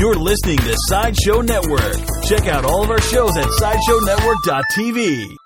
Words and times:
You're 0.00 0.16
listening 0.16 0.58
to 0.58 0.74
Sideshow 0.88 1.40
Network. 1.40 1.94
Check 2.24 2.48
out 2.48 2.64
all 2.64 2.82
of 2.82 2.90
our 2.90 3.00
shows 3.00 3.36
at 3.36 3.46
SideshowNetwork.tv. 3.46 5.36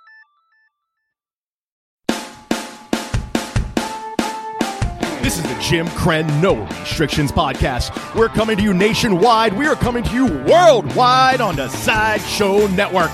This 5.22 5.37
is 5.37 5.42
the 5.42 5.58
Jim 5.61 5.87
Krenn 5.88 6.40
No 6.40 6.54
Restrictions 6.80 7.30
podcast. 7.30 8.14
We're 8.14 8.29
coming 8.29 8.56
to 8.56 8.62
you 8.62 8.72
nationwide. 8.72 9.53
We 9.53 9.66
are 9.66 9.74
coming 9.74 10.03
to 10.04 10.14
you 10.14 10.24
worldwide 10.24 11.43
on 11.43 11.57
the 11.57 11.69
Sideshow 11.69 12.69
Network. 12.69 13.11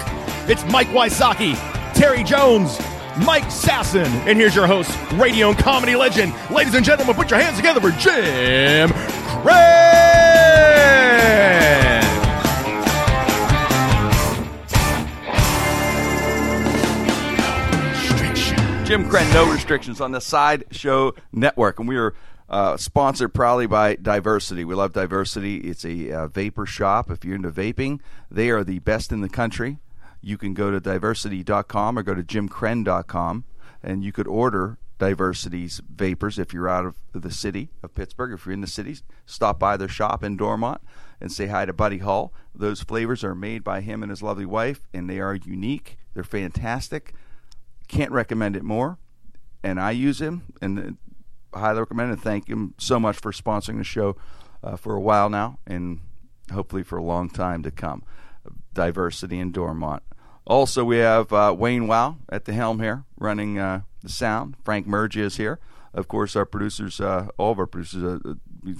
It's 0.48 0.64
Mike 0.70 0.86
Wysocki, 0.88 1.56
Terry 1.94 2.22
Jones, 2.22 2.78
Mike 3.24 3.46
Sasson, 3.46 4.06
and 4.28 4.38
here's 4.38 4.54
your 4.54 4.68
host, 4.68 4.96
radio 5.14 5.48
and 5.48 5.58
comedy 5.58 5.96
legend. 5.96 6.32
Ladies 6.48 6.74
and 6.74 6.84
gentlemen, 6.84 7.16
put 7.16 7.28
your 7.28 7.40
hands 7.40 7.56
together 7.56 7.80
for 7.80 7.90
Jim 7.98 8.90
Krenn. 8.90 9.93
Jim 18.84 19.08
Krenn, 19.08 19.32
no 19.32 19.50
restrictions 19.50 19.98
on 20.02 20.12
the 20.12 20.20
Sideshow 20.20 21.12
Network, 21.32 21.78
and 21.78 21.88
we 21.88 21.96
are 21.96 22.12
uh, 22.50 22.76
sponsored 22.76 23.32
proudly 23.32 23.66
by 23.66 23.94
Diversity. 23.96 24.62
We 24.62 24.74
love 24.74 24.92
Diversity. 24.92 25.56
It's 25.56 25.86
a 25.86 26.12
uh, 26.12 26.28
vapor 26.28 26.66
shop. 26.66 27.10
If 27.10 27.24
you're 27.24 27.36
into 27.36 27.50
vaping, 27.50 28.00
they 28.30 28.50
are 28.50 28.62
the 28.62 28.80
best 28.80 29.10
in 29.10 29.22
the 29.22 29.30
country. 29.30 29.78
You 30.20 30.36
can 30.36 30.52
go 30.52 30.70
to 30.70 30.80
diversity.com 30.80 31.98
or 31.98 32.02
go 32.02 32.14
to 32.14 32.22
jimkrenn.com, 32.22 33.44
and 33.82 34.04
you 34.04 34.12
could 34.12 34.28
order 34.28 34.76
Diversity's 34.98 35.80
vapors 35.88 36.38
if 36.38 36.52
you're 36.52 36.68
out 36.68 36.84
of 36.84 36.96
the 37.14 37.30
city 37.30 37.70
of 37.82 37.94
Pittsburgh. 37.94 38.34
If 38.34 38.44
you're 38.44 38.52
in 38.52 38.60
the 38.60 38.66
cities, 38.66 39.02
stop 39.24 39.58
by 39.58 39.78
their 39.78 39.88
shop 39.88 40.22
in 40.22 40.36
Dormont 40.36 40.82
and 41.22 41.32
say 41.32 41.46
hi 41.46 41.64
to 41.64 41.72
Buddy 41.72 41.98
Hall. 41.98 42.34
Those 42.54 42.82
flavors 42.82 43.24
are 43.24 43.34
made 43.34 43.64
by 43.64 43.80
him 43.80 44.02
and 44.02 44.10
his 44.10 44.22
lovely 44.22 44.46
wife, 44.46 44.86
and 44.92 45.08
they 45.08 45.20
are 45.20 45.34
unique. 45.34 45.96
They're 46.12 46.22
fantastic. 46.22 47.14
Can't 47.94 48.10
recommend 48.10 48.56
it 48.56 48.64
more. 48.64 48.98
And 49.62 49.80
I 49.80 49.92
use 49.92 50.20
him 50.20 50.52
and 50.60 50.98
uh, 51.52 51.58
highly 51.58 51.78
recommend 51.78 52.10
and 52.10 52.20
thank 52.20 52.48
him 52.48 52.74
so 52.76 52.98
much 52.98 53.16
for 53.16 53.30
sponsoring 53.30 53.78
the 53.78 53.84
show 53.84 54.16
uh, 54.64 54.76
for 54.76 54.96
a 54.96 55.00
while 55.00 55.30
now 55.30 55.58
and 55.64 56.00
hopefully 56.52 56.82
for 56.82 56.98
a 56.98 57.02
long 57.04 57.30
time 57.30 57.62
to 57.62 57.70
come. 57.70 58.02
Diversity 58.74 59.38
in 59.38 59.52
Dormont. 59.52 60.02
Also, 60.44 60.82
we 60.84 60.98
have 60.98 61.32
uh, 61.32 61.54
Wayne 61.56 61.86
Wow 61.86 62.16
at 62.28 62.46
the 62.46 62.52
helm 62.52 62.80
here 62.80 63.04
running 63.16 63.60
uh, 63.60 63.82
the 64.02 64.08
sound. 64.08 64.56
Frank 64.64 64.88
Mergia 64.88 65.22
is 65.22 65.36
here. 65.36 65.60
Of 65.94 66.08
course, 66.08 66.34
our 66.34 66.44
producers, 66.44 67.00
uh, 67.00 67.28
all 67.38 67.52
of 67.52 67.60
our 67.60 67.66
producers, 67.66 68.02
uh, 68.26 68.34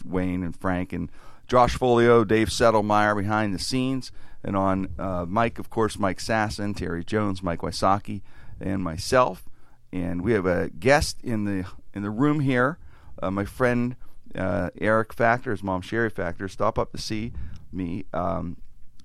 Wayne 0.05 0.43
and 0.43 0.57
Frank 0.57 0.93
and 0.93 1.09
Josh 1.47 1.77
Folio, 1.77 2.25
Dave 2.25 2.49
Settlemeyer 2.49 3.17
behind 3.17 3.55
the 3.55 3.61
scenes. 3.61 4.11
And 4.43 4.57
on 4.57 4.89
Mike, 5.29 5.61
of 5.61 5.71
course, 5.71 6.01
Mike 6.01 6.19
Sasson, 6.19 6.77
Terry 6.77 7.05
Jones, 7.05 7.45
Mike 7.45 7.61
Wysocki, 7.61 8.23
and 8.61 8.83
myself. 8.83 9.45
And 9.93 10.23
we 10.23 10.33
have 10.33 10.47
a 10.47 10.71
guest 10.71 11.19
in 11.23 11.45
the 11.45 11.67
in 11.95 12.03
the 12.03 12.11
room 12.11 12.41
here, 12.41 12.79
uh, 13.23 13.31
my 13.31 13.45
friend 13.45 13.95
uh, 14.35 14.71
Eric 14.81 15.13
Factor, 15.13 15.53
his 15.53 15.63
mom 15.63 15.81
Sherry 15.81 16.11
Factor, 16.11 16.49
stop 16.49 16.79
up 16.79 16.93
to 16.93 16.99
see 16.99 17.33
me. 17.73 18.05
Um, 18.13 18.57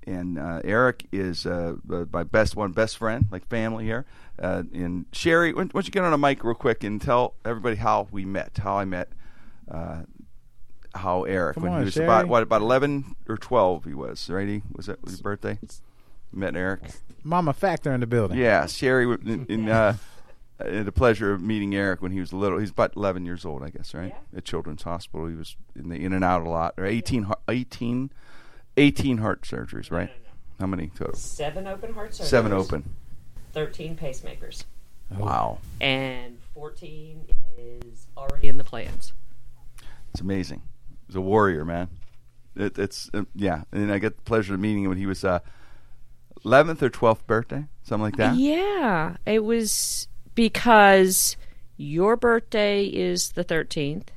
and 0.08 0.40
uh, 0.40 0.62
Eric 0.64 1.06
is 1.12 1.46
uh, 1.46 1.76
uh, 1.92 2.06
my 2.12 2.24
best 2.24 2.56
one, 2.56 2.72
best 2.72 2.98
friend, 2.98 3.26
like 3.32 3.48
family 3.48 3.86
here. 3.86 4.06
Uh, 4.42 4.64
and 4.74 5.06
Sherry, 5.12 5.54
why 5.54 5.66
don't 5.66 5.86
you 5.86 5.92
get 5.92 6.04
on 6.04 6.14
a 6.14 6.18
mic 6.18 6.44
real 6.44 6.56
quick 6.56 6.84
and 6.84 7.00
tell 7.00 7.36
everybody 7.46 7.76
how 7.76 8.08
we 8.12 8.26
met, 8.26 8.58
how 8.58 8.78
I 8.78 8.86
met, 8.86 9.10
uh, 9.70 10.04
how 10.96 11.26
Eric 11.26 11.56
Come 11.56 11.64
when 11.64 11.74
on, 11.74 11.80
he 11.80 11.86
was 11.86 11.94
Sherry. 11.94 12.08
about 12.08 12.28
what 12.28 12.42
about 12.42 12.62
eleven 12.62 13.16
or 13.28 13.38
twelve 13.38 13.86
he 13.86 13.94
was, 13.94 14.30
right? 14.30 14.48
He 14.48 14.64
was 14.74 14.88
that 14.88 15.04
was 15.04 15.12
his 15.12 15.22
birthday. 15.22 15.60
Met 16.32 16.56
Eric. 16.56 16.82
Mama 17.24 17.54
Factor 17.54 17.94
in 17.94 18.00
the 18.00 18.08
building. 18.08 18.38
Yeah, 18.38 18.66
Sherry. 18.66 19.06
In, 19.06 19.46
in, 19.50 19.70
uh, 19.70 19.98
had 20.60 20.86
the 20.86 20.92
pleasure 20.92 21.34
of 21.34 21.42
meeting 21.42 21.74
Eric 21.76 22.02
when 22.02 22.12
he 22.12 22.20
was 22.20 22.34
little. 22.34 22.60
He's 22.60 22.70
about 22.72 22.96
11 22.96 23.26
years 23.26 23.46
old, 23.46 23.64
I 23.64 23.70
guess, 23.70 23.94
right? 23.94 24.14
At 24.36 24.46
Children's 24.46 24.84
Hospital, 24.84 25.28
he 25.28 25.36
was 25.36 25.56
in 25.76 25.90
the 25.90 25.96
in 25.96 26.14
and 26.14 26.24
out 26.24 26.42
a 26.46 26.50
lot. 26.50 26.74
Or 26.78 26.86
18, 26.86 27.24
hu- 27.24 27.34
18, 27.48 28.12
18 28.78 29.18
heart 29.20 29.44
surgeries, 29.44 29.90
right? 29.92 30.10
How 30.60 30.68
many 30.68 30.88
total? 30.88 31.16
Seven 31.16 31.66
open 31.68 31.94
heart 31.94 32.12
surgeries. 32.12 32.26
Seven 32.26 32.52
open. 32.54 32.90
13 33.54 33.96
pacemakers. 33.98 34.66
Wow, 35.18 35.58
And 35.82 36.38
14 36.54 37.26
is 37.58 38.06
already 38.16 38.48
in 38.48 38.58
the 38.60 38.64
plans. 38.64 39.14
it's 40.12 40.22
amazing. 40.22 40.62
He's 41.08 41.16
a 41.16 41.22
warrior, 41.22 41.66
man. 41.66 41.88
It, 42.56 42.78
it's 42.78 43.10
uh, 43.14 43.24
yeah, 43.34 43.64
and 43.72 43.92
I 43.92 43.98
get 43.98 44.18
the 44.18 44.22
pleasure 44.24 44.54
of 44.54 44.60
meeting 44.60 44.84
him 44.84 44.90
when 44.90 45.00
he 45.00 45.08
was 45.08 45.24
uh, 45.24 45.40
11th 46.46 46.82
or 46.82 46.90
12th 46.90 47.26
birthday, 47.28 47.66
something 47.84 48.04
like 48.04 48.18
that. 48.18 48.36
Yeah, 48.36 49.18
it 49.26 49.44
was 49.44 50.08
because 50.36 51.36
your 51.78 52.16
birthday 52.16 52.86
is 52.86 53.34
the 53.34 53.44
13th. 53.44 54.08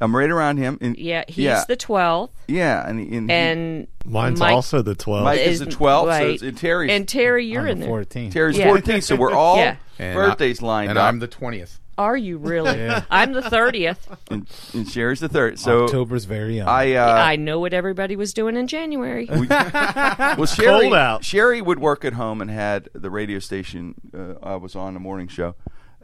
I'm 0.00 0.16
right 0.16 0.30
around 0.30 0.56
him. 0.56 0.78
And, 0.80 0.96
Yeah, 0.98 1.22
he's 1.28 1.44
yeah, 1.44 1.64
the 1.68 1.76
12th. 1.76 2.30
yeah, 2.48 2.88
and, 2.88 2.98
he- 2.98 3.16
and 3.16 3.30
he- 3.30 3.36
And 3.36 3.86
Mine's 4.04 4.40
Mike- 4.40 4.52
also 4.52 4.82
the 4.82 4.96
12th. 4.96 5.22
Mike 5.22 5.40
is 5.40 5.60
the 5.60 5.66
12th, 5.66 6.02
so 6.02 6.06
right. 6.08 6.26
it's, 6.30 6.42
and 6.42 6.58
Terry's 6.58 6.90
and 6.90 7.08
Terry, 7.08 7.46
you're 7.46 7.62
I'm 7.62 7.68
in 7.68 7.78
the 7.80 7.84
there. 7.86 7.90
14. 7.92 8.30
Terry's 8.32 8.58
Yeah. 8.58 8.66
14th, 8.68 9.04
so 9.04 9.14
we're 9.14 9.32
all 9.34 9.58
Yeah. 9.58 9.76
Birthdays 9.98 10.60
I, 10.62 10.66
lined 10.66 10.90
and 10.90 10.98
up. 10.98 11.04
I'm 11.06 11.20
the 11.20 11.28
twentieth. 11.28 11.78
Are 12.02 12.16
you 12.16 12.36
really? 12.36 12.78
Yeah. 12.78 13.04
I'm 13.10 13.32
the 13.32 13.42
30th. 13.42 13.98
and, 14.28 14.48
and 14.74 14.90
Sherry's 14.90 15.20
the 15.20 15.28
third. 15.28 15.60
So 15.60 15.84
October's 15.84 16.24
very 16.24 16.56
young. 16.56 16.66
I, 16.66 16.94
uh, 16.94 17.14
I 17.14 17.36
know 17.36 17.60
what 17.60 17.72
everybody 17.72 18.16
was 18.16 18.34
doing 18.34 18.56
in 18.56 18.66
January. 18.66 19.26
well, 19.30 20.46
Sherry, 20.46 20.82
Cold 20.82 20.94
out. 20.94 21.24
Sherry 21.24 21.62
would 21.62 21.78
work 21.78 22.04
at 22.04 22.14
home 22.14 22.40
and 22.40 22.50
had 22.50 22.88
the 22.92 23.08
radio 23.08 23.38
station. 23.38 23.94
Uh, 24.12 24.34
I 24.42 24.56
was 24.56 24.74
on 24.74 24.94
the 24.94 25.00
morning 25.00 25.28
show, 25.28 25.54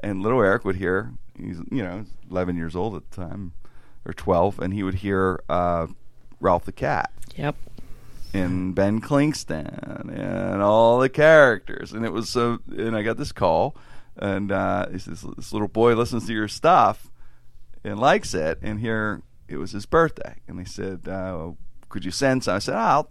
and 0.00 0.22
little 0.22 0.41
Eric 0.41 0.64
would 0.64 0.76
hear. 0.76 1.14
He's 1.36 1.59
you 1.69 1.82
know 1.82 2.04
11 2.30 2.56
years 2.56 2.76
old 2.76 2.94
at 2.94 3.10
the 3.10 3.16
time, 3.16 3.54
or 4.04 4.12
12, 4.12 4.60
and 4.60 4.72
he 4.72 4.84
would 4.84 4.94
hear 4.94 5.42
uh, 5.48 5.88
Ralph 6.41 6.65
the 6.65 6.72
Cat 6.72 7.10
yep. 7.34 7.56
and 8.32 8.72
Ben 8.72 9.00
Klingston 9.00 10.16
and 10.16 10.62
all 10.62 11.00
the 11.00 11.09
characters, 11.09 11.92
and 11.92 12.04
it 12.04 12.12
was 12.12 12.28
so. 12.28 12.60
And 12.69 12.94
I 12.94 13.03
got 13.03 13.16
this 13.16 13.32
call, 13.32 13.75
and 14.19 14.53
uh, 14.53 14.89
he 14.91 14.99
says, 14.99 15.25
"This 15.37 15.53
little 15.53 15.69
boy 15.69 15.95
listens 15.95 16.27
to 16.27 16.33
your 16.33 16.49
stuff 16.49 17.11
and 17.84 17.99
likes 17.99 18.34
it." 18.34 18.59
And 18.62 18.81
here 18.81 19.23
it 19.49 19.56
was 19.56 19.73
his 19.73 19.87
birthday, 19.87 20.37
and 20.47 20.59
they 20.59 20.65
said, 20.65 21.09
uh, 21.09 21.53
"Could 21.89 22.05
you 22.05 22.11
send 22.11 22.45
some?" 22.45 22.57
I 22.57 22.59
said, 22.59 22.75
"I'll 22.75 23.11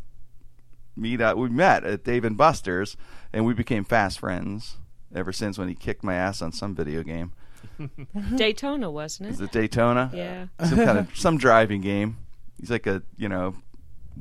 meet." 0.96 1.22
Uh, 1.22 1.36
we 1.38 1.50
met 1.50 1.84
at 1.84 2.04
Dave 2.04 2.26
and 2.26 2.38
Buster's, 2.38 2.98
and 3.34 3.46
we 3.46 3.54
became 3.54 3.84
fast 3.84 4.20
friends 4.20 4.78
ever 5.14 5.32
since. 5.32 5.58
When 5.58 5.68
he 5.68 5.76
kicked 5.76 6.04
my 6.04 6.16
ass 6.16 6.42
on 6.42 6.52
some 6.52 6.76
video 6.76 7.04
game, 7.04 7.34
Daytona, 8.36 8.92
wasn't 8.92 9.30
is 9.30 9.42
it? 9.42 9.46
it 9.46 9.52
Daytona? 9.52 10.12
Yeah. 10.14 10.48
some 10.66 10.78
kind 10.78 10.98
of 10.98 11.18
some 11.18 11.38
driving 11.38 11.82
game. 11.82 12.18
He's 12.60 12.72
like 12.72 12.88
a 12.88 13.04
you 13.16 13.30
know 13.30 13.56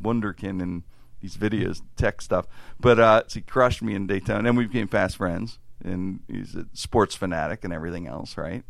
wonderkin 0.01 0.61
in 0.61 0.85
these 1.21 1.37
videos, 1.37 1.83
tech 1.97 2.21
stuff. 2.21 2.47
But 2.79 2.99
uh, 2.99 3.23
so 3.27 3.41
he 3.41 3.43
crushed 3.43 3.83
me 3.83 3.95
in 3.95 4.07
Daytona, 4.07 4.49
and 4.49 4.59
we 4.59 4.67
became 4.67 4.89
fast 4.89 5.17
friends. 5.17 5.59
And 5.85 6.21
he's 6.29 6.55
a 6.55 6.67
sports 6.73 7.15
fanatic 7.15 7.65
and 7.65 7.73
everything 7.73 8.07
else, 8.07 8.37
right? 8.37 8.65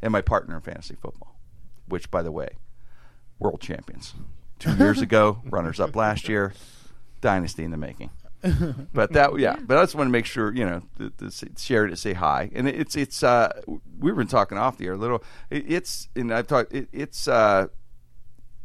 And 0.00 0.12
my 0.12 0.20
partner 0.20 0.56
in 0.56 0.60
fantasy 0.62 0.94
football, 0.94 1.36
which, 1.88 2.10
by 2.10 2.22
the 2.22 2.32
way, 2.32 2.50
world 3.38 3.60
champions 3.60 4.14
two 4.58 4.74
years 4.76 5.00
ago, 5.02 5.42
runners 5.44 5.80
up 5.80 5.96
last 5.96 6.28
year, 6.28 6.54
dynasty 7.20 7.64
in 7.64 7.70
the 7.70 7.76
making. 7.76 8.10
But 8.92 9.12
that, 9.12 9.38
yeah. 9.38 9.56
But 9.56 9.78
I 9.78 9.82
just 9.82 9.94
want 9.94 10.08
to 10.08 10.12
make 10.12 10.26
sure 10.26 10.52
you 10.52 10.64
know 10.64 10.82
to, 10.98 11.10
to 11.10 11.30
say, 11.30 11.46
share 11.56 11.86
to 11.86 11.96
say 11.96 12.12
hi, 12.12 12.50
and 12.54 12.68
it's 12.68 12.96
it's 12.96 13.22
uh 13.22 13.52
we've 14.00 14.16
been 14.16 14.26
talking 14.26 14.58
off 14.58 14.78
the 14.78 14.86
air 14.86 14.94
a 14.94 14.96
little. 14.96 15.22
It, 15.48 15.70
it's 15.70 16.08
and 16.16 16.34
I've 16.34 16.48
talked. 16.48 16.72
It, 16.72 16.88
it's 16.92 17.28
uh 17.28 17.68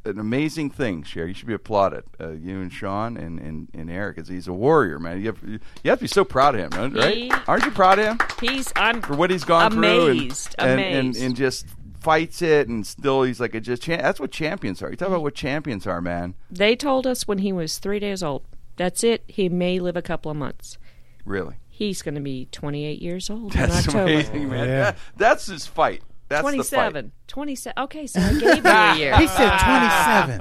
an 0.08 0.20
amazing 0.20 0.70
thing, 0.72 1.04
Sherry. 1.04 1.30
You 1.30 1.34
should 1.34 1.48
be 1.48 1.54
applauded. 1.54 2.04
Uh, 2.20 2.32
you 2.32 2.60
and 2.62 2.72
Sean 2.74 3.18
and, 3.18 3.40
and, 3.40 3.68
and 3.74 3.90
Eric, 3.92 4.18
'cause 4.18 4.28
he's 4.28 4.48
a 4.48 4.54
warrior, 4.54 4.98
man. 5.00 5.20
You 5.20 5.28
have 5.28 5.44
you 5.44 5.60
have 5.86 6.00
to 6.00 6.04
be 6.04 6.08
so 6.08 6.24
proud 6.26 6.56
of 6.56 6.74
him, 6.74 6.94
right? 6.94 7.16
He- 7.16 7.32
Aren't 7.48 7.66
you 7.66 7.72
proud 7.72 8.00
of 8.00 8.06
him 8.08 8.18
He's. 8.42 8.72
I'm 8.76 9.02
for 9.02 9.16
what 9.16 9.30
he's 9.30 9.44
gone 9.44 9.72
through 9.72 9.84
and, 10.10 10.20
amazed. 10.20 10.56
and, 10.58 10.80
and 10.82 11.16
and 11.16 11.36
just 11.36 11.66
fights 12.00 12.42
it 12.42 12.68
and 12.70 12.86
still 12.88 13.24
he's 13.24 13.40
like 13.40 13.54
a 13.56 13.60
just 13.60 13.82
cha- 13.84 13.98
that's 13.98 14.20
what 14.20 14.32
champions 14.32 14.82
are. 14.82 14.90
You 14.90 14.96
talk 14.96 15.10
about 15.10 15.22
what 15.24 15.36
champions 15.36 15.86
are, 15.86 16.02
man. 16.02 16.36
They 16.50 16.76
told 16.76 17.06
us 17.06 17.28
when 17.28 17.40
he 17.40 17.52
was 17.52 17.78
three 17.80 18.00
days 18.00 18.24
old. 18.24 18.44
That's 18.78 19.04
it. 19.04 19.24
He 19.28 19.50
may 19.50 19.80
live 19.80 19.98
a 19.98 20.02
couple 20.02 20.30
of 20.32 20.38
months. 20.38 20.78
Really, 21.26 21.56
He's 21.70 22.02
going 22.02 22.16
to 22.16 22.22
be 22.22 22.48
28 22.52 23.02
years 23.02 23.30
old 23.30 23.52
that's 23.52 23.84
in 23.84 23.90
October. 23.90 24.04
amazing, 24.04 24.50
man. 24.50 24.68
Yeah. 24.68 24.80
That- 24.92 24.98
that's 25.18 25.46
his 25.48 25.68
fight. 25.68 26.02
That's 26.30 26.42
the 26.46 26.52
27. 26.52 27.12
27. 27.28 27.84
Okay, 27.84 28.06
so 28.08 28.20
I 28.20 28.34
gave 28.34 28.42
you 28.66 28.70
a 28.70 28.96
year. 28.98 29.18
he 29.18 29.28
said 29.28 29.58
27. 29.60 30.40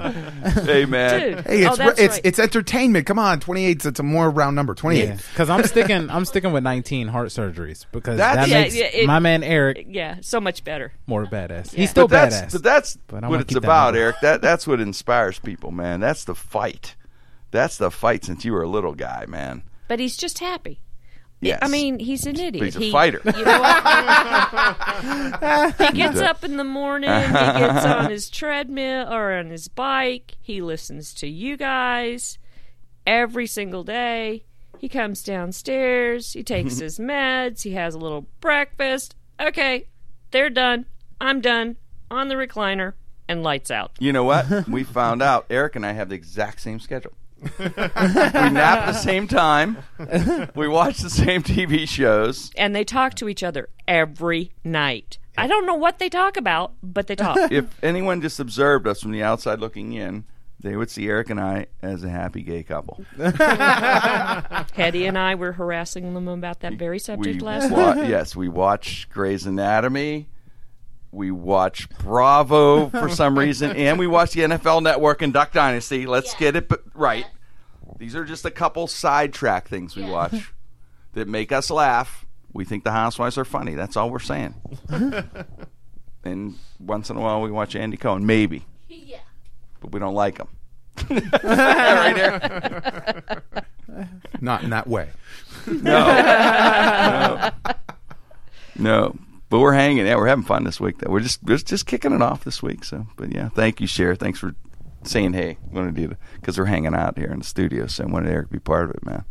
fight. 0.52 0.64
Hey, 0.66 0.84
man. 0.84 1.20
Dude. 1.36 1.46
Hey, 1.46 1.64
oh, 1.64 1.68
it's 1.68 1.78
that's 1.78 2.00
it's 2.00 2.12
right. 2.14 2.20
it's 2.24 2.38
entertainment. 2.38 3.06
Come 3.06 3.18
on, 3.18 3.38
twenty 3.40 3.66
eight. 3.66 3.84
It's 3.84 4.00
a 4.00 4.02
more 4.02 4.28
round 4.30 4.56
number. 4.56 4.74
Twenty 4.74 5.00
eight. 5.00 5.08
Yeah, 5.08 5.16
because 5.32 5.48
I'm 5.50 5.62
sticking. 5.64 6.10
I'm 6.10 6.24
sticking 6.24 6.52
with 6.52 6.64
19 6.64 7.08
heart 7.08 7.28
surgeries 7.28 7.86
because 7.92 8.16
That's- 8.16 8.46
that 8.46 8.50
Yeah, 8.50 8.62
makes 8.62 8.74
yeah, 8.76 8.84
it- 9.02 9.06
my 9.06 9.18
man 9.20 9.42
Eric 9.44 9.86
yeah, 9.88 10.16
so 10.22 10.40
much 10.40 10.64
better. 10.64 10.92
more 11.06 11.24
badass. 11.26 11.72
Yeah. 11.72 11.80
He's 11.80 11.90
still 11.90 12.08
but 12.08 12.30
that's 12.30 12.36
badass. 12.36 12.52
but 12.52 12.62
that's 12.62 12.98
But 13.06 13.24
what 13.28 13.40
it's 13.40 13.48
keep 13.52 13.62
that 13.62 13.66
about. 13.68 13.96
Eric. 13.96 14.16
That 14.22 14.42
that's 14.42 14.66
what 14.66 14.80
inspires 14.80 15.38
people, 15.38 15.70
man. 15.70 16.00
That's 16.00 16.24
the 16.24 16.34
fight. 16.34 16.96
That's 17.52 17.76
the 17.78 17.90
fight 17.90 18.24
since 18.24 18.44
you 18.44 18.52
were 18.52 18.62
a 18.62 18.68
little 18.68 18.94
guy, 18.94 19.24
man. 19.28 19.62
But 19.88 20.00
he's 20.00 20.16
just 20.16 20.40
happy. 20.40 20.80
Yes. 21.40 21.58
I 21.62 21.68
mean, 21.68 21.98
he's 21.98 22.26
an 22.26 22.38
idiot. 22.38 22.64
he's 22.64 22.76
a 22.76 22.80
He- 22.80 22.90
fighter. 22.90 23.20
You 23.24 23.32
know 23.44 23.60
what? 23.60 23.76
he 25.80 25.92
gets 25.96 26.18
up 26.18 26.44
in 26.44 26.56
the 26.56 26.64
morning. 26.64 27.10
He 27.10 27.32
gets 27.32 27.84
on 27.84 28.10
his 28.10 28.30
treadmill 28.30 29.12
or 29.12 29.34
on 29.34 29.50
his 29.50 29.68
bike. 29.68 30.36
He 30.40 30.62
listens 30.62 31.12
to 31.14 31.26
you 31.28 31.56
guys 31.56 32.38
every 33.06 33.46
single 33.46 33.84
day. 33.84 34.44
He 34.78 34.88
comes 34.88 35.22
downstairs. 35.22 36.32
He 36.32 36.42
takes 36.42 36.74
mm-hmm. 36.74 36.82
his 36.82 36.98
meds. 36.98 37.62
He 37.62 37.72
has 37.72 37.94
a 37.94 37.98
little 37.98 38.26
breakfast. 38.40 39.14
Okay, 39.40 39.86
they're 40.30 40.50
done. 40.50 40.86
I'm 41.20 41.40
done. 41.40 41.76
On 42.10 42.28
the 42.28 42.34
recliner 42.34 42.92
and 43.28 43.42
lights 43.42 43.70
out. 43.70 43.92
You 43.98 44.12
know 44.12 44.24
what? 44.24 44.68
we 44.68 44.84
found 44.84 45.22
out 45.22 45.46
Eric 45.50 45.76
and 45.76 45.84
I 45.84 45.92
have 45.92 46.08
the 46.08 46.14
exact 46.14 46.60
same 46.60 46.78
schedule. 46.78 47.12
We 47.40 47.68
nap 47.68 48.78
at 48.78 48.86
the 48.86 48.92
same 48.92 49.28
time. 49.28 49.78
We 50.54 50.68
watch 50.68 50.98
the 50.98 51.10
same 51.10 51.42
TV 51.42 51.88
shows. 51.88 52.50
And 52.56 52.74
they 52.74 52.84
talk 52.84 53.14
to 53.14 53.28
each 53.28 53.42
other 53.42 53.68
every 53.86 54.52
night. 54.64 55.18
I 55.38 55.46
don't 55.46 55.66
know 55.66 55.74
what 55.74 55.98
they 55.98 56.08
talk 56.08 56.36
about, 56.36 56.72
but 56.82 57.06
they 57.06 57.14
talk. 57.16 57.36
If 57.52 57.66
anyone 57.84 58.22
just 58.22 58.40
observed 58.40 58.86
us 58.86 59.00
from 59.02 59.12
the 59.12 59.22
outside 59.22 59.60
looking 59.60 59.92
in, 59.92 60.24
they 60.60 60.76
would 60.76 60.90
see 60.90 61.06
Eric 61.08 61.28
and 61.30 61.38
I 61.38 61.66
as 61.82 62.02
a 62.02 62.08
happy 62.08 62.42
gay 62.42 62.62
couple. 62.62 63.04
Hetty 63.18 65.06
and 65.06 65.18
I 65.18 65.34
were 65.34 65.52
harassing 65.52 66.14
them 66.14 66.26
about 66.28 66.60
that 66.60 66.74
very 66.74 66.98
subject 66.98 67.36
we 67.36 67.46
last 67.46 67.70
wa- 67.70 67.94
night. 67.94 68.08
Yes, 68.08 68.34
we 68.34 68.48
watch 68.48 69.08
Grey's 69.10 69.44
Anatomy. 69.46 70.28
We 71.16 71.30
watch 71.30 71.88
Bravo 72.00 72.90
for 72.90 73.08
some 73.08 73.38
reason, 73.38 73.74
and 73.74 73.98
we 73.98 74.06
watch 74.06 74.32
the 74.32 74.42
NFL 74.42 74.82
Network 74.82 75.22
and 75.22 75.32
Duck 75.32 75.50
Dynasty. 75.50 76.04
Let's 76.06 76.34
get 76.34 76.56
it 76.56 76.68
b- 76.68 76.76
right. 76.92 77.24
These 77.98 78.14
are 78.14 78.22
just 78.26 78.44
a 78.44 78.50
couple 78.50 78.86
sidetrack 78.86 79.66
things 79.66 79.96
we 79.96 80.02
watch 80.04 80.52
that 81.14 81.26
make 81.26 81.52
us 81.52 81.70
laugh. 81.70 82.26
We 82.52 82.66
think 82.66 82.84
the 82.84 82.90
housewives 82.92 83.38
are 83.38 83.46
funny. 83.46 83.74
That's 83.74 83.96
all 83.96 84.10
we're 84.10 84.18
saying. 84.18 84.56
and 86.22 86.54
once 86.78 87.08
in 87.08 87.16
a 87.16 87.20
while, 87.20 87.40
we 87.40 87.50
watch 87.50 87.74
Andy 87.74 87.96
Cohen, 87.96 88.26
maybe, 88.26 88.66
Yeah. 88.86 89.20
but 89.80 89.92
we 89.92 90.00
don't 90.00 90.14
like 90.14 90.36
him. 90.36 90.48
right 91.10 92.14
there. 92.14 93.42
Not 94.42 94.64
in 94.64 94.70
that 94.70 94.86
way. 94.86 95.08
No. 95.66 97.50
no. 98.78 99.16
But 99.48 99.60
we're 99.60 99.74
hanging. 99.74 100.06
Yeah, 100.06 100.16
we're 100.16 100.26
having 100.26 100.44
fun 100.44 100.64
this 100.64 100.80
week. 100.80 100.98
Though 100.98 101.10
we're 101.10 101.20
just 101.20 101.44
just 101.44 101.66
just 101.66 101.86
kicking 101.86 102.12
it 102.12 102.22
off 102.22 102.44
this 102.44 102.62
week. 102.62 102.84
So, 102.84 103.06
but 103.16 103.32
yeah, 103.32 103.48
thank 103.50 103.80
you, 103.80 103.86
Cher. 103.86 104.16
Thanks 104.16 104.38
for 104.38 104.54
saying 105.04 105.34
hey. 105.34 105.58
Wanted 105.70 105.94
to 105.94 106.08
do 106.08 106.16
because 106.34 106.58
we're 106.58 106.64
hanging 106.66 106.94
out 106.94 107.16
here 107.16 107.30
in 107.30 107.38
the 107.38 107.44
studio, 107.44 107.86
so 107.86 108.04
I 108.04 108.06
wanted 108.08 108.30
Eric 108.30 108.48
to 108.48 108.52
be 108.52 108.58
part 108.58 108.90
of 108.90 108.96
it, 108.96 109.06
man. 109.06 109.24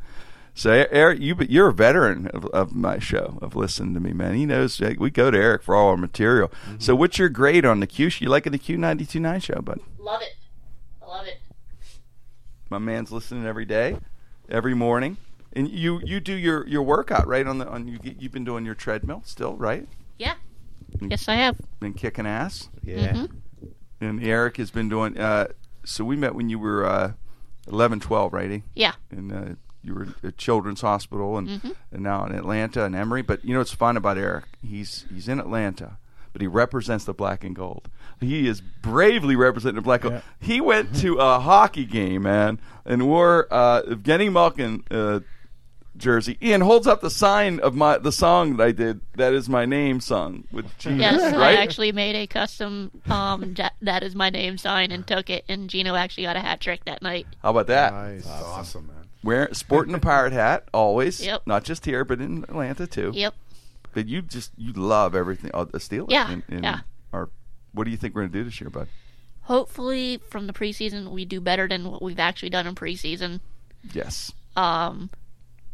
So 0.54 0.72
Eric, 0.72 1.20
you 1.20 1.36
you're 1.50 1.68
a 1.68 1.74
veteran 1.74 2.28
of, 2.28 2.46
of 2.46 2.74
my 2.74 2.98
show 2.98 3.38
of 3.42 3.58
listening 3.58 3.94
to 3.94 4.00
me, 4.00 4.14
man. 4.14 4.36
He 4.36 4.46
knows 4.46 4.80
like, 4.80 5.02
we 5.02 5.10
go 5.10 5.30
to 5.30 5.38
Eric 5.38 5.64
for 5.64 5.76
all 5.76 5.90
our 5.90 5.98
material. 5.98 6.48
Mm-hmm. 6.48 6.80
So, 6.80 6.96
what's 6.96 7.20
your 7.20 7.28
grade 7.28 7.66
on 7.66 7.82
the 7.82 7.88
Q? 7.88 8.10
You 8.20 8.30
liking 8.30 8.54
the 8.54 8.58
Q 8.58 8.78
ninety 8.78 9.06
two 9.06 9.20
nine 9.20 9.42
show, 9.42 9.60
bud? 9.62 9.82
Love 10.00 10.22
it. 10.22 10.36
I 11.02 11.06
love 11.08 11.28
it. 11.28 11.40
My 12.70 12.78
man's 12.78 13.12
listening 13.12 13.46
every 13.46 13.66
day, 13.66 13.98
every 14.48 14.74
morning. 14.74 15.18
And 15.58 15.70
you, 15.70 16.02
you 16.04 16.20
do 16.20 16.34
your, 16.34 16.68
your 16.68 16.84
workout 16.84 17.26
right 17.28 17.48
on 17.48 17.60
the 17.60 17.68
on 17.68 17.88
you 17.88 17.98
you've 18.04 18.34
been 18.34 18.44
doing 18.44 18.66
your 18.66 18.76
treadmill 18.76 19.22
still 19.24 19.56
right 19.56 19.88
Yeah. 20.18 20.36
Yes, 21.02 21.28
I 21.28 21.36
have. 21.36 21.60
been 21.80 21.94
kicking 21.94 22.26
ass 22.26 22.70
Yeah. 22.84 23.28
and 24.00 24.24
Eric 24.24 24.58
has 24.58 24.72
been 24.72 24.88
doing 24.90 25.18
uh, 25.18 25.48
so 25.84 26.04
we 26.04 26.16
met 26.16 26.34
when 26.36 26.50
you 26.50 26.58
were 26.60 26.86
uh, 26.86 27.12
11 27.68 28.00
12 28.00 28.34
right 28.34 28.52
eh? 28.52 28.60
Yeah. 28.76 28.94
and 29.12 29.32
uh, 29.32 29.46
you 29.84 29.94
were 29.94 30.08
at 30.24 30.38
Children's 30.38 30.82
Hospital 30.82 31.38
and 31.38 31.76
and 31.92 32.02
now 32.04 32.26
in 32.26 32.34
Atlanta 32.34 32.86
and 32.86 32.96
Emory 32.96 33.22
but 33.22 33.44
you 33.44 33.54
know 33.54 33.60
what's 33.60 33.74
fun 33.74 33.98
about 33.98 34.18
Eric 34.18 34.46
he's 34.64 35.06
he's 35.14 35.28
in 35.28 35.40
Atlanta 35.40 35.98
but 36.34 36.42
he 36.42 36.48
represents 36.48 37.06
the 37.06 37.14
black 37.14 37.44
and 37.44 37.56
gold 37.56 37.90
he 38.20 38.48
is 38.48 38.62
bravely 38.62 39.36
representing 39.36 39.76
the 39.76 39.82
black 39.82 40.04
and 40.06 40.12
gold 40.14 40.24
he 40.40 40.60
went 40.62 40.96
to 40.98 41.18
a 41.18 41.40
hockey 41.40 41.86
game 41.86 42.24
man 42.24 42.60
and 42.86 43.08
wore 43.08 43.48
uh, 43.52 43.82
Evgeny 43.84 44.32
Malkin 44.32 44.84
uh, 44.92 45.20
jersey 45.98 46.38
Ian 46.42 46.62
holds 46.62 46.88
up 46.88 47.02
the 47.02 47.10
sign 47.10 47.60
of 47.62 47.74
my 47.76 47.98
the 47.98 48.12
song 48.12 48.58
that 48.58 48.64
I 48.64 48.72
did 48.72 49.02
that 49.14 49.34
is 49.34 49.48
my 49.48 49.66
name 49.66 50.00
song 50.00 50.44
with 50.52 50.66
Jesus 50.78 51.00
Yes, 51.00 51.34
I 51.34 51.54
actually 51.56 51.92
made 51.92 52.16
a 52.16 52.28
custom 52.28 52.92
um 53.10 53.56
that 53.82 54.04
is 54.04 54.16
my 54.16 54.30
name 54.30 54.58
sign 54.58 54.92
and 54.92 55.08
took 55.08 55.30
it 55.30 55.46
and 55.48 55.70
Geno 55.70 55.96
actually 55.96 56.24
got 56.24 56.36
a 56.36 56.42
hat 56.42 56.60
trick 56.60 56.84
that 56.86 57.02
night. 57.02 57.28
how 57.42 57.52
about 57.52 57.68
that 57.68 57.94
Nice. 57.94 58.28
Awesome, 58.28 58.88
man. 58.88 58.96
Wear 59.24 59.52
sporting 59.54 59.96
a 59.96 60.00
pirate 60.00 60.34
hat 60.34 60.68
always. 60.72 61.26
Yep. 61.26 61.44
Not 61.48 61.64
just 61.64 61.84
here, 61.86 62.06
but 62.06 62.22
in 62.22 62.44
Atlanta 62.44 62.86
too. 62.86 63.12
Yep. 63.16 63.34
But 63.94 64.08
you 64.08 64.22
just 64.22 64.52
you 64.56 64.72
love 64.74 65.16
everything. 65.16 65.50
Oh, 65.54 65.64
the 65.64 65.80
Steelers. 65.80 66.12
Yeah, 66.12 66.30
And, 66.30 66.44
and 66.48 66.64
yeah. 66.64 66.80
Our, 67.12 67.30
what 67.72 67.86
do 67.86 67.92
you 67.92 67.98
think 67.98 68.14
we're 68.14 68.22
gonna 68.22 68.34
do 68.34 68.44
this 68.44 68.62
year, 68.62 68.70
bud? 68.70 68.88
Hopefully 69.44 70.20
from 70.30 70.46
the 70.48 70.54
preseason 70.54 71.10
we 71.12 71.26
do 71.26 71.40
better 71.42 71.68
than 71.68 71.90
what 71.90 72.02
we've 72.02 72.20
actually 72.20 72.50
done 72.50 72.68
in 72.68 72.76
preseason. 72.76 73.40
Yes. 73.94 74.32
Um 74.56 75.10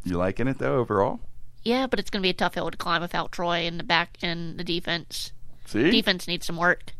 You 0.03 0.17
liking 0.17 0.47
it 0.47 0.57
though 0.57 0.79
overall? 0.79 1.19
yeah, 1.63 1.85
but 1.85 1.99
it's 1.99 2.09
going 2.09 2.21
to 2.21 2.25
be 2.25 2.31
a 2.31 2.33
tough 2.33 2.55
hill 2.55 2.71
to 2.71 2.77
climb 2.77 3.01
without 3.03 3.31
Troy 3.31 3.59
in 3.59 3.77
the 3.77 3.83
back 3.83 4.17
and 4.23 4.57
the 4.57 4.63
defense. 4.63 5.31
See, 5.65 5.91
Defense 5.91 6.27
needs 6.27 6.45
some 6.47 6.57
work. 6.57 6.93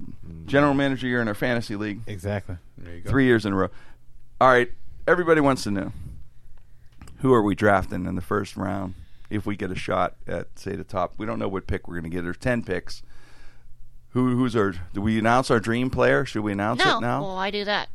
Mm-hmm. 0.00 0.46
general 0.46 0.74
manager 0.74 1.06
year 1.06 1.20
in 1.22 1.28
our 1.28 1.34
fantasy 1.34 1.76
league, 1.76 2.00
Exactly. 2.06 2.56
There 2.78 2.94
you 2.96 3.00
go. 3.02 3.10
three 3.10 3.26
years 3.26 3.44
in 3.46 3.52
a 3.52 3.56
row. 3.56 3.68
All 4.40 4.48
right, 4.48 4.70
everybody 5.06 5.40
wants 5.40 5.62
to 5.64 5.70
know 5.70 5.92
who 7.18 7.32
are 7.32 7.42
we 7.42 7.54
drafting 7.54 8.06
in 8.06 8.14
the 8.16 8.20
first 8.22 8.56
round 8.56 8.94
if 9.30 9.46
we 9.46 9.56
get 9.56 9.70
a 9.70 9.74
shot 9.76 10.14
at 10.26 10.58
say 10.58 10.74
the 10.76 10.84
top. 10.84 11.14
We 11.16 11.26
don't 11.26 11.38
know 11.38 11.48
what 11.48 11.66
pick 11.66 11.86
we're 11.88 11.94
going 12.00 12.10
to 12.10 12.16
get. 12.16 12.22
There's 12.22 12.36
ten 12.38 12.62
picks. 12.64 13.02
Who 14.10 14.36
who's 14.36 14.54
our? 14.56 14.74
Do 14.92 15.00
we 15.00 15.18
announce 15.18 15.50
our 15.50 15.58
dream 15.60 15.90
player? 15.90 16.24
Should 16.24 16.42
we 16.42 16.52
announce 16.52 16.84
No, 16.84 16.98
it 16.98 17.00
now? 17.00 17.20
well, 17.22 17.36
I 17.38 17.50
do 17.50 17.64
that. 17.64 17.88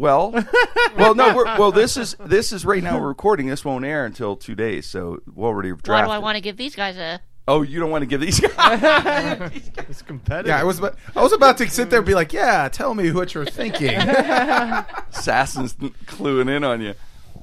Well, 0.00 0.30
well, 0.96 1.14
no. 1.14 1.34
We're, 1.36 1.44
well, 1.58 1.72
this 1.72 1.98
is 1.98 2.16
this 2.18 2.52
is 2.52 2.64
right 2.64 2.82
now. 2.82 2.98
We're 2.98 3.08
recording. 3.08 3.48
This 3.48 3.66
won't 3.66 3.84
air 3.84 4.06
until 4.06 4.34
two 4.34 4.54
days, 4.54 4.86
so 4.86 5.20
we'll 5.34 5.48
already 5.48 5.68
have 5.68 5.80
Why 5.84 6.02
do 6.02 6.10
I 6.10 6.16
want 6.18 6.36
to 6.36 6.40
give 6.40 6.56
these 6.56 6.74
guys 6.74 6.96
a? 6.96 7.20
Oh, 7.46 7.60
you 7.60 7.78
don't 7.80 7.90
want 7.90 8.00
to 8.02 8.06
give 8.06 8.20
these 8.20 8.40
guys? 8.56 9.50
It's 9.76 10.00
competitive. 10.02 10.46
Yeah, 10.48 10.60
I 10.60 10.64
was 10.64 10.78
about, 10.78 10.94
I 11.14 11.22
was 11.22 11.32
about 11.32 11.58
to 11.58 11.68
sit 11.68 11.90
there 11.90 11.98
and 11.98 12.06
be 12.06 12.14
like, 12.14 12.32
yeah, 12.32 12.68
tell 12.70 12.94
me 12.94 13.10
what 13.12 13.34
you're 13.34 13.44
thinking. 13.44 13.90
Assassins 13.94 15.74
cluing 16.06 16.48
in 16.54 16.64
on 16.64 16.80
you. 16.80 16.94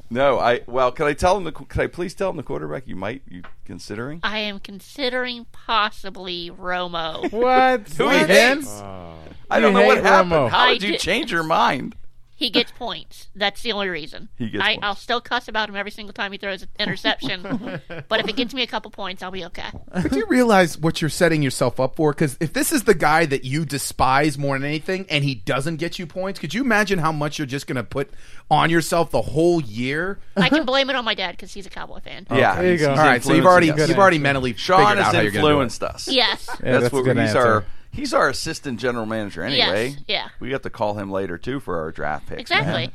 No, 0.10 0.40
I. 0.40 0.62
Well, 0.66 0.92
can 0.92 1.06
I 1.06 1.14
tell 1.14 1.36
them? 1.36 1.44
The, 1.44 1.52
can 1.52 1.82
I 1.82 1.88
please 1.88 2.16
tell 2.16 2.30
them 2.30 2.38
the 2.38 2.44
quarterback 2.44 2.88
you 2.88 2.96
might 2.96 3.22
you 3.30 3.44
considering? 3.66 4.20
I 4.24 4.40
am 4.40 4.60
considering 4.60 5.46
possibly 5.52 6.50
Romo. 6.50 7.32
What? 7.32 7.90
Who 7.90 8.10
he 8.10 8.18
Again? 8.22 8.58
hates? 8.62 8.70
Oh. 8.82 9.14
I 9.52 9.60
don't 9.60 9.74
You 9.74 9.80
know 9.82 9.86
what 9.88 9.98
hate 9.98 10.06
happened. 10.06 10.32
Romo. 10.32 10.50
How 10.50 10.60
I 10.60 10.74
did 10.74 10.84
you 10.84 10.92
did- 10.94 11.02
change 11.02 11.32
your 11.32 11.44
mind? 11.44 11.96
He 12.38 12.52
gets 12.52 12.72
points. 12.72 13.30
That's 13.36 13.64
the 13.64 13.72
only 13.72 13.90
reason. 13.90 14.30
He 14.38 14.52
gets 14.52 14.64
I, 14.64 14.78
I'll 14.84 14.94
still 14.96 15.20
cuss 15.20 15.48
about 15.48 15.70
him 15.70 15.76
every 15.76 15.90
single 15.90 16.14
time 16.14 16.32
he 16.32 16.38
throws 16.38 16.62
an 16.62 16.70
interception. 16.78 17.42
but 18.08 18.20
if 18.20 18.28
it 18.28 18.36
gets 18.36 18.54
me 18.54 18.62
a 18.62 18.68
couple 18.68 18.92
points, 18.92 19.24
I'll 19.24 19.32
be 19.32 19.44
okay. 19.46 19.70
but 19.92 20.12
do 20.12 20.20
you 20.20 20.28
realize 20.28 20.78
what 20.78 21.02
you're 21.02 21.10
setting 21.10 21.42
yourself 21.42 21.80
up 21.80 21.96
for? 21.96 22.14
Because 22.14 22.38
if 22.40 22.54
this 22.54 22.72
is 22.72 22.84
the 22.84 22.94
guy 22.94 23.26
that 23.26 23.44
you 23.44 23.66
despise 23.66 24.38
more 24.38 24.56
than 24.58 24.68
anything, 24.68 25.08
and 25.10 25.24
he 25.24 25.34
doesn't 25.34 25.78
get 25.78 25.98
you 25.98 26.06
points, 26.06 26.40
could 26.40 26.54
you 26.54 26.62
imagine 26.62 27.00
how 27.00 27.12
much 27.12 27.40
you're 27.40 27.48
just 27.48 27.66
going 27.66 27.76
to 27.78 27.84
put 27.84 28.12
on 28.52 28.70
yourself 28.70 29.10
the 29.10 29.24
whole 29.24 29.60
year? 29.60 30.20
I 30.36 30.50
can 30.50 30.64
blame 30.68 30.92
it 30.92 30.96
on 30.96 31.04
my 31.06 31.16
dad 31.16 31.32
because 31.32 31.52
he's 31.52 31.66
a 31.66 31.72
Cowboy 31.72 32.02
fan. 32.02 32.28
Yeah, 32.30 32.54
there 32.56 32.66
you 32.66 32.70
he's- 32.78 32.82
go. 32.82 32.92
All 32.92 32.98
right, 32.98 33.24
so 33.24 33.34
you've 33.34 33.48
already 33.48 33.68
you've 33.68 33.98
already 33.98 34.20
mentally 34.20 34.54
Sean 34.54 34.86
figured 34.86 35.00
out 35.00 35.16
how 35.16 35.22
you're 35.22 35.32
going 35.32 35.34
to 35.34 35.40
do 35.42 35.48
it. 35.48 35.50
influenced 35.50 35.82
us. 35.82 36.08
Yes. 36.08 36.48
Yeah, 36.48 36.56
that's, 36.60 36.82
that's 36.84 36.94
a 36.94 36.96
what 36.96 37.04
good 37.06 37.18
he's 37.18 37.30
answer. 37.30 37.40
our 37.40 37.66
he's 37.98 38.14
our 38.14 38.30
assistant 38.30 38.80
general 38.80 39.06
manager 39.06 39.44
anyway. 39.44 39.90
Yes, 39.90 40.00
yeah. 40.08 40.30
We 40.40 40.52
have 40.52 40.62
to 40.62 40.70
call 40.70 40.94
him 40.94 41.12
later 41.12 41.38
too 41.38 41.60
for 41.60 41.78
our 41.80 41.92
draft 41.92 42.28
picks. 42.28 42.40
Exactly. 42.40 42.84
man. 42.84 42.92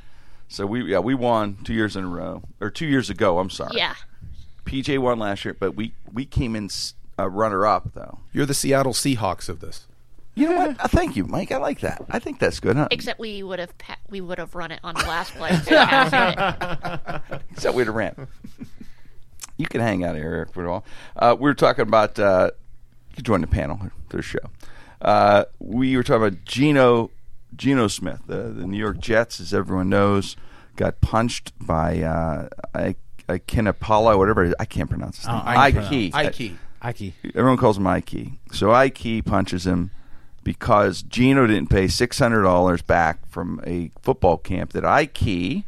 So 0.49 0.65
we 0.67 0.85
yeah 0.85 1.01
we 1.01 1.15
won 1.15 1.59
two 1.65 1.75
years 1.75 1.95
in 1.97 2.05
a 2.05 2.09
row 2.09 2.43
or 2.61 2.71
two 2.71 2.87
years 2.87 3.11
ago. 3.11 3.39
I'm 3.39 3.51
sorry. 3.51 3.77
Yeah. 3.77 3.95
PJ 4.65 4.99
won 4.99 5.19
last 5.19 5.45
year, 5.45 5.55
but 5.59 5.75
we 5.75 5.93
we 6.13 6.25
came 6.25 6.57
in 6.57 6.67
s- 6.67 6.95
uh, 7.19 7.29
runner 7.29 7.67
up 7.67 7.93
though. 7.95 8.21
You're 8.33 8.47
the 8.47 8.55
Seattle 8.55 8.93
Seahawks 8.95 9.49
of 9.51 9.61
this. 9.61 9.87
You 10.35 10.49
know 10.49 10.57
what? 10.57 10.81
Uh, 10.81 10.89
thank 10.89 11.15
you, 11.15 11.27
Mike. 11.27 11.53
I 11.53 11.59
like 11.59 11.81
that. 11.81 12.03
I 12.09 12.19
think 12.19 12.39
that's 12.39 12.59
good. 12.59 12.77
Huh? 12.77 12.89
Except 12.91 13.21
we 13.21 13.43
would 13.43 13.59
have 13.59 13.77
pa- 13.77 13.99
we 14.09 14.23
would 14.23 14.39
have 14.39 14.55
run 14.55 14.71
it 14.71 14.81
on 14.83 14.95
the 14.95 15.03
last 15.03 15.35
play. 15.35 15.51
instead 15.51 15.75
of 15.83 15.89
passing 15.91 17.33
it. 17.37 17.43
Except 17.51 17.75
we'd 17.75 17.87
have 17.87 17.95
ran. 17.95 18.27
You 19.59 19.67
can 19.67 19.81
hang 19.83 20.05
out 20.05 20.15
here, 20.17 20.25
Eric, 20.25 20.53
for 20.55 20.67
all. 20.69 20.85
Uh, 21.17 21.37
we 21.39 21.43
were 21.43 21.55
talking 21.55 21.83
about. 21.83 22.19
Uh, 22.19 22.51
you 23.11 23.17
can 23.17 23.25
join 23.25 23.41
the 23.43 23.47
panel 23.47 23.79
for 24.09 24.17
the 24.17 24.23
show. 24.23 24.39
Uh, 25.03 25.45
we 25.59 25.97
were 25.97 26.03
talking 26.03 26.27
about 26.27 26.45
Geno 26.45 27.11
Geno 27.57 27.89
Smith, 27.89 28.21
the, 28.27 28.45
the 28.45 28.67
New 28.67 28.79
York 28.79 28.99
Jets, 29.01 29.41
as 29.41 29.53
everyone 29.53 29.89
knows, 29.89 30.37
got 30.77 31.01
punched 31.01 31.53
by 31.61 32.01
uh, 32.03 32.49
I, 32.75 32.95
I 33.29 33.39
Apollo, 33.67 34.17
whatever. 34.17 34.55
I 34.59 34.65
can't 34.65 34.89
pronounce 34.89 35.19
his 35.19 35.27
Oh, 35.29 35.33
name. 35.33 35.43
I 35.45 35.73
can 35.73 35.85
Ike. 36.15 36.15
Ike. 36.15 36.53
Ike. 36.81 37.13
Everyone 37.35 37.57
calls 37.59 37.77
him 37.79 37.87
Ike. 37.87 38.29
So 38.53 38.71
Ike 38.73 39.25
punches 39.25 39.67
him 39.67 39.91
because 40.45 41.03
Geno 41.03 41.47
didn't 41.47 41.69
pay 41.69 41.89
six 41.89 42.19
hundred 42.19 42.43
dollars 42.43 42.81
back 42.83 43.27
from 43.29 43.61
a 43.67 43.91
football 44.03 44.39
camp 44.39 44.73
that 44.73 44.85
Ike 44.85 45.65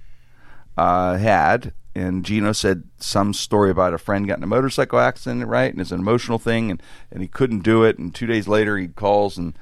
uh, 0.76 1.16
had, 1.18 1.72
and 1.94 2.24
Geno 2.24 2.52
said 2.52 2.84
some 2.98 3.32
story 3.32 3.70
about 3.70 3.94
a 3.94 3.98
friend 3.98 4.26
got 4.26 4.38
in 4.38 4.44
a 4.44 4.48
motorcycle 4.48 4.98
accident, 4.98 5.46
right? 5.46 5.70
And 5.70 5.80
it's 5.80 5.92
an 5.92 6.00
emotional 6.00 6.38
thing, 6.38 6.70
and, 6.70 6.82
and 7.10 7.22
he 7.22 7.28
couldn't 7.28 7.60
do 7.60 7.84
it. 7.84 7.98
And 7.98 8.14
two 8.14 8.26
days 8.26 8.48
later, 8.48 8.76
he 8.76 8.88
calls 8.88 9.38
and 9.38 9.56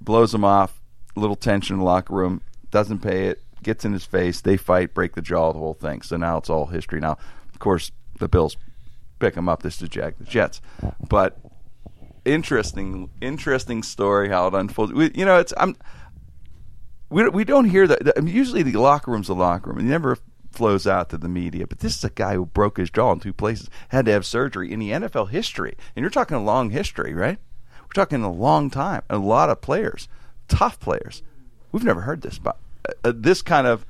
blows 0.00 0.34
him 0.34 0.44
off. 0.44 0.80
A 1.16 1.20
little 1.20 1.36
tension 1.36 1.74
in 1.74 1.78
the 1.80 1.84
locker 1.84 2.14
room. 2.14 2.42
Doesn't 2.70 2.98
pay 2.98 3.28
it. 3.28 3.42
Gets 3.62 3.84
in 3.84 3.92
his 3.92 4.04
face. 4.04 4.40
They 4.40 4.56
fight, 4.56 4.92
break 4.92 5.14
the 5.14 5.22
jaw, 5.22 5.52
the 5.52 5.58
whole 5.58 5.74
thing. 5.74 6.02
So 6.02 6.16
now 6.16 6.36
it's 6.36 6.50
all 6.50 6.66
history. 6.66 7.00
Now, 7.00 7.16
of 7.52 7.58
course, 7.58 7.90
the 8.18 8.28
Bills 8.28 8.56
pick 9.18 9.34
him 9.34 9.48
up. 9.48 9.62
This 9.62 9.80
is 9.80 9.88
Jag 9.88 10.14
the 10.18 10.24
Jets, 10.24 10.60
but 11.08 11.38
interesting, 12.24 13.08
interesting 13.20 13.82
story 13.82 14.28
how 14.28 14.48
it 14.48 14.54
unfolds. 14.54 14.92
We, 14.92 15.10
you 15.14 15.24
know, 15.24 15.38
it's 15.38 15.54
I'm. 15.56 15.76
We, 17.08 17.28
we 17.28 17.44
don't 17.44 17.66
hear 17.66 17.86
that. 17.86 18.12
I 18.16 18.20
mean, 18.20 18.34
usually 18.34 18.62
the 18.62 18.76
locker 18.78 19.10
room's 19.10 19.28
the 19.28 19.34
locker 19.34 19.70
room. 19.70 19.78
It 19.78 19.84
never 19.84 20.18
flows 20.56 20.86
out 20.86 21.10
to 21.10 21.18
the 21.18 21.28
media. 21.28 21.66
But 21.66 21.80
this 21.80 21.96
is 21.96 22.04
a 22.04 22.10
guy 22.10 22.34
who 22.34 22.46
broke 22.46 22.78
his 22.78 22.90
jaw 22.90 23.12
in 23.12 23.20
two 23.20 23.32
places, 23.32 23.68
had 23.88 24.06
to 24.06 24.12
have 24.12 24.26
surgery 24.26 24.72
in 24.72 24.80
the 24.80 24.90
NFL 24.90 25.28
history, 25.30 25.76
and 25.94 26.02
you're 26.02 26.10
talking 26.10 26.36
a 26.36 26.42
long 26.42 26.70
history, 26.70 27.14
right? 27.14 27.38
We're 27.82 27.92
talking 28.02 28.22
a 28.22 28.32
long 28.32 28.70
time. 28.70 29.02
A 29.08 29.18
lot 29.18 29.50
of 29.50 29.60
players, 29.60 30.08
tough 30.48 30.80
players. 30.80 31.22
We've 31.72 31.84
never 31.84 32.00
heard 32.02 32.22
this, 32.22 32.38
but 32.38 32.56
uh, 32.88 32.92
uh, 33.08 33.12
this 33.14 33.42
kind 33.42 33.66
of 33.66 33.84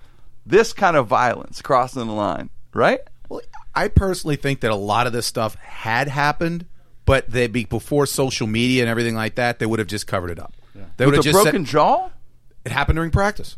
this 0.44 0.73
kind 0.73 0.96
of 0.96 1.06
violence 1.06 1.62
crossing 1.62 2.06
the 2.06 2.12
line, 2.12 2.50
right? 2.75 3.00
Well, 3.28 3.40
I 3.75 3.88
personally 3.88 4.37
think 4.37 4.61
that 4.61 4.70
a 4.70 4.76
lot 4.76 5.06
of 5.06 5.12
this 5.12 5.26
stuff 5.26 5.54
had 5.56 6.08
happened, 6.08 6.66
but 7.04 7.28
they 7.30 7.46
be 7.46 7.64
before 7.64 8.06
social 8.06 8.46
media 8.46 8.82
and 8.82 8.90
everything 8.90 9.14
like 9.14 9.35
that, 9.37 9.58
they 9.58 9.66
would 9.66 9.78
have 9.80 9.88
just 9.88 10.06
covered 10.06 10.30
it 10.30 10.38
up. 10.38 10.52
They 10.96 11.04
would 11.04 11.16
With 11.16 11.25
have 11.25 11.35
just 11.35 11.44
broken 11.44 11.64
said, 11.66 11.73
jaw. 11.73 12.11
it 12.64 12.70
happened 12.73 12.96
during 12.96 13.11
practice. 13.11 13.56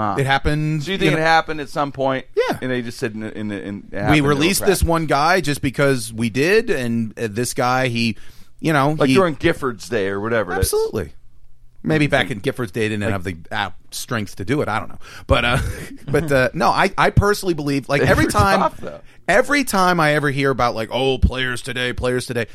Ah. 0.00 0.16
It 0.16 0.26
happened. 0.26 0.84
So 0.84 0.92
you 0.92 0.98
think 0.98 1.10
know, 1.12 1.18
it 1.18 1.22
happened 1.22 1.60
at 1.60 1.68
some 1.68 1.90
point? 1.90 2.24
Yeah. 2.36 2.56
And 2.62 2.70
they 2.70 2.82
just 2.82 2.98
said 2.98 3.14
in, 3.14 3.20
the- 3.20 3.36
in, 3.36 3.48
the- 3.48 3.62
in 3.62 3.88
it 3.90 4.10
we 4.12 4.20
released 4.20 4.64
this 4.64 4.82
one 4.82 5.06
guy 5.06 5.40
just 5.40 5.60
because 5.60 6.12
we 6.12 6.30
did, 6.30 6.70
and 6.70 7.18
uh, 7.18 7.26
this 7.28 7.52
guy, 7.52 7.88
he, 7.88 8.16
you 8.60 8.72
know, 8.72 8.92
like 8.92 9.08
he, 9.08 9.14
during 9.14 9.34
Gifford's 9.34 9.88
Day 9.88 10.06
or 10.06 10.20
whatever. 10.20 10.52
it 10.52 10.60
is. 10.60 10.72
Absolutely. 10.72 11.12
Maybe 11.82 12.06
back 12.06 12.30
in 12.30 12.38
Gifford's 12.40 12.72
day, 12.72 12.88
didn't 12.88 13.10
have 13.10 13.24
the 13.24 13.36
uh, 13.50 13.70
strength 13.92 14.36
to 14.36 14.44
do 14.44 14.62
it. 14.62 14.68
I 14.68 14.78
don't 14.78 14.88
know, 14.88 14.98
but 15.26 15.44
uh, 15.44 15.58
but 16.10 16.30
uh, 16.30 16.50
no, 16.52 16.68
I, 16.68 16.92
I 16.98 17.10
personally 17.10 17.54
believe 17.54 17.88
like 17.88 18.02
every 18.08 18.26
time, 18.26 18.58
tough, 18.60 19.02
every 19.26 19.64
time 19.64 19.98
I 20.00 20.14
ever 20.14 20.30
hear 20.30 20.50
about 20.50 20.74
like 20.74 20.90
oh 20.92 21.18
players 21.18 21.62
today, 21.62 21.92
players 21.92 22.26
today, 22.26 22.46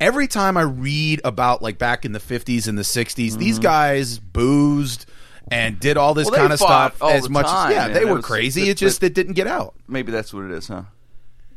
every 0.00 0.26
time 0.26 0.56
I 0.56 0.62
read 0.62 1.20
about 1.24 1.62
like 1.62 1.78
back 1.78 2.04
in 2.04 2.12
the 2.12 2.20
fifties 2.20 2.66
and 2.68 2.76
the 2.76 2.82
60s 2.82 3.38
these 3.38 3.58
guys 3.60 4.18
boozed 4.18 5.06
and 5.50 5.78
did 5.80 5.96
all 5.96 6.14
this 6.14 6.26
Mm-hmm. 6.28 6.32
Well, 6.32 6.40
kind 6.42 6.52
of 6.52 6.58
stuff 6.58 7.02
all 7.02 7.10
as 7.10 7.24
the 7.24 7.30
much 7.30 7.46
time, 7.46 7.70
as 7.70 7.74
yeah 7.76 7.84
man. 7.86 7.92
they 7.94 8.00
It 8.02 8.08
were 8.08 8.14
was- 8.16 8.24
crazy. 8.24 8.62
but- 8.62 8.68
it 8.68 8.76
just 8.76 9.00
but- 9.00 9.06
it 9.06 9.14
didn't 9.14 9.34
get 9.34 9.46
out. 9.46 9.74
Maybe 9.88 10.10
that's 10.12 10.32
what 10.32 10.44
it 10.44 10.50
is, 10.50 10.68
huh? 10.68 10.82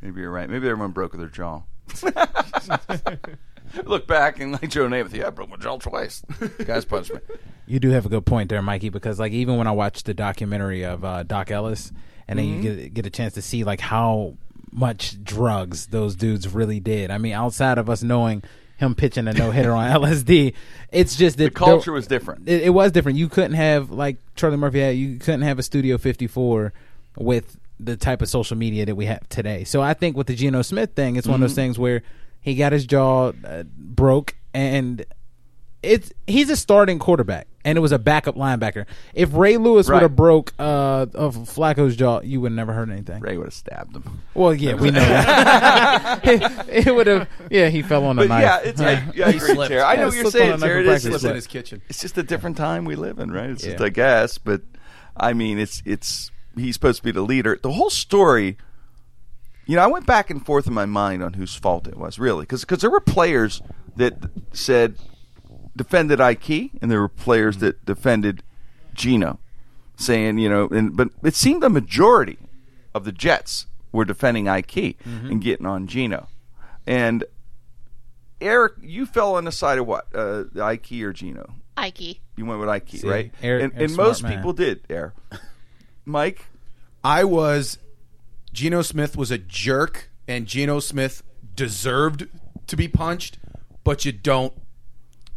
Maybe 0.02 0.22
you're 0.22 0.32
right. 0.32 0.50
Maybe 0.50 0.68
everyone 0.68 0.92
broke 0.92 1.18
their 1.18 1.28
jaw. 1.28 1.62
Look 3.86 4.08
back 4.08 4.40
and 4.40 4.54
like 4.54 4.70
Joe 4.70 4.88
Namath, 4.88 5.14
yeah, 5.14 5.28
I 5.28 5.30
broke 5.30 5.50
my 5.50 5.58
jaw 5.58 5.78
twice. 5.78 6.24
Guys 6.66 6.86
punched 6.86 7.14
me. 7.14 7.20
You 7.70 7.82
do 7.82 7.90
have 7.90 8.06
a 8.06 8.10
good 8.10 8.26
point 8.26 8.48
there, 8.48 8.62
Mikey, 8.62 8.88
because 8.88 9.20
like 9.20 9.34
even 9.34 9.58
when 9.58 9.68
I 9.68 9.74
watched 9.74 10.06
the 10.06 10.14
documentary 10.14 10.84
of 10.86 11.04
uh, 11.04 11.24
Doc 11.24 11.52
Ellis, 11.52 11.92
and 12.26 12.40
then 12.40 12.46
you 12.46 12.62
get 12.62 12.94
get 12.94 13.06
a 13.06 13.10
chance 13.10 13.34
to 13.34 13.42
see 13.42 13.66
like 13.66 13.82
how 13.82 14.36
much 14.72 15.22
drugs 15.22 15.88
those 15.88 16.16
dudes 16.16 16.48
really 16.48 16.80
did. 16.80 17.12
I 17.12 17.18
mean, 17.18 17.34
outside 17.34 17.78
of 17.78 17.90
us 17.90 18.02
knowing 18.04 18.42
him 18.78 18.96
pitching 18.96 19.28
a 19.28 19.34
no 19.34 19.52
hitter 19.52 19.74
on 19.74 19.90
LSD, 20.02 20.54
it's 20.92 21.16
just 21.16 21.38
that 21.38 21.44
The 21.46 21.50
culture 21.52 21.92
was 21.92 22.08
different. 22.08 22.48
It, 22.48 22.64
it 22.64 22.70
was 22.70 22.92
different. 22.92 23.18
You 23.18 23.28
couldn't 23.28 23.54
have 23.56 23.92
like 23.92 24.18
Charlie 24.36 24.58
Murphy 24.58 24.80
had. 24.80 24.96
You 24.96 25.18
couldn't 25.20 25.42
have 25.42 25.60
a 25.60 25.64
Studio 25.64 25.98
54 25.98 26.74
with 27.18 27.58
the 27.80 27.98
type 27.98 28.22
of 28.22 28.30
social 28.30 28.58
media 28.58 28.86
that 28.86 28.96
we 28.96 29.06
have 29.06 29.28
today. 29.30 29.64
So 29.64 29.82
I 29.82 29.94
think 29.94 30.16
with 30.18 30.28
the 30.28 30.36
Geno 30.36 30.62
Smith 30.62 30.94
thing, 30.96 31.16
it's 31.16 31.28
one 31.28 31.36
of 31.36 31.42
those 31.42 31.52
Mm-hmm. 31.52 31.56
things 31.56 31.80
where 31.80 32.04
he 32.42 32.56
got 32.56 32.72
his 32.72 32.86
jaw 32.86 33.34
uh, 33.46 33.64
broke 33.78 34.36
and 34.54 35.06
it's 35.88 36.12
he's 36.28 36.50
a 36.50 36.56
starting 36.56 37.00
quarterback 37.00 37.48
and 37.66 37.78
it 37.78 37.82
was 37.82 37.92
a 37.92 38.00
backup 38.00 38.36
linebacker. 38.36 38.86
If 39.14 39.34
Ray 39.34 39.58
Lewis 39.58 39.90
would 39.90 40.02
have 40.02 40.16
broke 40.16 40.54
uh, 40.60 41.08
of 41.14 41.36
Flacco's 41.36 41.96
jaw, 41.96 42.22
you 42.22 42.42
would 42.42 42.52
have 42.52 42.56
never 42.56 42.74
heard 42.74 42.90
anything. 42.90 43.20
Ray 43.22 43.38
would 43.38 43.46
have 43.48 43.54
stabbed 43.54 43.96
him. 43.96 44.22
Well, 44.34 44.54
yeah, 44.54 44.76
we 44.76 44.92
know 44.92 45.00
that. 45.00 46.22
it, 46.70 46.94
would 46.96 47.08
have. 47.08 47.28
Yeah, 47.50 47.70
he 47.70 47.82
fell 47.82 48.06
on 48.06 48.18
a 48.18 48.22
But 48.22 48.30
knife. 48.30 48.42
yeah, 48.44 48.60
it's 48.70 48.82
I, 48.82 48.92
yeah, 49.16 49.26
I 49.28 49.30
agree, 49.30 49.40
slipped. 49.54 49.70
Terry. 49.72 49.82
I 49.82 49.96
know 49.96 50.02
Yeah, 50.02 50.06
what 50.08 50.16
you're 50.16 50.32
slipped 50.32 50.36
on 50.36 50.42
a 50.42 50.48
saying, 50.48 50.50
knife 50.52 50.62
Terry. 50.62 50.80
in 50.82 50.88
It 50.90 50.94
is, 50.96 51.02
practice, 51.04 51.22
Slipped 51.22 51.32
in 51.32 51.36
his 51.36 51.48
kitchen. 51.48 51.82
it's 51.90 52.02
just 52.02 52.18
a 52.18 52.24
different 52.24 52.58
time 52.58 52.86
we 52.86 52.96
live 52.96 53.20
in, 53.20 53.32
right? 53.32 53.50
It's 53.50 53.64
just 53.64 53.80
Yeah. 53.80 53.86
I 53.86 53.90
guess, 53.90 54.38
but 54.38 54.62
I 55.16 55.34
mean, 55.34 55.58
it's 55.60 55.82
it's 55.86 56.32
he's 56.56 56.76
supposed 56.76 56.98
to 57.00 57.04
be 57.04 57.12
the 57.12 57.22
leader. 57.22 57.58
The 57.62 57.72
whole 57.72 57.90
story, 57.90 58.58
you 59.66 59.76
know, 59.76 59.82
I 59.84 59.88
went 59.88 60.06
back 60.06 60.30
and 60.30 60.46
forth 60.46 60.68
in 60.68 60.74
my 60.74 60.86
mind 60.86 61.24
on 61.24 61.34
whose 61.34 61.56
fault 61.56 61.88
it 61.88 61.98
was, 61.98 62.18
really, 62.20 62.44
because 62.44 62.64
there 62.64 62.90
were 62.92 63.00
players 63.02 63.62
that 63.96 64.14
said 64.54 64.96
defended 65.78 66.20
Ike, 66.20 66.72
and 66.82 66.92
there 66.92 67.00
were 67.00 67.08
players 67.08 67.58
that 67.58 67.86
defended 67.86 68.44
Geno, 68.94 69.40
saying 69.96 70.38
you 70.40 70.50
know, 70.50 70.68
and 70.70 70.96
but 70.98 71.10
it 71.24 71.36
seemed 71.36 71.64
the 71.64 71.70
majority 71.70 72.38
of 72.94 73.06
the 73.06 73.12
Jets 73.12 73.68
were 73.92 74.04
defending 74.06 74.48
Ike 74.50 74.98
and 75.06 75.42
getting 75.42 75.66
on 75.66 75.88
Geno, 75.88 76.28
and. 76.86 77.24
Eric, 78.40 78.74
you 78.84 79.08
fell 79.08 79.34
on 79.34 79.46
the 79.46 79.52
side 79.52 79.80
of 79.80 79.88
what? 79.88 80.06
Uh, 80.14 80.44
Ike 80.62 80.92
or 81.02 81.12
Geno? 81.12 81.56
Ike. 81.76 82.20
You 82.36 82.46
went 82.46 82.60
with 82.60 82.70
Ike, 82.70 82.90
See, 82.90 83.08
right? 83.10 83.32
Eric- 83.42 83.64
and 83.64 83.74
Eric's 83.74 83.92
and 83.94 83.98
most 83.98 84.22
man. 84.22 84.36
people 84.36 84.54
did, 84.54 84.82
Air. 84.92 85.16
Mike, 86.06 86.46
I 87.04 87.24
was 87.24 87.80
Geno 88.54 88.84
Smith 88.84 89.18
was 89.18 89.32
a 89.32 89.40
jerk, 89.40 90.12
and 90.28 90.46
Geno 90.46 90.80
Smith 90.80 91.24
deserved 91.56 92.28
to 92.68 92.76
be 92.76 92.88
punched, 92.88 93.40
but 93.84 94.06
you 94.06 94.12
don't 94.12 94.54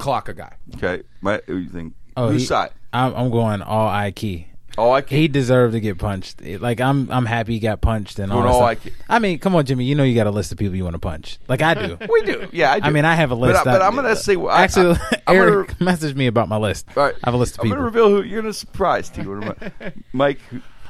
clock 0.00 0.28
a 0.28 0.34
guy. 0.34 0.54
okay, 0.76 1.02
my, 1.20 1.40
who 1.46 1.56
you 1.58 1.68
think? 1.68 1.94
Oh, 2.16 2.30
whose 2.30 2.42
he- 2.42 2.46
side? 2.46 2.70
I'm, 2.92 3.14
I'm 3.14 3.30
going 3.30 3.62
all 3.62 3.88
Ike. 3.88 4.46
Oh, 4.78 4.92
Ike. 4.92 5.08
He 5.10 5.26
deserved 5.28 5.74
to 5.74 5.80
get 5.80 5.98
punched. 5.98 6.40
It- 6.42 6.60
Like 6.60 6.80
I'm, 6.80 7.10
I'm 7.10 7.26
happy 7.26 7.54
he 7.54 7.58
got 7.60 7.80
punched 7.80 8.18
and 8.18 8.32
all. 8.32 8.46
All 8.46 8.54
stuff. 8.74 8.86
Ike. 8.86 8.92
I 9.08 9.18
mean, 9.18 9.38
come 9.38 9.54
on, 9.54 9.64
Jimmy. 9.66 9.84
You 9.84 9.94
know 9.94 10.02
you 10.04 10.14
got 10.14 10.26
a 10.26 10.30
list 10.30 10.50
of 10.52 10.58
people 10.58 10.74
you 10.74 10.84
want 10.84 10.94
to 10.94 11.00
punch. 11.00 11.38
Like 11.48 11.60
I 11.62 11.74
do. 11.74 11.98
we 12.10 12.22
do, 12.22 12.48
yeah. 12.52 12.72
I, 12.72 12.80
do. 12.80 12.86
I 12.86 12.90
mean, 12.90 13.04
I 13.04 13.14
have 13.14 13.30
a 13.30 13.34
list. 13.34 13.62
But, 13.64 13.68
I- 13.68 13.72
but 13.74 13.82
I- 13.82 13.86
I'm 13.86 13.94
going 13.94 14.06
to 14.06 14.16
say, 14.16 14.36
I, 14.36 14.62
Actually, 14.64 14.96
I, 15.12 15.22
I'm 15.28 15.36
Eric 15.36 15.78
Gonna, 15.78 15.90
messaged 15.92 16.14
me 16.16 16.26
about 16.26 16.48
my 16.48 16.56
list. 16.56 16.86
all 16.96 17.04
right, 17.04 17.14
I 17.22 17.26
have 17.28 17.34
a 17.34 17.36
list 17.36 17.54
of 17.54 17.60
I'm 17.60 17.64
people. 17.66 17.78
going 17.82 17.92
to 17.92 17.98
reveal 17.98 18.08
who 18.10 18.22
you're 18.28 18.42
going 18.42 18.52
to 18.52 18.58
surprise. 18.58 19.08
T. 19.10 19.22
What 19.22 19.44
am 19.44 19.72
I- 19.80 19.92
Mike, 20.12 20.38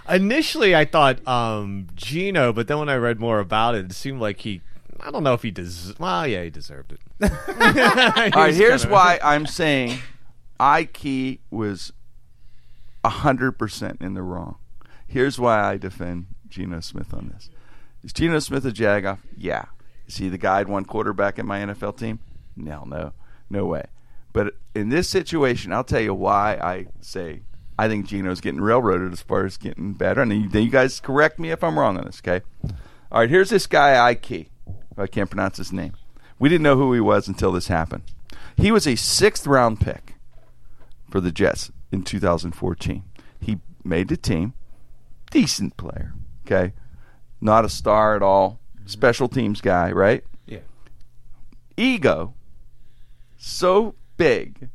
Initially, 0.09 0.75
I 0.75 0.85
thought 0.87 1.27
um, 1.29 1.87
Geno, 1.95 2.53
but 2.53 2.67
then 2.69 2.79
when 2.79 2.89
I 2.89 2.97
read 2.97 3.21
more 3.21 3.39
about 3.39 3.75
it, 3.75 3.85
it 3.87 3.93
seemed 3.93 4.21
like 4.21 4.41
he. 4.41 4.61
I 5.03 5.11
don't 5.11 5.23
know 5.23 5.35
if 5.35 5.43
he 5.43 5.51
des. 5.51 5.95
Well, 5.99 6.27
yeah, 6.27 6.45
he 6.45 6.51
deserved 6.51 6.93
it. 6.93 7.01
all 7.31 8.43
right. 8.43 8.55
Here's 8.55 8.87
why 8.87 9.19
I'm 9.23 9.47
saying 9.47 9.99
Ike 10.59 11.41
was 11.51 11.93
hundred 13.05 13.53
percent 13.53 14.01
in 14.01 14.15
the 14.15 14.23
wrong. 14.23 14.57
Here's 15.07 15.39
why 15.39 15.61
I 15.61 15.77
defend 15.77 16.27
Geno 16.49 16.81
Smith 16.81 17.13
on 17.15 17.33
this. 17.35 17.51
Is 18.03 18.13
Geno 18.13 18.39
Smith 18.39 18.65
a 18.65 18.71
jagoff? 18.71 19.19
Yeah. 19.37 19.67
Is 20.07 20.17
he 20.17 20.29
the 20.29 20.39
guy 20.39 20.61
I'd 20.61 20.69
one 20.69 20.85
quarterback 20.85 21.39
in 21.39 21.47
my 21.47 21.61
NFL 21.61 21.97
team? 21.99 22.21
No, 22.57 22.85
no, 22.85 23.13
no 23.49 23.67
way. 23.67 23.85
But 24.33 24.55
in 24.75 24.89
this 24.89 25.09
situation, 25.09 25.73
I'll 25.73 25.85
tell 25.85 26.01
you 26.01 26.15
why 26.15 26.55
I 26.55 26.87
say 27.01 27.43
I 27.79 27.89
think 27.89 28.07
Geno's 28.07 28.41
getting 28.41 28.61
railroaded 28.61 29.13
as 29.13 29.23
far 29.23 29.47
as 29.47 29.57
getting 29.57 29.95
better. 29.95 30.21
And 30.21 30.31
then 30.31 30.51
you, 30.53 30.61
you 30.61 30.71
guys 30.71 31.01
correct 31.01 31.39
me 31.39 31.51
if 31.51 31.65
I'm 31.65 31.79
wrong 31.79 31.97
on 31.97 32.05
this, 32.05 32.21
okay? 32.21 32.45
All 33.11 33.21
right, 33.21 33.31
here's 33.31 33.49
this 33.51 33.67
guy 33.67 33.99
Ike. 34.11 34.51
I 35.01 35.07
can't 35.07 35.31
pronounce 35.31 35.57
his 35.57 35.73
name. 35.73 35.95
We 36.39 36.49
didn't 36.49 36.63
know 36.63 36.77
who 36.77 36.93
he 36.93 37.01
was 37.01 37.29
until 37.29 37.53
this 37.53 37.69
happened. 37.69 38.03
He 38.57 38.73
was 38.73 38.87
a 38.87 38.97
sixth 38.97 39.47
round 39.47 39.81
pick 39.81 40.15
for 41.11 41.21
the 41.21 41.33
Jets 41.33 41.71
in 41.91 42.03
2014. 42.03 43.05
He 43.41 43.59
made 43.85 44.09
the 44.09 44.17
team. 44.17 44.55
Decent 45.31 45.77
player, 45.77 46.15
okay? 46.45 46.73
Not 47.41 47.65
a 47.65 47.69
star 47.69 48.17
at 48.17 48.23
all. 48.23 48.61
Mm-hmm. 48.77 48.89
Special 48.89 49.29
teams 49.29 49.61
guy, 49.61 49.93
right? 49.93 50.25
Yeah. 50.47 50.61
Ego 51.77 52.35
so 53.41 53.95
big 54.17 54.69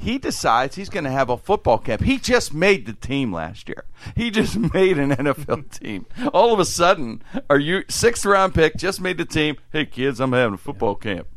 he 0.00 0.16
decides 0.16 0.76
he's 0.76 0.88
going 0.88 1.04
to 1.04 1.10
have 1.10 1.28
a 1.28 1.36
football 1.36 1.78
camp. 1.78 2.02
He 2.02 2.18
just 2.18 2.54
made 2.54 2.86
the 2.86 2.94
team 2.94 3.32
last 3.32 3.68
year. 3.68 3.84
He 4.16 4.30
just 4.30 4.56
made 4.74 4.98
an 4.98 5.10
NFL 5.10 5.78
team. 5.78 6.06
All 6.32 6.54
of 6.54 6.58
a 6.58 6.64
sudden, 6.64 7.22
are 7.50 7.58
you 7.58 7.84
sixth 7.88 8.24
round 8.24 8.54
pick? 8.54 8.76
Just 8.76 9.00
made 9.00 9.18
the 9.18 9.26
team. 9.26 9.56
Hey 9.70 9.84
kids, 9.84 10.18
I'm 10.18 10.32
having 10.32 10.54
a 10.54 10.58
football 10.58 10.94
camp. 10.94 11.28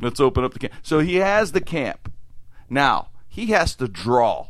Let's 0.00 0.20
open 0.20 0.44
up 0.44 0.52
the 0.52 0.60
camp. 0.60 0.72
So 0.82 1.00
he 1.00 1.16
has 1.16 1.50
the 1.50 1.60
camp. 1.60 2.12
Now 2.70 3.08
he 3.28 3.46
has 3.46 3.74
to 3.76 3.88
draw 3.88 4.48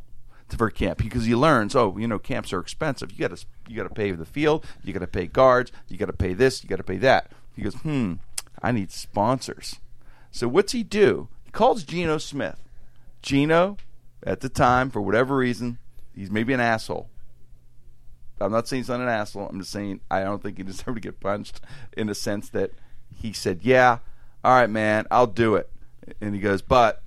to 0.50 0.56
for 0.58 0.70
camp 0.70 0.98
because 0.98 1.24
he 1.24 1.34
learns. 1.34 1.74
Oh, 1.74 1.96
you 1.96 2.06
know, 2.06 2.18
camps 2.18 2.52
are 2.52 2.60
expensive. 2.60 3.12
You 3.12 3.26
got 3.26 3.36
to 3.36 3.46
you 3.68 3.76
got 3.76 3.88
to 3.88 3.94
pay 3.94 4.10
the 4.12 4.26
field. 4.26 4.66
You 4.84 4.92
got 4.92 5.00
to 5.00 5.06
pay 5.06 5.26
guards. 5.26 5.72
You 5.88 5.96
got 5.96 6.06
to 6.06 6.12
pay 6.12 6.34
this. 6.34 6.62
You 6.62 6.68
got 6.68 6.76
to 6.76 6.84
pay 6.84 6.98
that. 6.98 7.32
He 7.56 7.62
goes, 7.62 7.74
hmm, 7.74 8.14
I 8.62 8.72
need 8.72 8.90
sponsors. 8.90 9.76
So 10.30 10.46
what's 10.48 10.72
he 10.72 10.82
do? 10.82 11.28
He 11.44 11.50
calls 11.50 11.84
Geno 11.84 12.18
Smith. 12.18 12.58
Geno, 13.22 13.76
at 14.24 14.40
the 14.40 14.48
time, 14.48 14.90
for 14.90 15.00
whatever 15.00 15.36
reason, 15.36 15.78
he's 16.14 16.30
maybe 16.30 16.52
an 16.52 16.60
asshole. 16.60 17.08
I'm 18.40 18.52
not 18.52 18.66
saying 18.66 18.82
he's 18.82 18.88
not 18.88 19.00
an 19.00 19.08
asshole. 19.08 19.48
I'm 19.48 19.60
just 19.60 19.70
saying 19.70 20.00
I 20.10 20.22
don't 20.24 20.42
think 20.42 20.56
he 20.56 20.62
deserved 20.64 20.96
to 20.96 21.00
get 21.00 21.20
punched 21.20 21.60
in 21.96 22.08
the 22.08 22.14
sense 22.14 22.48
that 22.50 22.72
he 23.14 23.32
said, 23.32 23.60
"Yeah, 23.62 23.98
all 24.44 24.54
right, 24.54 24.70
man, 24.70 25.06
I'll 25.10 25.26
do 25.26 25.54
it," 25.54 25.70
and 26.20 26.34
he 26.34 26.40
goes, 26.40 26.62
"But 26.62 27.02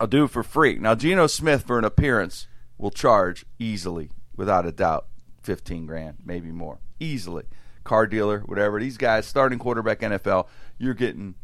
I'll 0.00 0.06
do 0.06 0.24
it 0.24 0.30
for 0.30 0.42
free." 0.42 0.78
Now, 0.78 0.94
Geno 0.94 1.26
Smith 1.26 1.64
for 1.64 1.78
an 1.78 1.84
appearance 1.84 2.46
will 2.78 2.90
charge 2.90 3.44
easily, 3.58 4.10
without 4.36 4.66
a 4.66 4.72
doubt, 4.72 5.06
fifteen 5.42 5.86
grand, 5.86 6.18
maybe 6.24 6.52
more, 6.52 6.78
easily. 7.00 7.44
Car 7.82 8.06
dealer, 8.06 8.40
whatever. 8.40 8.80
These 8.80 8.96
guys, 8.96 9.26
starting 9.26 9.60
quarterback 9.60 10.00
NFL, 10.00 10.48
you're 10.76 10.92
getting 10.92 11.36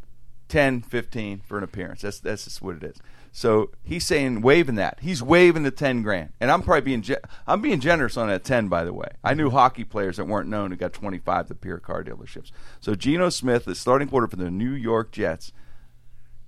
10, 0.49 0.81
15 0.81 1.39
for 1.39 1.57
an 1.57 1.63
appearance. 1.63 2.01
That's 2.01 2.19
that's 2.19 2.43
just 2.43 2.61
what 2.61 2.75
it 2.75 2.83
is. 2.83 2.97
So 3.35 3.71
he's 3.83 4.05
saying 4.05 4.41
waving 4.41 4.75
that. 4.75 4.99
He's 5.01 5.23
waving 5.23 5.63
the 5.63 5.71
ten 5.71 6.03
grand, 6.03 6.33
and 6.39 6.51
I'm 6.51 6.61
probably 6.61 6.81
being 6.81 7.01
ge- 7.01 7.17
I'm 7.47 7.61
being 7.61 7.79
generous 7.79 8.15
on 8.15 8.27
that 8.27 8.43
ten. 8.43 8.67
By 8.67 8.83
the 8.83 8.93
way, 8.93 9.07
I 9.23 9.33
knew 9.33 9.49
hockey 9.49 9.83
players 9.83 10.17
that 10.17 10.25
weren't 10.25 10.47
known 10.47 10.69
who 10.69 10.77
got 10.77 10.93
25 10.93 11.47
to 11.47 11.73
at 11.73 11.81
car 11.81 12.03
dealerships. 12.03 12.51
So 12.79 12.93
Geno 12.93 13.29
Smith, 13.29 13.65
the 13.65 13.73
starting 13.73 14.07
quarter 14.07 14.27
for 14.27 14.35
the 14.35 14.51
New 14.51 14.69
York 14.69 15.11
Jets, 15.11 15.51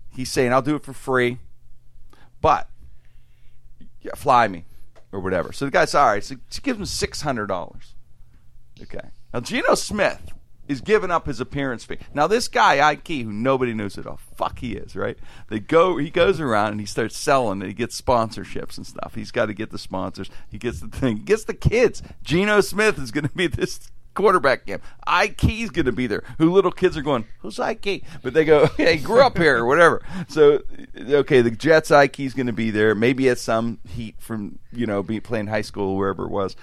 he's 0.10 0.32
saying 0.32 0.54
I'll 0.54 0.62
do 0.62 0.76
it 0.76 0.84
for 0.84 0.94
free, 0.94 1.40
but 2.40 2.70
yeah, 4.02 4.14
fly 4.14 4.48
me 4.48 4.66
or 5.12 5.20
whatever. 5.20 5.52
So 5.52 5.66
the 5.66 5.72
guy's 5.72 5.96
all 5.96 6.06
right. 6.06 6.24
So 6.24 6.36
he 6.36 6.62
gives 6.62 6.78
him 6.78 6.86
six 6.86 7.24
hundred 7.24 7.48
dollars. 7.48 7.96
Okay. 8.80 9.10
Now 9.34 9.40
Geno 9.40 9.74
Smith 9.74 10.35
is 10.68 10.82
giving 10.82 11.12
up 11.12 11.28
his 11.28 11.40
appearance 11.40 11.84
fee. 11.84 11.98
Now 12.14 12.28
this 12.28 12.48
guy 12.48 12.88
Ike, 12.88 13.08
who 13.08 13.32
nobody 13.32 13.74
knows 13.74 13.96
who 13.96 14.02
the 14.02 14.18
fuck 14.36 14.60
he 14.60 14.74
is, 14.74 14.96
right? 14.96 15.18
They 15.50 15.60
go, 15.60 15.98
he 15.98 16.10
goes 16.10 16.40
around 16.40 16.72
and 16.72 16.80
he 16.80 16.86
starts 16.86 17.18
selling, 17.18 17.62
and 17.62 17.70
he 17.70 17.74
gets 17.74 18.00
sponsorships 18.00 18.78
and 18.78 18.86
stuff. 18.86 19.16
He's 19.16 19.32
got 19.32 19.48
to 19.48 19.54
get 19.54 19.72
the 19.72 19.80
sponsors. 19.80 20.30
He 20.50 20.58
gets 20.58 20.80
the 20.80 20.88
thing. 20.88 21.18
He 21.18 21.24
gets 21.24 21.44
the 21.44 21.54
kids. 21.54 22.02
Geno 22.24 22.62
Smith 22.62 22.98
is 22.98 23.12
going 23.12 23.28
to 23.28 23.34
be 23.34 23.48
this 23.56 23.92
quarterback 24.16 24.66
game. 24.66 24.80
Ike's 25.06 25.70
going 25.70 25.86
to 25.86 25.92
be 25.92 26.08
there. 26.08 26.24
Who 26.40 26.52
little 26.52 26.72
kids 26.72 26.98
are 26.98 27.02
going? 27.02 27.26
Who's 27.40 27.60
Ike? 27.60 28.04
But 28.24 28.34
they 28.34 28.46
go, 28.46 28.68
hey, 28.78 28.98
grew 28.98 29.22
up 29.22 29.38
here 29.38 29.58
or 29.58 29.66
whatever. 29.66 30.02
So 30.30 30.64
okay, 30.98 31.42
the 31.42 31.52
Jets 31.52 31.92
Ike's 31.92 32.34
going 32.34 32.48
to 32.48 32.54
be 32.54 32.72
there. 32.72 32.96
Maybe 32.96 33.30
at 33.30 33.38
some 33.38 33.80
heat 33.88 34.16
from 34.20 34.60
you 34.72 34.88
know 34.88 35.04
be 35.04 35.20
playing 35.20 35.48
high 35.48 35.62
school 35.62 35.92
or 35.92 35.98
wherever 35.98 36.24
it 36.24 36.32
was 36.32 36.56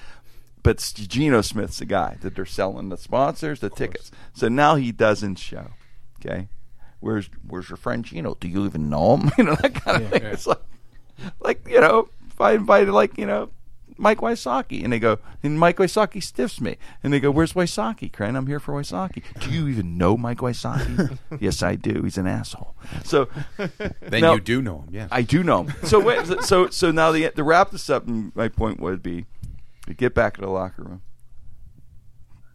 but 0.62 0.92
Geno 0.94 1.40
Smith's 1.40 1.78
the 1.78 1.84
guy 1.86 2.16
that 2.22 2.34
they're 2.36 2.46
selling 2.46 2.88
the 2.88 2.96
sponsors, 2.96 3.60
the 3.60 3.70
tickets. 3.70 4.10
So 4.32 4.48
now 4.48 4.76
he 4.76 4.92
doesn't 4.92 5.36
show. 5.36 5.70
Okay, 6.20 6.48
where's 7.00 7.28
where's 7.46 7.68
your 7.68 7.76
friend 7.76 8.04
Geno? 8.04 8.36
Do 8.38 8.48
you 8.48 8.64
even 8.64 8.88
know 8.88 9.16
him? 9.16 9.30
You 9.38 9.44
know 9.44 9.56
that 9.56 9.74
kind 9.74 10.02
of 10.02 10.10
thing. 10.10 10.22
It's 10.24 10.46
like, 10.46 10.62
like 11.40 11.68
you 11.68 11.80
know, 11.80 12.08
if 12.28 12.40
I 12.40 12.52
invited 12.52 12.90
like 12.92 13.18
you 13.18 13.26
know. 13.26 13.50
Mike 13.98 14.18
Wysocki, 14.18 14.82
and 14.82 14.92
they 14.92 14.98
go, 14.98 15.18
and 15.42 15.60
Mike 15.60 15.76
Wysocki 15.76 16.20
stiffs 16.20 16.60
me, 16.62 16.76
and 17.04 17.12
they 17.12 17.20
go, 17.20 17.30
"Where's 17.30 17.52
Wysocki, 17.52 18.10
Krenn? 18.10 18.36
I'm 18.36 18.46
here 18.46 18.58
for 18.58 18.72
Wysocki. 18.72 19.22
Do 19.38 19.50
you 19.50 19.68
even 19.68 19.98
know 19.98 20.16
Mike 20.16 20.38
Wysocki? 20.38 21.18
yes, 21.40 21.62
I 21.62 21.76
do. 21.76 22.02
He's 22.02 22.16
an 22.16 22.26
asshole. 22.26 22.74
So 23.04 23.28
Then 24.00 24.22
now- 24.22 24.34
you 24.34 24.40
do 24.40 24.62
know 24.62 24.78
him, 24.78 24.88
yeah. 24.90 25.08
I 25.12 25.20
do 25.22 25.44
know 25.44 25.64
him. 25.64 25.74
So 25.84 26.00
wait, 26.00 26.26
so 26.42 26.68
so 26.70 26.90
now 26.90 27.12
the 27.12 27.30
to 27.30 27.44
wrap 27.44 27.70
this 27.70 27.90
up, 27.90 28.06
my 28.08 28.48
point 28.48 28.80
would 28.80 29.02
be, 29.02 29.26
get 29.96 30.14
back 30.14 30.34
to 30.34 30.40
the 30.40 30.48
locker 30.48 30.82
room. 30.82 31.02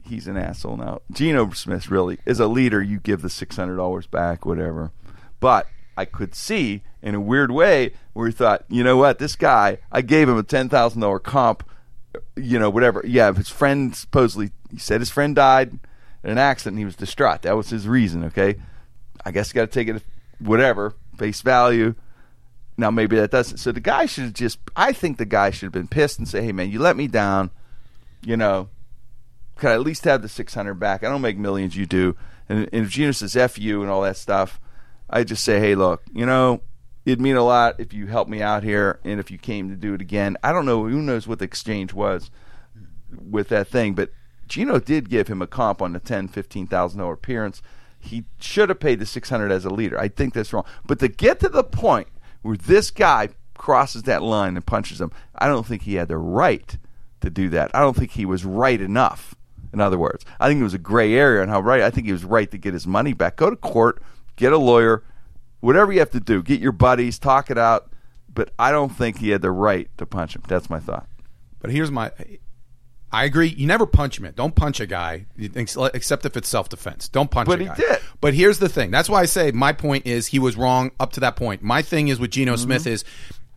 He's 0.04 0.28
an 0.28 0.38
asshole 0.38 0.78
now. 0.78 1.02
Geno 1.12 1.50
Smith 1.52 1.92
really 1.92 2.18
is 2.26 2.40
a 2.40 2.48
leader. 2.48 2.82
You 2.82 3.00
give 3.00 3.22
the 3.22 3.30
six 3.30 3.58
hundred 3.58 3.76
dollars 3.76 4.08
back, 4.08 4.46
whatever. 4.46 4.92
But 5.40 5.68
I 5.98 6.06
could 6.06 6.34
see 6.34 6.84
in 7.02 7.16
a 7.16 7.20
weird 7.20 7.52
way 7.52 7.94
where 8.14 8.28
he 8.28 8.34
thought, 8.34 8.64
you 8.70 8.84
know 8.84 8.98
what, 8.98 9.20
this 9.20 9.36
guy, 9.36 9.80
I 9.92 10.02
gave 10.02 10.30
him 10.30 10.38
a 10.38 10.44
ten 10.44 10.70
thousand 10.70 11.02
dollar 11.02 11.20
comp, 11.20 11.70
you 12.36 12.58
know, 12.58 12.70
whatever. 12.70 13.04
Yeah, 13.06 13.34
his 13.34 13.50
friend 13.50 13.96
supposedly 13.96 14.52
he 14.72 14.78
said 14.78 15.02
his 15.02 15.10
friend 15.10 15.36
died 15.36 15.78
in 16.24 16.30
an 16.30 16.38
accident. 16.38 16.80
He 16.80 16.86
was 16.86 16.96
distraught. 16.96 17.42
That 17.42 17.58
was 17.58 17.70
his 17.70 17.88
reason. 17.88 18.24
Okay, 18.26 18.56
I 19.26 19.32
guess 19.32 19.50
you 19.50 19.56
got 19.56 19.66
to 19.66 19.68
take 19.68 19.90
it, 19.90 20.02
whatever 20.40 20.94
face 21.18 21.42
value. 21.42 21.96
Now 22.78 22.92
maybe 22.92 23.16
that 23.16 23.32
doesn't. 23.32 23.58
So 23.58 23.72
the 23.72 23.80
guy 23.80 24.06
should 24.06 24.26
have 24.26 24.34
just. 24.34 24.60
I 24.76 24.94
think 24.94 25.18
the 25.18 25.26
guy 25.26 25.50
should 25.50 25.66
have 25.66 25.74
been 25.74 25.88
pissed 25.88 26.20
and 26.20 26.28
say, 26.28 26.44
"Hey 26.44 26.52
man, 26.52 26.70
you 26.70 26.80
let 26.80 26.96
me 26.96 27.08
down. 27.08 27.50
You 28.22 28.38
know, 28.38 28.70
could 29.56 29.72
I 29.72 29.74
at 29.74 29.82
least 29.82 30.04
have 30.06 30.22
the 30.22 30.30
six 30.30 30.54
hundred 30.54 30.76
back? 30.76 31.04
I 31.04 31.10
don't 31.10 31.22
make 31.22 31.38
millions, 31.38 31.76
you 31.76 31.86
do." 31.86 32.16
And, 32.48 32.70
and 32.72 32.86
if 32.86 32.92
Geno 32.92 33.12
says 33.12 33.36
"f 33.36 33.58
you" 33.58 33.82
and 33.82 33.90
all 33.90 34.04
that 34.04 34.18
stuff, 34.18 34.60
I 35.10 35.24
just 35.24 35.44
say, 35.44 35.60
"Hey, 35.60 35.74
look, 35.74 36.04
you 36.14 36.26
know, 36.26 36.62
it'd 37.06 37.20
mean 37.20 37.36
a 37.36 37.44
lot 37.44 37.80
if 37.80 37.94
you 37.94 38.08
helped 38.08 38.30
me 38.30 38.42
out 38.42 38.64
here, 38.64 39.00
and 39.04 39.20
if 39.20 39.32
you 39.32 39.40
came 39.40 39.70
to 39.70 39.76
do 39.76 39.96
it 39.96 40.02
again. 40.02 40.38
I 40.44 40.52
don't 40.52 40.66
know. 40.66 40.86
Who 40.86 41.02
knows 41.02 41.28
what 41.28 41.40
the 41.40 41.46
exchange 41.46 41.94
was 41.94 42.30
with 43.12 43.48
that 43.50 43.68
thing, 43.68 43.96
but 43.96 44.12
Geno 44.48 44.80
did 44.80 45.10
give 45.10 45.28
him 45.28 45.42
a 45.42 45.48
comp 45.48 45.82
on 45.82 45.94
the 45.94 46.00
ten, 46.00 46.28
fifteen 46.28 46.68
thousand 46.68 47.00
dollar 47.00 47.14
appearance. 47.14 47.64
He 48.00 48.26
should 48.40 48.70
have 48.70 48.80
paid 48.80 49.00
the 49.00 49.06
six 49.08 49.30
hundred 49.30 49.52
as 49.52 49.66
a 49.66 49.72
leader. 49.72 50.00
I 50.00 50.10
think 50.10 50.36
that's 50.36 50.54
wrong. 50.54 50.66
But 50.86 51.00
to 51.00 51.08
get 51.08 51.40
to 51.40 51.50
the 51.50 51.64
point 51.64 52.08
where 52.48 52.58
this 52.58 52.92
guy 52.92 53.30
crosses 53.56 54.04
that 54.04 54.24
line 54.24 54.56
and 54.56 54.66
punches 54.66 55.02
him, 55.02 55.12
I 55.36 55.48
don't 55.48 55.66
think 55.66 55.82
he 55.82 55.96
had 55.96 56.08
the 56.08 56.18
right 56.18 56.78
to 57.20 57.30
do 57.30 57.50
that. 57.50 57.72
I 57.74 57.82
don't 57.82 57.96
think 57.96 58.12
he 58.12 58.26
was 58.26 58.46
right 58.46 58.80
enough. 58.80 59.36
In 59.74 59.82
other 59.82 59.98
words, 59.98 60.24
I 60.40 60.48
think 60.48 60.62
it 60.62 60.64
was 60.64 60.74
a 60.74 60.80
gray 60.80 61.14
area 61.14 61.42
on 61.42 61.50
how 61.50 61.60
right. 61.60 61.82
I 61.82 61.90
think 61.90 62.08
he 62.08 62.14
was 62.14 62.24
right 62.24 62.50
to 62.50 62.58
get 62.58 62.74
his 62.74 62.88
money 62.88 63.12
back. 63.12 63.36
Go 63.36 63.50
to 63.50 63.58
court, 63.58 64.02
get 64.38 64.54
a 64.54 64.58
lawyer, 64.58 65.04
whatever 65.60 65.92
you 65.92 66.00
have 66.00 66.12
to 66.12 66.22
do. 66.22 66.42
Get 66.42 66.62
your 66.62 66.72
buddies, 66.72 67.20
talk 67.20 67.52
it 67.52 67.58
out. 67.58 67.92
But 68.34 68.54
I 68.58 68.72
don't 68.72 68.96
think 68.96 69.20
he 69.20 69.32
had 69.32 69.42
the 69.42 69.52
right 69.52 69.90
to 69.98 70.06
punch 70.06 70.36
him. 70.36 70.44
That's 70.48 70.70
my 70.70 70.80
thought. 70.80 71.08
But 71.60 71.72
here's 71.72 71.92
my. 71.92 72.12
I 73.12 73.24
agree. 73.24 73.48
You 73.48 73.68
never 73.68 73.86
punch 73.86 74.20
him. 74.20 74.26
In. 74.26 74.34
Don't 74.34 74.54
punch 74.56 74.80
a 74.80 74.86
guy, 74.86 75.26
except 75.38 76.26
if 76.26 76.36
it's 76.36 76.48
self 76.50 76.70
defense. 76.70 77.08
Don't 77.08 77.32
punch. 77.32 77.48
But 77.48 77.60
a 77.60 77.64
he 77.64 77.70
guy. 77.70 77.76
did. 77.76 78.00
But 78.20 78.34
here's 78.34 78.60
the 78.60 78.70
thing. 78.70 78.92
That's 78.92 79.10
why 79.10 79.22
I 79.22 79.26
say 79.26 79.52
my 79.52 79.72
point 79.74 80.06
is 80.06 80.28
he 80.28 80.40
was 80.40 80.58
wrong 80.58 80.92
up 81.00 81.14
to 81.14 81.20
that 81.22 81.36
point. 81.36 81.62
My 81.62 81.82
thing 81.82 82.10
is 82.10 82.20
with 82.20 82.32
Geno 82.32 82.54
Mm-hmm. 82.54 82.64
Smith 82.64 82.88
is 82.88 83.04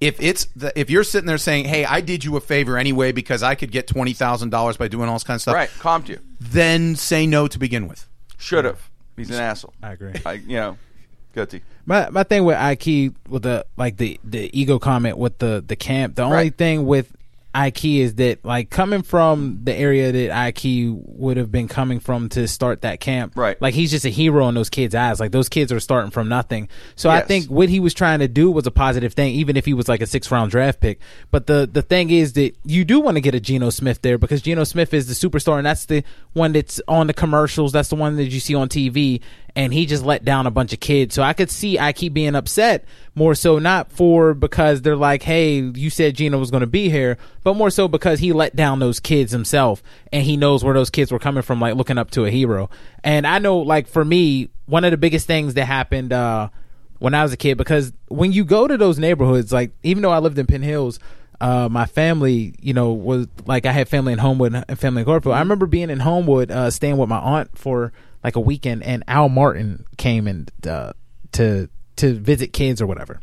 if 0.01 0.21
it's 0.21 0.47
the, 0.57 0.73
if 0.79 0.89
you're 0.89 1.05
sitting 1.05 1.27
there 1.27 1.37
saying, 1.39 1.65
"Hey, 1.67 1.85
I 1.85 2.01
did 2.01 2.25
you 2.25 2.37
a 2.37 2.41
favor 2.41 2.79
anyway 2.79 3.13
because 3.13 3.43
I 3.43 3.55
could 3.55 3.71
get 3.73 3.87
twenty 3.87 4.13
thousand 4.13 4.51
dollars 4.51 4.77
by 4.77 4.89
doing 4.89 5.09
all 5.09 5.15
this 5.17 5.25
kind 5.25 5.35
of 5.37 5.43
stuff," 5.43 5.55
Right, 5.55 5.69
comped 5.81 6.09
you. 6.09 6.21
then 6.41 6.95
say 6.97 7.27
no 7.27 7.49
to 7.49 7.59
begin 7.59 7.89
with. 7.89 8.07
Should 8.39 8.65
have. 8.65 8.89
He's 9.17 9.31
an 9.31 9.37
asshole. 9.43 9.75
I 9.83 9.93
agree. 9.93 10.13
I, 10.25 10.33
you 10.35 10.57
know, 10.57 10.79
guilty. 11.35 11.63
My 11.85 12.09
my 12.09 12.23
thing 12.23 12.45
with 12.45 12.57
Ike 12.57 13.13
with 13.29 13.43
the 13.43 13.67
like 13.77 13.97
the 13.99 14.19
the 14.25 14.49
ego 14.59 14.79
comment 14.79 15.19
with 15.19 15.39
the 15.39 15.63
the 15.67 15.77
camp. 15.77 16.15
The 16.15 16.23
only 16.23 16.37
Right. 16.37 16.57
thing 16.57 16.87
with 16.87 17.13
Ike 17.53 17.85
is 17.85 18.15
that 18.17 18.45
like 18.45 18.71
coming 18.71 19.03
from 19.03 19.61
the 19.65 19.75
area 19.75 20.13
that 20.13 20.31
Ike 20.31 20.63
would 20.65 21.37
have 21.37 21.51
been 21.51 21.67
coming 21.67 21.99
from 21.99 22.29
to 22.31 22.47
start 22.47 22.83
that 22.83 23.01
camp. 23.01 23.33
Right. 23.35 23.61
Like 23.61 23.75
he's 23.75 23.91
just 23.91 24.05
a 24.05 24.09
hero 24.09 24.49
in 24.49 24.55
those 24.55 24.71
kids' 24.71 24.95
eyes. 24.95 25.19
Like 25.19 25.33
those 25.33 25.49
kids 25.49 25.73
are 25.73 25.81
starting 25.81 26.13
from 26.13 26.29
nothing. 26.29 26.69
So 26.95 27.11
I 27.11 27.23
think 27.23 27.47
what 27.47 27.69
he 27.69 27.81
was 27.81 27.93
trying 27.93 28.21
to 28.21 28.29
do 28.29 28.51
was 28.53 28.67
a 28.67 28.71
positive 28.71 29.15
thing, 29.15 29.35
even 29.35 29.57
if 29.57 29.65
he 29.65 29.75
was 29.75 29.89
like 29.89 30.01
a 30.01 30.07
six 30.07 30.31
round 30.31 30.53
draft 30.53 30.81
pick. 30.81 31.01
But 31.33 31.49
the 31.49 31.69
the 31.71 31.83
thing 31.83 32.11
is 32.11 32.35
that 32.35 32.57
you 32.65 32.85
do 32.85 33.01
want 33.01 33.17
to 33.17 33.21
get 33.21 33.35
a 33.35 33.41
Geno 33.41 33.71
Smith 33.71 34.01
there 34.03 34.17
because 34.17 34.43
Geno 34.43 34.63
Smith 34.63 34.95
is 34.95 35.09
the 35.09 35.29
superstar 35.29 35.57
and 35.59 35.67
that's 35.67 35.87
the 35.87 36.05
one 36.35 36.53
that's 36.53 36.81
on 36.87 37.09
the 37.09 37.15
commercials. 37.15 37.73
That's 37.73 37.89
the 37.89 37.97
one 37.97 38.17
that 38.17 38.27
you 38.27 38.39
see 38.39 38.55
on 38.55 38.69
TV. 38.69 39.21
And 39.57 39.73
he 39.73 39.87
just 39.87 40.05
let 40.05 40.25
down 40.25 40.47
a 40.47 40.51
bunch 40.51 40.73
of 40.73 40.81
kids. 40.81 41.15
So 41.15 41.23
I 41.23 41.33
could 41.33 41.51
see 41.51 41.79
I 41.79 41.93
keep 41.93 42.13
being 42.13 42.35
upset 42.35 42.85
more 43.15 43.35
so 43.35 43.59
not 43.59 43.91
for 43.91 44.35
because 44.35 44.83
they're 44.83 44.97
like, 44.97 45.23
hey, 45.23 45.61
you 45.61 45.91
said 45.91 46.15
Geno 46.15 46.39
was 46.39 46.51
going 46.51 46.63
to 46.63 46.67
be 46.67 46.89
here, 46.89 47.19
but 47.43 47.55
more 47.55 47.71
so 47.71 47.89
because 47.89 48.21
he 48.21 48.33
let 48.33 48.55
down 48.55 48.79
those 48.79 49.01
kids 49.01 49.33
himself 49.33 49.83
and 50.13 50.23
he 50.23 50.37
knows 50.37 50.63
where 50.63 50.75
those 50.75 50.91
kids 50.91 51.11
were 51.11 51.19
coming 51.19 51.43
from, 51.43 51.61
like 51.61 51.75
looking 51.75 51.99
up 51.99 52.11
to 52.13 52.25
a 52.25 52.31
hero. 52.31 52.71
And 53.03 53.27
I 53.27 53.39
know, 53.39 53.59
like, 53.59 53.89
for 53.89 54.05
me, 54.05 54.51
one 54.67 54.85
of 54.85 54.91
the 54.91 54.97
biggest 54.97 55.27
things 55.27 55.55
that 55.55 55.65
happened, 55.65 56.13
uh, 56.13 56.49
when 56.99 57.15
I 57.15 57.23
was 57.23 57.33
a 57.33 57.37
kid, 57.37 57.57
because 57.57 57.93
when 58.09 58.33
you 58.33 58.45
go 58.45 58.69
to 58.69 58.77
those 58.77 58.99
neighborhoods, 58.99 59.53
like, 59.53 59.73
even 59.83 60.03
though 60.03 60.11
I 60.11 60.19
lived 60.19 60.39
in 60.39 60.47
Penn 60.47 60.63
Hills, 60.63 61.01
uh, 61.41 61.69
my 61.71 61.87
family, 61.87 62.55
you 62.61 62.75
know, 62.75 62.93
was 62.93 63.27
like 63.47 63.65
I 63.65 63.73
had 63.73 63.89
family 63.89 64.13
in 64.13 64.19
Homewood 64.19 64.55
and 64.69 64.79
family 64.79 65.01
in 65.01 65.07
Garfield. 65.07 65.35
I 65.35 65.39
remember 65.41 65.67
being 65.67 65.89
in 65.89 66.01
Homewood, 66.01 66.51
uh, 66.51 66.71
staying 66.71 66.99
with 66.99 67.09
my 67.09 67.19
aunt 67.19 67.57
for 67.57 67.93
like 68.23 68.37
a 68.37 68.41
weekend, 68.41 68.83
and 68.83 69.05
Al 69.09 69.29
Martin 69.29 69.85
came 69.97 70.27
and 70.27 70.51
uh, 70.67 70.93
to 71.33 71.69
to 71.97 72.15
visit 72.15 72.53
kids 72.53 72.81
or 72.81 72.87
whatever. 72.87 73.21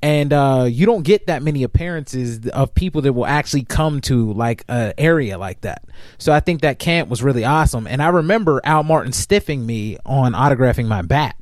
And 0.00 0.32
uh, 0.32 0.66
you 0.70 0.86
don't 0.86 1.02
get 1.02 1.26
that 1.26 1.42
many 1.42 1.64
appearances 1.64 2.46
of 2.50 2.72
people 2.74 3.02
that 3.02 3.12
will 3.12 3.26
actually 3.26 3.64
come 3.64 4.00
to 4.02 4.32
like 4.32 4.64
an 4.68 4.92
area 4.96 5.38
like 5.38 5.62
that. 5.62 5.82
So 6.18 6.32
I 6.32 6.38
think 6.38 6.60
that 6.60 6.78
camp 6.78 7.08
was 7.08 7.20
really 7.20 7.44
awesome. 7.44 7.88
And 7.88 8.00
I 8.00 8.08
remember 8.08 8.60
Al 8.62 8.84
Martin 8.84 9.12
stiffing 9.12 9.66
me 9.66 9.98
on 10.06 10.34
autographing 10.34 10.86
my 10.86 11.02
bat 11.02 11.34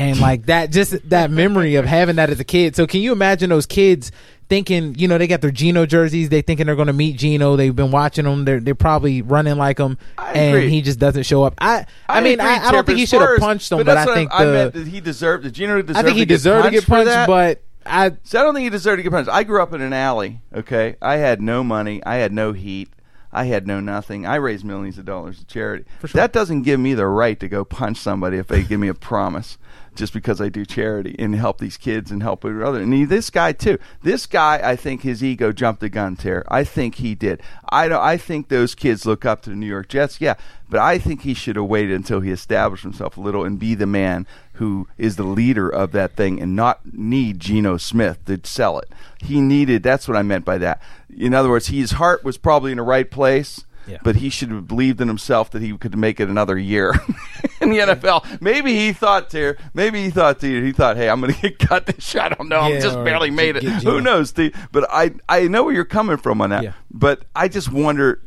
and 0.00 0.20
like 0.20 0.46
that 0.46 0.70
just 0.70 1.08
that 1.08 1.30
memory 1.30 1.74
of 1.74 1.84
having 1.84 2.16
that 2.16 2.30
as 2.30 2.40
a 2.40 2.44
kid 2.44 2.74
so 2.74 2.86
can 2.86 3.00
you 3.00 3.12
imagine 3.12 3.50
those 3.50 3.66
kids 3.66 4.10
thinking 4.48 4.94
you 4.96 5.06
know 5.06 5.18
they 5.18 5.26
got 5.26 5.40
their 5.40 5.50
geno 5.50 5.86
jerseys 5.86 6.28
they 6.28 6.42
thinking 6.42 6.66
they're 6.66 6.74
going 6.76 6.86
to 6.86 6.92
meet 6.92 7.16
geno 7.16 7.54
they've 7.56 7.76
been 7.76 7.90
watching 7.90 8.24
him 8.24 8.44
they're, 8.44 8.60
they're 8.60 8.74
probably 8.74 9.22
running 9.22 9.56
like 9.56 9.78
him 9.78 9.98
I 10.18 10.32
and 10.32 10.56
agree. 10.56 10.70
he 10.70 10.82
just 10.82 10.98
doesn't 10.98 11.24
show 11.24 11.44
up 11.44 11.54
i 11.58 11.86
i, 12.08 12.20
mean 12.20 12.40
agree, 12.40 12.50
I, 12.50 12.68
I 12.68 12.72
don't 12.72 12.86
think 12.86 12.98
he 12.98 13.06
should 13.06 13.20
have 13.20 13.38
punched 13.38 13.70
him 13.70 13.78
but, 13.78 13.86
that's 13.86 14.10
i 14.10 14.14
think 14.14 14.30
I 14.32 14.44
the 14.44 14.52
meant 14.52 14.74
that 14.74 14.86
he 14.88 15.00
deserved. 15.00 15.44
Did 15.44 15.54
Geno 15.54 15.82
deserve? 15.82 15.96
i 15.96 16.02
think 16.02 16.14
to 16.14 16.20
he 16.20 16.26
get 16.26 16.34
deserved 16.34 16.64
to 16.64 16.70
get 16.70 16.86
punched 16.86 17.26
but 17.26 17.62
i 17.86 18.12
So 18.24 18.40
I 18.40 18.42
don't 18.42 18.54
think 18.54 18.64
he 18.64 18.70
deserved 18.70 18.98
to 18.98 19.02
get 19.02 19.10
punched. 19.12 19.30
I 19.30 19.42
grew 19.42 19.62
up 19.62 19.72
in 19.72 19.80
an 19.80 19.94
alley. 19.94 20.42
Okay, 20.54 20.96
I 21.00 21.16
had 21.16 21.40
no 21.40 21.64
money. 21.64 22.02
I 22.04 22.16
had 22.16 22.30
no 22.30 22.52
heat. 22.52 22.90
I 23.32 23.44
had 23.44 23.66
no 23.66 23.80
nothing. 23.80 24.26
I 24.26 24.36
raised 24.36 24.64
millions 24.64 24.98
of 24.98 25.04
dollars 25.06 25.38
to 25.38 25.46
charity. 25.46 25.84
That 26.12 26.32
doesn't 26.32 26.62
give 26.62 26.78
me 26.80 26.94
the 26.94 27.06
right 27.06 27.38
to 27.40 27.48
go 27.48 27.64
punch 27.64 27.96
somebody 27.96 28.38
if 28.38 28.48
they 28.48 28.62
give 28.62 28.80
me 28.80 28.88
a 28.88 28.94
promise 28.94 29.56
just 29.94 30.12
because 30.12 30.40
I 30.40 30.48
do 30.48 30.64
charity 30.64 31.16
and 31.18 31.34
help 31.34 31.58
these 31.58 31.76
kids 31.76 32.10
and 32.10 32.22
help 32.22 32.44
other. 32.44 32.80
And 32.80 32.92
he, 32.92 33.04
this 33.04 33.30
guy 33.30 33.52
too. 33.52 33.78
This 34.02 34.26
guy, 34.26 34.60
I 34.62 34.76
think 34.76 35.02
his 35.02 35.22
ego 35.22 35.52
jumped 35.52 35.80
the 35.80 35.88
gun. 35.88 36.16
Terry. 36.16 36.44
I 36.48 36.64
think 36.64 36.96
he 36.96 37.14
did. 37.14 37.42
I 37.68 37.88
don't. 37.88 38.02
I 38.02 38.16
think 38.16 38.48
those 38.48 38.74
kids 38.74 39.06
look 39.06 39.24
up 39.24 39.42
to 39.42 39.50
the 39.50 39.56
New 39.56 39.66
York 39.66 39.88
Jets. 39.88 40.20
Yeah, 40.20 40.34
but 40.68 40.80
I 40.80 40.98
think 40.98 41.22
he 41.22 41.34
should 41.34 41.56
have 41.56 41.66
waited 41.66 41.94
until 41.94 42.20
he 42.20 42.30
established 42.30 42.82
himself 42.82 43.16
a 43.16 43.20
little 43.20 43.44
and 43.44 43.58
be 43.58 43.74
the 43.74 43.86
man 43.86 44.26
who 44.54 44.86
is 44.98 45.16
the 45.16 45.22
leader 45.22 45.68
of 45.68 45.92
that 45.92 46.16
thing 46.16 46.40
and 46.40 46.54
not 46.54 46.80
need 46.92 47.40
Geno 47.40 47.76
Smith 47.76 48.24
to 48.26 48.40
sell 48.44 48.78
it. 48.78 48.90
He 49.18 49.40
needed. 49.40 49.82
That's 49.82 50.06
what 50.06 50.16
I 50.16 50.22
meant 50.22 50.44
by 50.44 50.58
that. 50.58 50.82
In 51.16 51.34
other 51.34 51.48
words, 51.48 51.68
his 51.68 51.92
heart 51.92 52.24
was 52.24 52.36
probably 52.36 52.70
in 52.70 52.76
the 52.76 52.82
right 52.82 53.10
place. 53.10 53.64
Yeah. 53.86 53.98
But 54.02 54.16
he 54.16 54.28
should 54.30 54.50
have 54.50 54.68
believed 54.68 55.00
in 55.00 55.08
himself 55.08 55.50
that 55.50 55.62
he 55.62 55.76
could 55.76 55.96
make 55.96 56.20
it 56.20 56.28
another 56.28 56.56
year 56.58 56.92
in 57.60 57.70
the 57.70 57.78
NFL. 57.78 58.40
Maybe 58.40 58.74
he 58.76 58.92
thought, 58.92 59.30
Ter, 59.30 59.56
maybe 59.74 60.02
he 60.04 60.10
thought, 60.10 60.38
Ter, 60.40 60.62
he 60.62 60.72
thought, 60.72 60.96
hey, 60.96 61.08
I'm 61.08 61.20
going 61.20 61.32
to 61.34 61.40
get 61.40 61.58
cut 61.68 61.86
this 61.86 62.04
shot. 62.04 62.32
I 62.32 62.34
don't 62.36 62.48
know. 62.48 62.68
Yeah, 62.68 62.76
I'm 62.76 62.80
just 62.82 62.96
barely 63.04 63.30
made 63.30 63.56
it. 63.56 63.62
get 63.62 63.82
Who 63.82 64.00
knows, 64.00 64.28
Steve? 64.30 64.54
But 64.70 64.86
I, 64.90 65.12
I 65.28 65.48
know 65.48 65.64
where 65.64 65.74
you're 65.74 65.84
coming 65.84 66.18
from 66.18 66.40
on 66.40 66.50
that. 66.50 66.62
Yeah. 66.62 66.72
But 66.90 67.24
I 67.34 67.48
just 67.48 67.72
wonder, 67.72 68.22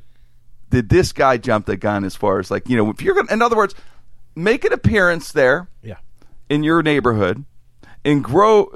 did 0.70 0.90
this 0.90 1.14
guy 1.14 1.38
jump 1.38 1.66
the 1.68 1.78
gun 1.78 2.04
as 2.04 2.16
far 2.16 2.40
as 2.40 2.50
like, 2.52 2.68
you 2.68 2.76
know, 2.76 2.90
if 2.90 3.02
you're 3.02 3.14
going 3.16 3.28
to, 3.28 3.34
in 3.34 3.42
other 3.42 3.56
words, 3.56 3.76
make 4.36 4.66
an 4.66 4.74
appearance 4.74 5.32
there 5.32 5.70
Yeah. 5.84 5.98
in 6.50 6.64
your 6.64 6.82
neighborhood 6.82 7.46
and 8.04 8.24
grow 8.24 8.74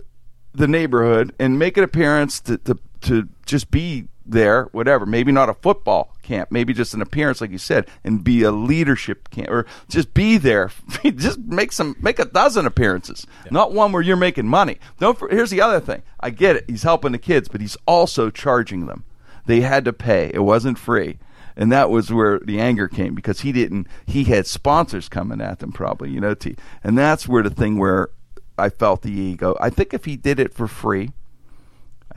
the 0.53 0.67
neighborhood 0.67 1.33
and 1.39 1.57
make 1.59 1.75
an 1.75 1.83
appearance 1.83 2.39
to, 2.41 2.57
to, 2.59 2.79
to 3.01 3.27
just 3.45 3.71
be 3.71 4.07
there, 4.27 4.65
whatever. 4.71 5.05
Maybe 5.05 5.31
not 5.31 5.49
a 5.49 5.53
football 5.53 6.15
camp, 6.23 6.51
maybe 6.51 6.73
just 6.73 6.93
an 6.93 7.01
appearance, 7.01 7.41
like 7.41 7.51
you 7.51 7.57
said, 7.57 7.87
and 8.03 8.23
be 8.23 8.43
a 8.43 8.51
leadership 8.51 9.29
camp 9.29 9.49
or 9.49 9.65
just 9.89 10.13
be 10.13 10.37
there. 10.37 10.71
just 11.15 11.39
make 11.39 11.71
some, 11.71 11.95
make 11.99 12.19
a 12.19 12.25
dozen 12.25 12.65
appearances, 12.65 13.25
not 13.51 13.73
one 13.73 13.91
where 13.91 14.01
you're 14.01 14.15
making 14.15 14.47
money. 14.47 14.77
Don't, 14.99 15.17
for, 15.17 15.29
here's 15.29 15.51
the 15.51 15.61
other 15.61 15.79
thing. 15.79 16.03
I 16.19 16.29
get 16.29 16.55
it. 16.55 16.65
He's 16.67 16.83
helping 16.83 17.11
the 17.11 17.17
kids, 17.17 17.47
but 17.47 17.61
he's 17.61 17.77
also 17.85 18.29
charging 18.29 18.85
them. 18.85 19.03
They 19.45 19.61
had 19.61 19.85
to 19.85 19.93
pay. 19.93 20.31
It 20.33 20.43
wasn't 20.43 20.77
free 20.77 21.19
and 21.57 21.71
that 21.71 21.89
was 21.89 22.13
where 22.13 22.39
the 22.39 22.59
anger 22.59 22.87
came 22.87 23.15
because 23.15 23.41
he 23.41 23.51
didn't 23.51 23.87
he 24.05 24.25
had 24.25 24.45
sponsors 24.45 25.09
coming 25.09 25.41
at 25.41 25.59
them 25.59 25.71
probably 25.71 26.11
you 26.11 26.21
know 26.21 26.33
T. 26.35 26.55
and 26.83 26.97
that's 26.97 27.27
where 27.27 27.43
the 27.43 27.49
thing 27.49 27.77
where 27.77 28.09
i 28.57 28.69
felt 28.69 29.01
the 29.01 29.11
ego 29.11 29.57
i 29.59 29.69
think 29.69 29.93
if 29.93 30.05
he 30.05 30.15
did 30.15 30.39
it 30.39 30.53
for 30.53 30.67
free 30.67 31.11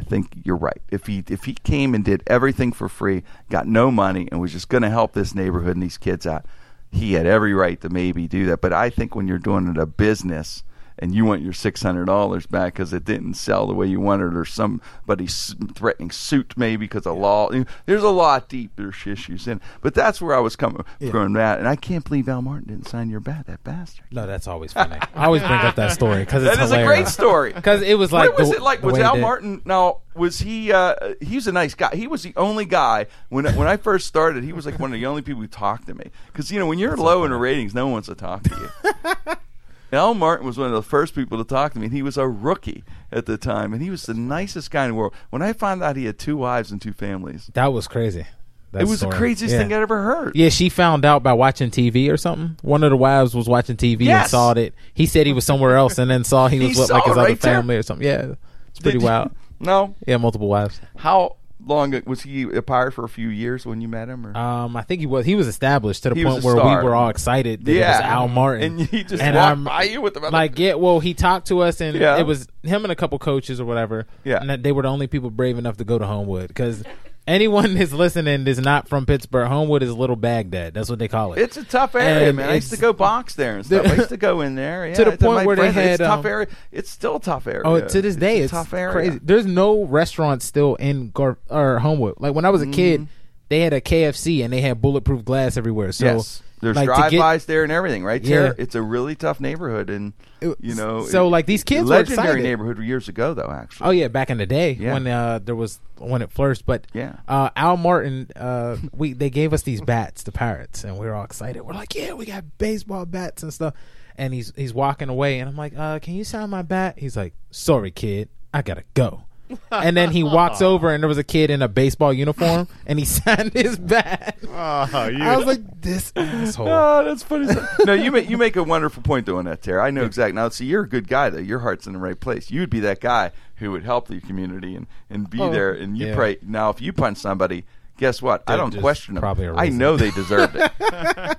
i 0.00 0.04
think 0.04 0.40
you're 0.44 0.56
right. 0.56 0.80
If 0.90 1.06
he 1.06 1.22
if 1.28 1.44
he 1.44 1.54
came 1.54 1.94
and 1.94 2.04
did 2.04 2.22
everything 2.26 2.72
for 2.72 2.88
free 2.88 3.22
got 3.50 3.66
no 3.66 3.90
money 3.90 4.28
and 4.30 4.40
was 4.40 4.52
just 4.52 4.68
going 4.68 4.82
to 4.82 4.90
help 4.90 5.12
this 5.12 5.34
neighborhood 5.34 5.76
and 5.76 5.82
these 5.82 5.98
kids 5.98 6.26
out 6.26 6.46
he 6.90 7.12
had 7.12 7.26
every 7.26 7.54
right 7.54 7.80
to 7.82 7.88
maybe 7.88 8.26
do 8.26 8.46
that. 8.46 8.60
But 8.60 8.72
i 8.72 8.90
think 8.90 9.14
when 9.14 9.28
you're 9.28 9.38
doing 9.38 9.68
it 9.68 9.76
a 9.76 9.86
business 9.86 10.64
and 11.00 11.14
you 11.14 11.24
want 11.24 11.42
your 11.42 11.52
six 11.52 11.82
hundred 11.82 12.04
dollars 12.06 12.46
back 12.46 12.74
because 12.74 12.92
it 12.92 13.04
didn't 13.04 13.34
sell 13.34 13.66
the 13.66 13.74
way 13.74 13.86
you 13.86 13.98
wanted, 14.00 14.36
or 14.36 14.44
somebody 14.44 15.24
s- 15.24 15.54
threatening 15.74 16.10
suit 16.10 16.54
maybe 16.56 16.84
because 16.86 17.06
of 17.06 17.16
law. 17.16 17.50
There's 17.86 18.02
a 18.02 18.08
lot 18.10 18.48
deeper 18.48 18.90
issues 19.06 19.48
in, 19.48 19.60
but 19.80 19.94
that's 19.94 20.20
where 20.20 20.36
I 20.36 20.40
was 20.40 20.56
coming 20.56 20.84
from 21.10 21.32
that, 21.34 21.58
and 21.58 21.66
I 21.68 21.76
can't 21.76 22.04
believe 22.04 22.28
Al 22.28 22.42
Martin 22.42 22.68
didn't 22.68 22.86
sign 22.88 23.10
your 23.10 23.20
bat. 23.20 23.46
That 23.46 23.64
bastard. 23.64 24.04
No, 24.10 24.26
that's 24.26 24.46
always 24.46 24.72
funny. 24.72 24.96
I 25.14 25.24
always 25.26 25.42
bring 25.42 25.52
up 25.60 25.74
that 25.76 25.92
story 25.92 26.20
because 26.20 26.44
it's 26.44 26.56
That 26.56 26.62
is 26.64 26.70
a 26.70 26.78
hilarious. 26.78 27.02
great 27.04 27.12
story. 27.12 27.52
Because 27.52 27.82
it 27.82 27.98
was 27.98 28.12
like 28.12 28.30
what 28.30 28.38
was 28.40 28.50
the- 28.50 28.56
it 28.56 28.62
like? 28.62 28.82
Was 28.82 28.98
Al 28.98 29.16
Martin? 29.16 29.62
Now, 29.64 29.98
was 30.14 30.40
he? 30.40 30.72
Uh, 30.72 31.14
he 31.20 31.36
was 31.36 31.46
a 31.46 31.52
nice 31.52 31.74
guy. 31.74 31.94
He 31.94 32.06
was 32.06 32.22
the 32.22 32.32
only 32.36 32.64
guy 32.66 33.06
when 33.30 33.44
when 33.56 33.66
I 33.68 33.76
first 33.76 34.06
started. 34.06 34.44
He 34.44 34.52
was 34.52 34.66
like 34.66 34.78
one 34.78 34.92
of 34.92 35.00
the 35.00 35.06
only 35.06 35.22
people 35.22 35.40
who 35.40 35.46
talked 35.48 35.86
to 35.86 35.94
me 35.94 36.10
because 36.26 36.50
you 36.50 36.58
know 36.58 36.66
when 36.66 36.78
you're 36.78 36.96
low 36.96 37.24
in 37.24 37.30
the 37.30 37.36
ratings, 37.36 37.74
no 37.74 37.86
one 37.86 37.92
wants 37.94 38.08
to 38.08 38.14
talk 38.14 38.42
to 38.44 38.70
you. 38.94 39.34
Al 39.92 40.14
Martin 40.14 40.46
was 40.46 40.56
one 40.58 40.68
of 40.68 40.72
the 40.72 40.82
first 40.82 41.14
people 41.14 41.38
to 41.38 41.44
talk 41.44 41.72
to 41.72 41.78
me, 41.78 41.86
and 41.86 41.94
he 41.94 42.02
was 42.02 42.16
a 42.16 42.28
rookie 42.28 42.84
at 43.10 43.26
the 43.26 43.36
time, 43.36 43.72
and 43.72 43.82
he 43.82 43.90
was 43.90 44.04
the 44.04 44.14
nicest 44.14 44.70
guy 44.70 44.84
in 44.84 44.90
the 44.90 44.94
world. 44.94 45.12
When 45.30 45.42
I 45.42 45.52
found 45.52 45.82
out 45.82 45.96
he 45.96 46.04
had 46.04 46.18
two 46.18 46.36
wives 46.36 46.70
and 46.70 46.80
two 46.80 46.92
families, 46.92 47.50
That 47.54 47.72
was 47.72 47.88
crazy. 47.88 48.26
That 48.72 48.82
it 48.82 48.88
was 48.88 48.98
story. 49.00 49.10
the 49.12 49.18
craziest 49.18 49.52
Yeah. 49.52 49.58
thing 49.62 49.72
I 49.72 49.76
ever 49.78 50.00
heard. 50.02 50.36
Yeah, 50.36 50.48
she 50.48 50.68
found 50.68 51.04
out 51.04 51.24
by 51.24 51.32
watching 51.32 51.70
TV 51.72 52.08
or 52.08 52.16
something. 52.16 52.56
One 52.62 52.84
of 52.84 52.90
the 52.90 52.96
wives 52.96 53.34
was 53.34 53.48
watching 53.48 53.76
TV 53.76 54.06
and 54.08 54.30
saw 54.30 54.52
it. 54.52 54.74
He 54.94 55.06
said 55.06 55.26
he 55.26 55.32
was 55.32 55.44
somewhere 55.44 55.76
else 55.76 55.98
and 55.98 56.08
then 56.08 56.22
saw 56.22 56.46
he 56.46 56.58
He 56.60 56.68
was 56.68 56.78
with 56.78 56.86
saw 56.86 56.94
like 56.94 57.04
his 57.04 57.16
it 57.16 57.18
other 57.18 57.28
right 57.30 57.40
there. 57.40 57.54
family 57.56 57.76
or 57.76 57.82
something. 57.82 58.06
Yeah, 58.06 58.34
it's 58.68 58.78
pretty 58.78 58.98
Did 58.98 59.02
you- 59.02 59.08
wild. 59.08 59.30
No, 59.58 59.96
Yeah, 60.06 60.18
multiple 60.18 60.46
wives. 60.48 60.80
how 60.98 61.34
long 61.66 62.00
was 62.06 62.22
he 62.22 62.42
a 62.42 62.62
pirate 62.62 62.92
for? 62.92 63.04
A 63.04 63.08
few 63.08 63.28
years 63.28 63.64
when 63.66 63.80
you 63.80 63.88
met 63.88 64.08
him, 64.08 64.26
or 64.26 64.36
Um, 64.36 64.76
I 64.76 64.82
think 64.82 65.00
he 65.00 65.06
was. 65.06 65.24
He 65.26 65.34
was 65.34 65.46
established 65.46 66.02
to 66.04 66.10
the 66.10 66.14
He 66.16 66.24
point 66.24 66.42
where 66.44 66.56
star. 66.56 66.78
we 66.78 66.84
were 66.84 66.94
all 66.94 67.08
excited 67.08 67.64
that 67.64 67.72
it 67.72 67.80
was 67.80 68.00
Al 68.00 68.28
Martin, 68.28 68.78
and 68.78 68.80
he 68.88 69.02
just 69.04 69.22
And 69.22 69.34
walked 69.36 69.46
I'm- 69.48 69.64
by 69.64 69.82
you 69.84 70.00
with 70.00 70.14
the 70.14 70.20
like 70.30 70.58
yeah 70.58 70.74
well 70.74 71.00
he 71.00 71.14
talked 71.14 71.46
to 71.48 71.60
us 71.60 71.80
and 71.80 71.96
Yeah. 71.96 72.18
it 72.18 72.26
was 72.26 72.46
him 72.62 72.84
and 72.84 72.92
a 72.92 72.96
couple 72.96 73.18
coaches 73.18 73.60
or 73.60 73.64
whatever 73.64 74.06
Yeah. 74.24 74.38
and 74.42 74.62
they 74.62 74.72
were 74.72 74.82
the 74.82 74.88
only 74.88 75.06
people 75.06 75.30
brave 75.30 75.58
enough 75.58 75.76
to 75.78 75.84
go 75.84 75.98
to 75.98 76.06
homewood 76.06 76.48
because 76.48 76.82
anyone 77.26 77.74
that's 77.76 77.92
listening 77.92 78.46
is 78.46 78.58
not 78.58 78.88
from 78.88 79.06
pittsburgh 79.06 79.48
homewood 79.48 79.82
is 79.82 79.92
little 79.92 80.16
baghdad 80.16 80.74
that's 80.74 80.88
what 80.90 80.98
they 80.98 81.08
call 81.08 81.32
it 81.34 81.40
It's 81.40 81.56
a 81.56 81.64
tough 81.64 81.94
area, 81.94 82.28
And 82.28 82.36
man. 82.36 82.48
I 82.50 82.54
used 82.54 82.70
to 82.70 82.76
go 82.78 82.92
box 82.92 83.34
there 83.34 83.56
and 83.56 83.66
stuff. 83.66 83.86
I 83.86 83.94
used 83.94 84.08
to 84.08 84.16
go 84.16 84.40
in 84.40 84.54
there 84.54 84.86
yeah, 84.88 84.94
To 84.94 85.04
the 85.04 85.16
point 85.16 85.46
where 85.46 85.56
they 85.56 85.72
friends, 85.72 85.76
it's 85.76 85.86
had, 85.90 86.00
a 86.00 86.04
tough 86.04 86.20
um, 86.20 86.26
area. 86.26 86.46
It's 86.72 86.90
still 86.90 87.16
a 87.16 87.20
tough 87.20 87.46
area. 87.46 87.62
Oh, 87.64 87.80
to 87.80 88.02
this 88.02 88.16
day, 88.16 88.40
a 88.40 88.44
it's, 88.44 88.50
tough 88.52 88.72
area. 88.74 88.92
crazy. 88.92 89.20
There's 89.22 89.46
no 89.46 89.84
restaurants 89.84 90.44
still 90.44 90.74
in 90.76 91.10
Gar- 91.10 91.38
or 91.48 91.78
Homewood. 91.78 92.14
Like 92.18 92.34
when 92.34 92.44
I 92.44 92.50
was 92.50 92.62
a 92.62 92.66
kid, 92.66 93.06
they 93.48 93.60
had 93.60 93.72
a 93.72 93.80
KFC 93.80 94.42
and 94.44 94.52
they 94.52 94.60
had 94.60 94.80
bulletproof 94.82 95.24
glass 95.24 95.56
everywhere. 95.56 95.92
So 95.92 96.06
Mm-hmm. 96.06 96.16
yes, 96.16 96.42
there's 96.60 96.76
like, 96.76 96.86
drive-bys 96.86 97.46
there 97.46 97.62
and 97.62 97.72
everything, 97.72 98.04
right? 98.04 98.22
Yeah. 98.22 98.52
it's 98.58 98.74
a 98.74 98.82
really 98.82 99.14
tough 99.14 99.40
neighborhood, 99.40 99.88
and 99.90 100.12
you 100.40 100.74
know, 100.74 101.04
so, 101.06 101.26
it- 101.26 101.30
like, 101.30 101.46
these 101.46 101.64
kids 101.64 101.88
legendary 101.88 102.42
neighborhood 102.42 102.78
years 102.78 103.08
ago, 103.08 103.34
though. 103.34 103.50
Actually, 103.50 103.86
Oh 103.86 103.90
yeah, 103.90 104.08
back 104.08 104.30
in 104.30 104.38
the 104.38 104.46
day 104.46 104.72
Yeah. 104.72 104.92
when 104.94 105.06
uh, 105.06 105.38
there 105.42 105.54
was 105.56 105.80
when 105.98 106.22
it 106.22 106.30
flourished. 106.30 106.64
But 106.66 106.86
Yeah. 106.92 107.16
uh, 107.28 107.50
Al 107.56 107.76
Martin, 107.76 108.28
uh, 108.36 108.76
we 108.94 109.12
they 109.12 109.30
gave 109.30 109.52
us 109.52 109.62
these 109.62 109.80
bats, 109.80 110.22
the 110.22 110.32
Pirates, 110.32 110.84
and 110.84 110.98
we 110.98 111.06
were 111.06 111.14
all 111.14 111.24
excited. 111.24 111.62
We're 111.62 111.74
like, 111.74 111.94
yeah, 111.94 112.12
we 112.14 112.26
got 112.26 112.44
baseball 112.58 113.06
bats 113.06 113.42
and 113.42 113.52
stuff. 113.52 113.74
And 114.18 114.34
he's 114.34 114.52
he's 114.56 114.74
walking 114.74 115.08
away, 115.08 115.40
and 115.40 115.48
I'm 115.48 115.56
like, 115.56 115.72
uh, 115.76 115.98
can 115.98 116.14
you 116.14 116.24
sign 116.24 116.50
my 116.50 116.62
bat? 116.62 116.98
He's 116.98 117.16
like, 117.16 117.32
sorry, 117.50 117.90
kid, 117.90 118.28
I 118.52 118.60
gotta 118.62 118.84
go. 118.94 119.22
and 119.72 119.96
then 119.96 120.10
he 120.10 120.22
walks 120.22 120.62
over, 120.62 120.92
and 120.92 121.02
there 121.02 121.08
was 121.08 121.18
a 121.18 121.24
kid 121.24 121.50
in 121.50 121.62
a 121.62 121.68
baseball 121.68 122.12
uniform, 122.12 122.68
and 122.86 122.98
he 122.98 123.04
signed 123.06 123.52
his 123.52 123.78
bat. 123.78 124.36
Oh, 124.48 125.06
you, 125.08 125.22
I 125.24 125.36
was 125.36 125.46
like, 125.46 125.80
this 125.80 126.12
asshole. 126.14 126.68
Oh, 126.68 127.04
that's 127.04 127.22
funny. 127.22 127.48
no, 127.84 127.92
you 127.94 128.10
make 128.12 128.28
you 128.28 128.36
make 128.36 128.56
a 128.56 128.62
wonderful 128.62 129.02
point 129.02 129.26
though 129.26 129.32
doing 129.32 129.44
that, 129.46 129.62
Terry. 129.62 129.80
I 129.80 129.90
know 129.90 130.04
exactly. 130.04 130.32
Now, 130.34 130.48
see, 130.50 130.66
you're 130.66 130.82
a 130.82 130.88
good 130.88 131.08
guy 131.08 131.30
though. 131.30 131.38
Your 131.38 131.60
heart's 131.60 131.86
in 131.86 131.92
the 131.92 131.98
right 131.98 132.18
place. 132.18 132.50
You 132.50 132.60
would 132.60 132.70
be 132.70 132.80
that 132.80 133.00
guy 133.00 133.32
who 133.56 133.70
would 133.70 133.84
help 133.84 134.08
the 134.08 134.20
community 134.20 134.74
and 134.74 134.86
and 135.08 135.30
be 135.30 135.40
Oh, 135.40 135.50
there. 135.50 135.72
And 135.72 135.96
you 135.96 136.08
yeah. 136.08 136.14
pray. 136.14 136.38
Now, 136.42 136.70
if 136.70 136.80
you 136.80 136.92
punch 136.92 137.18
somebody, 137.18 137.64
guess 138.00 138.20
what? 138.20 138.42
I 138.46 138.56
They're 138.56 138.68
don't 138.68 138.80
question 138.80 139.14
them. 139.14 139.20
probably 139.20 139.46
I 139.46 139.68
know 139.68 139.96
they 139.96 140.10
deserved 140.10 140.56
it. 140.56 140.72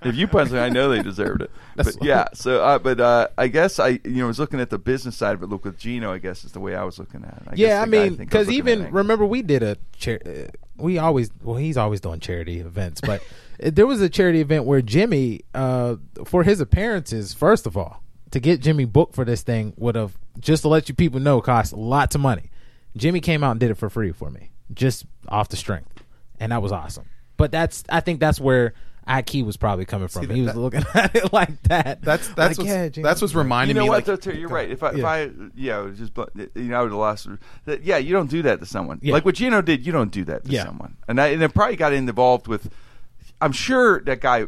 if 0.04 0.16
you 0.16 0.28
punch 0.28 0.52
them, 0.52 0.64
I 0.64 0.70
know 0.70 0.90
they 0.90 1.02
deserved 1.02 1.42
it. 1.42 1.52
That's 1.76 1.98
but 1.98 2.06
yeah, 2.06 2.28
so 2.34 2.64
uh, 2.64 2.80
but 2.80 3.02
uh, 3.02 3.28
I 3.38 3.48
guess 3.48 3.80
I 3.80 4.00
you 4.06 4.22
know 4.22 4.28
was 4.28 4.40
looking 4.40 4.62
at 4.62 4.70
the 4.70 4.78
business 4.78 5.18
side 5.18 5.34
of 5.34 5.44
it. 5.44 5.48
Look 5.48 5.66
with 5.66 5.78
Geno, 5.78 6.14
I 6.14 6.20
guess 6.20 6.46
is 6.46 6.54
the 6.54 6.60
way 6.60 6.76
I 6.76 6.84
was 6.84 7.00
looking 7.00 7.24
at 7.26 7.34
it. 7.34 7.44
I 7.48 7.54
yeah, 7.56 7.82
I 7.82 7.86
mean, 7.86 8.14
I 8.14 8.16
because 8.16 8.50
even 8.50 8.92
remember 8.92 9.26
we 9.26 9.42
did 9.42 9.64
a 9.64 9.78
char- 9.98 10.22
uh, 10.26 10.48
we 10.78 10.98
always 10.98 11.32
well 11.42 11.58
he's 11.58 11.78
always 11.78 12.00
doing 12.00 12.20
charity 12.20 12.60
events, 12.60 13.02
but 13.02 13.22
there 13.60 13.88
was 13.88 14.00
a 14.00 14.10
charity 14.10 14.40
event 14.40 14.66
where 14.66 14.82
Jimmy 14.82 15.42
uh 15.54 15.96
for 16.24 16.44
his 16.44 16.62
appearances, 16.62 17.34
first 17.34 17.66
of 17.66 17.76
all, 17.76 18.04
to 18.30 18.40
get 18.40 18.62
Jimmy 18.62 18.86
booked 18.86 19.16
for 19.16 19.26
this 19.26 19.42
thing 19.42 19.74
would 19.78 19.96
have 19.96 20.18
just 20.40 20.62
to 20.62 20.70
let 20.70 20.88
you 20.88 20.96
people 20.96 21.20
know 21.20 21.42
cost 21.42 21.74
lots 21.74 22.16
of 22.16 22.22
money. 22.22 22.52
Jimmy 22.96 23.20
came 23.20 23.44
out 23.44 23.52
and 23.52 23.60
did 23.60 23.72
it 23.72 23.76
for 23.76 23.90
free 23.90 24.12
for 24.12 24.30
me, 24.30 24.52
just 24.74 25.06
off 25.30 25.50
the 25.50 25.56
strength, 25.58 26.01
and 26.42 26.52
that 26.52 26.62
was 26.62 26.72
awesome. 26.74 27.06
But 27.38 27.52
that's 27.52 27.84
I 27.90 28.02
think 28.02 28.20
that's 28.20 28.40
where 28.40 28.74
Ike 29.08 29.32
was 29.46 29.58
probably 29.58 29.86
coming 29.86 30.08
from. 30.10 30.28
that- 30.28 30.34
he 30.36 30.42
was 30.42 30.54
that- 30.54 30.60
looking 30.60 30.84
at 30.94 31.16
it 31.16 31.32
like 31.34 31.62
that. 31.64 32.02
That's 32.02 32.28
that's 32.30 32.58
Like, 32.58 32.58
what's, 32.60 32.70
yeah, 32.70 32.90
Jimmy. 32.90 33.04
that's 33.04 33.22
what's 33.22 33.34
reminding 33.34 33.76
you 33.76 33.80
know 33.80 33.86
me. 33.86 33.90
what? 33.90 33.96
like, 33.96 34.06
though, 34.06 34.16
Terry, 34.16 34.40
you're 34.40 34.50
right. 34.50 34.70
If 34.70 34.84
I, 34.84 34.92
if 34.92 35.04
I, 35.04 35.30
yeah, 35.56 35.90
just, 35.96 36.12
you 36.56 36.64
know, 36.64 36.78
I 36.78 36.82
would 36.82 36.92
have 36.92 37.00
lost. 37.00 37.28
That, 37.66 37.84
yeah, 37.84 37.98
you 37.98 38.12
don't 38.14 38.30
do 38.30 38.42
that 38.44 38.60
to 38.60 38.66
someone. 38.66 39.00
Yeah. 39.02 39.14
Like 39.14 39.26
what 39.26 39.36
Geno 39.36 39.62
did, 39.62 39.86
you 39.86 39.92
don't 39.92 40.12
do 40.12 40.24
that 40.26 40.46
to 40.46 40.52
Yeah. 40.52 40.66
someone. 40.66 40.98
And 41.08 41.20
I, 41.20 41.28
and 41.28 41.42
it 41.42 41.54
probably 41.54 41.78
got 41.78 41.94
involved 41.94 42.48
with. 42.48 42.70
I'm 43.42 43.54
sure 43.54 44.02
that 44.02 44.22
guy 44.22 44.46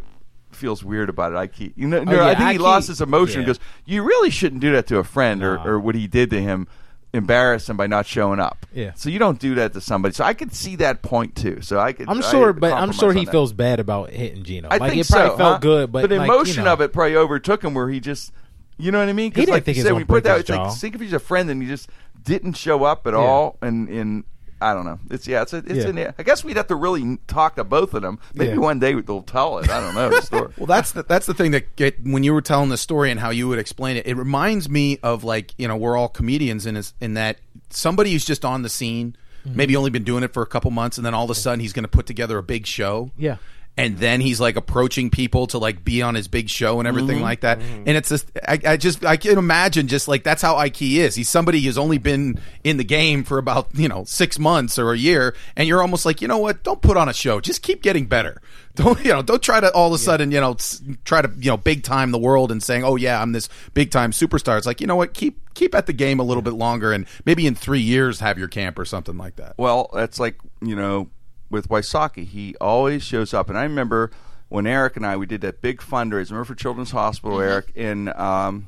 feels 0.51 0.83
weird 0.83 1.09
about 1.09 1.31
it. 1.33 1.35
I 1.37 1.47
keep, 1.47 1.73
you 1.75 1.87
know, 1.87 1.97
oh, 1.97 2.03
no, 2.03 2.13
yeah, 2.13 2.25
I 2.25 2.35
think 2.35 2.49
he 2.49 2.55
Ike- 2.55 2.59
lost 2.59 2.87
his 2.89 3.01
emotion 3.01 3.41
yeah. 3.41 3.47
because 3.47 3.59
you 3.85 4.03
really 4.03 4.29
shouldn't 4.29 4.61
do 4.61 4.71
that 4.73 4.85
to 4.87 4.97
a 4.99 5.03
friend 5.03 5.41
or, 5.43 5.57
or 5.67 5.79
what 5.79 5.95
he 5.95 6.05
did 6.05 6.29
to 6.29 6.39
him. 6.39 6.67
Embarrass 7.15 7.69
him 7.69 7.77
by 7.77 7.85
not 7.85 8.07
showing 8.07 8.39
up. 8.39 8.65
Yeah. 8.73 8.93
So 8.95 9.09
you 9.09 9.19
don't 9.19 9.37
do 9.37 9.53
that 9.55 9.73
to 9.73 9.81
somebody. 9.81 10.15
So 10.15 10.23
I 10.23 10.33
could 10.33 10.51
see 10.51 10.77
that 10.77 11.03
point 11.03 11.35
too. 11.35 11.61
So 11.61 11.79
I 11.79 11.93
could. 11.93 12.09
I'm 12.09 12.17
I 12.17 12.21
sure, 12.21 12.53
but 12.53 12.73
I'm 12.73 12.91
sure 12.91 13.13
he 13.13 13.25
feels 13.25 13.53
bad 13.53 13.79
about 13.79 14.09
hitting 14.09 14.43
Geno. 14.43 14.69
I 14.69 14.77
like 14.77 14.93
think 14.93 15.05
it 15.05 15.11
probably 15.11 15.29
so, 15.29 15.37
felt 15.37 15.53
huh? 15.53 15.57
good, 15.59 15.91
but 15.91 16.09
the 16.09 16.17
like, 16.17 16.27
emotion 16.27 16.61
you 16.61 16.63
know, 16.63 16.73
of 16.73 16.81
it 16.81 16.91
probably 16.91 17.15
overtook 17.15 17.63
him, 17.63 17.75
where 17.75 17.87
he 17.87 17.99
just, 17.99 18.33
you 18.79 18.91
know 18.91 18.97
what 18.97 19.09
I 19.09 19.13
mean? 19.13 19.31
He 19.31 19.41
didn't 19.41 19.53
like 19.53 19.63
think 19.63 19.77
you 19.77 19.83
said, 19.83 19.91
when 19.91 19.99
you 19.99 20.05
put 20.07 20.23
that, 20.23 20.39
it's 20.39 20.49
like 20.49 20.73
think 20.73 20.95
if 20.95 21.01
he's 21.01 21.13
a 21.13 21.19
friend 21.19 21.51
and 21.51 21.61
he 21.61 21.67
just 21.67 21.87
didn't 22.23 22.53
show 22.53 22.83
up 22.83 23.05
at 23.05 23.13
all, 23.13 23.59
and 23.61 23.87
and 23.89 24.23
I 24.63 24.73
don't 24.73 24.85
know. 24.85 24.99
It's 25.09 25.27
yeah. 25.27 25.41
It's 25.41 25.53
a, 25.53 25.57
it's 25.57 25.85
Yeah. 25.85 26.07
an. 26.07 26.13
I 26.17 26.23
guess 26.23 26.43
we'd 26.43 26.57
have 26.57 26.67
to 26.67 26.75
really 26.75 27.17
talk 27.27 27.55
to 27.55 27.63
both 27.63 27.93
of 27.93 28.01
them. 28.01 28.19
Maybe 28.33 28.53
Yeah. 28.53 28.57
one 28.59 28.79
day 28.79 28.93
they'll 28.93 29.21
tell 29.21 29.57
it. 29.59 29.69
I 29.69 29.79
don't 29.79 29.93
know 29.95 30.09
the 30.09 30.21
story. 30.21 30.53
Well, 30.57 30.67
that's 30.67 30.91
the, 30.91 31.03
that's 31.03 31.25
the 31.25 31.33
thing 31.33 31.51
that 31.51 31.75
get 31.75 32.03
when 32.05 32.23
you 32.23 32.33
were 32.33 32.41
telling 32.41 32.69
the 32.69 32.77
story 32.77 33.11
and 33.11 33.19
how 33.19 33.29
you 33.31 33.47
would 33.49 33.59
explain 33.59 33.97
it. 33.97 34.07
It 34.07 34.15
reminds 34.15 34.69
me 34.69 34.97
of 35.03 35.23
like 35.23 35.53
you 35.57 35.67
know 35.67 35.75
we're 35.75 35.97
all 35.97 36.07
comedians 36.09 36.65
in 36.65 36.75
his, 36.75 36.93
in 37.01 37.15
that 37.15 37.37
somebody 37.69 38.11
who's 38.11 38.25
just 38.25 38.45
on 38.45 38.61
the 38.61 38.69
scene, 38.69 39.17
mm-hmm. 39.45 39.57
maybe 39.57 39.75
only 39.75 39.89
been 39.89 40.03
doing 40.03 40.23
it 40.23 40.33
for 40.33 40.41
a 40.43 40.47
couple 40.47 40.71
months, 40.71 40.97
and 40.97 41.05
then 41.05 41.13
all 41.13 41.25
of 41.25 41.29
a 41.29 41.35
sudden 41.35 41.59
he's 41.59 41.73
going 41.73 41.83
to 41.83 41.89
put 41.89 42.05
together 42.05 42.37
a 42.37 42.43
big 42.43 42.65
show. 42.65 43.11
Yeah. 43.17 43.37
And 43.75 43.97
then 43.97 44.21
he's 44.21 44.39
like 44.39 44.55
approaching 44.55 45.09
people 45.09 45.47
to 45.47 45.57
like 45.57 45.83
be 45.83 46.03
on 46.03 46.13
his 46.13 46.27
big 46.27 46.47
show 46.47 46.77
and 46.79 46.87
everything 46.87 47.15
mm-hmm. 47.15 47.23
like 47.23 47.41
that. 47.41 47.59
Mm-hmm. 47.59 47.83
And 47.87 47.97
it's 47.97 48.09
just, 48.09 48.29
I, 48.47 48.59
I 48.65 48.77
just, 48.77 49.03
I 49.03 49.17
can 49.17 49.39
imagine 49.39 49.87
just 49.87 50.07
like 50.07 50.23
that's 50.23 50.43
how 50.43 50.57
Ike 50.57 50.81
is. 50.81 51.15
He's 51.15 51.29
somebody 51.29 51.59
who's 51.59 51.77
only 51.77 51.97
been 51.97 52.39
in 52.63 52.77
the 52.77 52.83
game 52.83 53.23
for 53.23 53.39
about, 53.39 53.69
you 53.73 53.87
know, 53.87 54.03
six 54.03 54.37
months 54.37 54.77
or 54.77 54.93
a 54.93 54.97
year. 54.97 55.35
And 55.55 55.67
you're 55.67 55.81
almost 55.81 56.05
like, 56.05 56.21
you 56.21 56.27
know 56.27 56.37
what? 56.37 56.63
Don't 56.63 56.81
put 56.81 56.97
on 56.97 57.09
a 57.09 57.13
show. 57.13 57.41
Just 57.41 57.63
keep 57.63 57.81
getting 57.81 58.05
better. 58.05 58.41
Don't, 58.75 59.05
you 59.05 59.13
know, 59.13 59.21
don't 59.21 59.43
try 59.43 59.59
to 59.59 59.71
all 59.71 59.89
of 59.89 59.93
a 59.93 59.99
sudden, 59.99 60.31
you 60.31 60.41
know, 60.41 60.57
try 61.05 61.21
to, 61.21 61.31
you 61.37 61.51
know, 61.51 61.57
big 61.57 61.83
time 61.83 62.09
the 62.09 62.17
world 62.17 62.51
and 62.51 62.63
saying, 62.63 62.83
oh 62.83 62.95
yeah, 62.95 63.21
I'm 63.21 63.31
this 63.31 63.47
big 63.75 63.91
time 63.91 64.09
superstar. 64.09 64.57
It's 64.57 64.65
like, 64.65 64.81
you 64.81 64.87
know 64.87 64.95
what? 64.95 65.13
Keep, 65.13 65.53
keep 65.53 65.75
at 65.75 65.85
the 65.85 65.93
game 65.93 66.19
a 66.19 66.23
little 66.23 66.41
bit 66.41 66.53
longer 66.53 66.91
and 66.91 67.05
maybe 67.23 67.45
in 67.45 67.53
three 67.53 67.81
years 67.81 68.19
have 68.19 68.39
your 68.39 68.47
camp 68.47 68.79
or 68.79 68.85
something 68.85 69.15
like 69.15 69.35
that. 69.35 69.53
Well, 69.57 69.91
that's 69.93 70.19
like 70.19 70.37
you 70.61 70.75
know 70.75 71.09
with 71.53 71.69
Wysocki, 71.69 72.25
he 72.25 72.55
always 72.59 73.03
shows 73.03 73.33
up, 73.33 73.47
and 73.47 73.57
I 73.57 73.63
remember 73.63 74.11
when 74.49 74.67
Eric 74.67 74.97
and 74.97 75.05
I 75.05 75.15
we 75.15 75.25
did 75.25 75.41
that 75.41 75.61
big 75.61 75.79
fundraiser. 75.79 76.31
Remember 76.31 76.45
for 76.45 76.55
Children's 76.55 76.91
Hospital, 76.91 77.39
Eric, 77.39 77.71
and 77.75 78.09
um, 78.13 78.67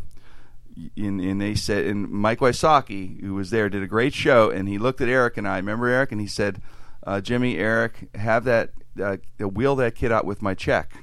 in 0.95 1.19
and 1.19 1.41
they 1.41 1.55
said, 1.55 1.85
and 1.85 2.09
Mike 2.09 2.39
Wysocki, 2.39 3.19
who 3.21 3.33
was 3.33 3.49
there, 3.49 3.69
did 3.69 3.83
a 3.83 3.87
great 3.87 4.13
show, 4.13 4.49
and 4.49 4.69
he 4.69 4.77
looked 4.77 5.01
at 5.01 5.09
Eric 5.09 5.35
and 5.35 5.47
I. 5.47 5.57
Remember 5.57 5.87
Eric, 5.87 6.11
and 6.11 6.21
he 6.21 6.27
said, 6.27 6.61
uh, 7.05 7.19
"Jimmy, 7.19 7.57
Eric, 7.57 8.09
have 8.15 8.43
that 8.45 8.69
uh, 9.03 9.17
wheel 9.39 9.75
that 9.77 9.95
kid 9.95 10.11
out 10.11 10.25
with 10.25 10.41
my 10.41 10.53
check." 10.53 10.93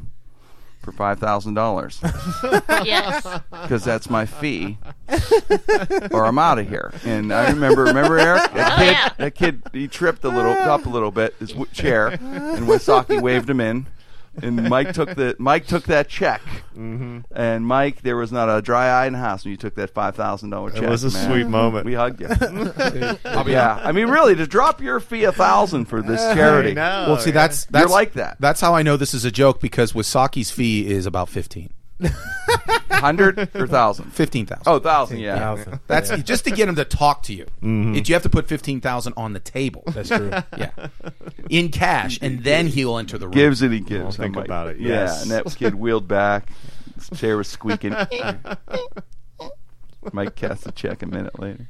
For 0.82 0.90
five 0.90 1.20
thousand 1.20 1.54
dollars, 1.54 2.00
yes. 2.68 3.24
because 3.50 3.84
that's 3.84 4.10
my 4.10 4.26
fee, 4.26 4.78
or 6.10 6.24
I'm 6.26 6.38
out 6.40 6.58
of 6.58 6.68
here. 6.68 6.92
And 7.04 7.32
I 7.32 7.50
remember, 7.50 7.84
remember 7.84 8.18
Eric, 8.18 8.52
that 8.54 8.72
Oh, 8.72 8.76
kid, 8.82 9.12
that 9.18 9.34
kid, 9.36 9.62
he 9.72 9.86
tripped 9.86 10.24
a 10.24 10.28
little, 10.28 10.50
up 10.52 10.84
a 10.84 10.88
little 10.88 11.12
bit, 11.12 11.36
his 11.38 11.50
w- 11.50 11.70
chair, 11.72 12.08
and 12.08 12.66
Wysocki 12.66 13.20
waved 13.22 13.48
him 13.48 13.60
in. 13.60 13.86
And 14.40 14.68
Mike 14.70 14.94
took 14.94 15.14
the 15.14 15.36
Mike 15.38 15.66
took 15.66 15.84
that 15.84 16.08
check, 16.08 16.40
Mm-hmm. 16.76 17.20
and 17.36 17.66
Mike, 17.66 18.00
there 18.00 18.16
was 18.16 18.32
not 18.32 18.48
a 18.48 18.62
dry 18.62 18.86
eye 18.86 19.06
in 19.06 19.12
the 19.12 19.18
house 19.18 19.44
when 19.44 19.50
you 19.50 19.58
took 19.58 19.74
that 19.74 19.90
five 19.90 20.16
thousand 20.16 20.48
dollar 20.48 20.70
check. 20.70 20.84
It 20.84 20.88
was 20.88 21.04
a 21.04 21.10
man. 21.10 21.30
sweet 21.30 21.46
moment. 21.46 21.84
We 21.84 21.92
hugged 21.92 22.20
you. 22.22 22.28
yeah, 23.46 23.78
I 23.82 23.92
mean, 23.92 24.08
really, 24.08 24.34
to 24.36 24.46
drop 24.46 24.80
your 24.80 25.00
fee 25.00 25.24
a 25.24 25.32
thousand 25.32 25.84
for 25.84 26.00
this 26.00 26.20
charity, 26.34 26.70
I 26.70 26.74
know. 26.74 27.04
Well, 27.08 27.18
see, 27.18 27.30
that's 27.30 27.66
that's 27.66 27.90
like 27.90 28.14
that. 28.14 28.38
That's 28.40 28.60
how 28.62 28.74
I 28.74 28.82
know 28.82 28.96
this 28.96 29.12
is 29.12 29.26
a 29.26 29.30
joke 29.30 29.60
because 29.60 29.92
Wysocki's 29.92 30.50
fee 30.50 30.88
is 30.90 31.04
about 31.04 31.28
fifteen. 31.28 31.70
hundred 33.02 33.38
or 33.54 33.66
thousand? 33.66 34.10
Fifteen 34.12 34.46
thousand. 34.46 34.64
Oh, 34.66 34.78
thousand, 34.78 35.18
yeah. 35.18 35.38
Thousand. 35.38 35.80
That's 35.86 36.10
just 36.22 36.44
to 36.44 36.50
get 36.50 36.68
him 36.68 36.76
to 36.76 36.84
talk 36.86 37.22
to 37.24 37.34
you. 37.34 37.44
Mm-hmm. 37.62 37.96
It- 37.96 38.08
you 38.08 38.14
have 38.14 38.22
to 38.22 38.30
put 38.30 38.48
fifteen 38.48 38.80
thousand 38.80 39.12
on 39.16 39.34
the 39.34 39.40
table. 39.40 39.82
That's 39.88 40.08
true. 40.08 40.30
yeah, 40.56 40.70
in 41.50 41.68
cash, 41.70 42.18
and 42.22 42.42
then 42.44 42.66
he'll 42.66 42.96
enter 42.96 43.18
the 43.18 43.26
room. 43.26 43.34
Gives 43.34 43.60
it 43.62 43.66
and 43.66 43.74
he 43.74 43.80
gives. 43.80 44.16
think 44.16 44.34
I'm 44.36 44.40
like, 44.40 44.46
about 44.46 44.68
it, 44.68 44.80
Yeah, 44.80 45.20
and 45.20 45.30
that 45.30 45.44
kid 45.56 45.74
wheeled 45.74 46.08
back. 46.08 46.48
His 46.94 47.10
chair 47.20 47.36
was 47.36 47.48
squeaking. 47.48 47.94
Mike 50.12 50.34
cast 50.34 50.66
a 50.66 50.72
check 50.72 51.02
a 51.02 51.06
minute 51.06 51.38
later. 51.38 51.68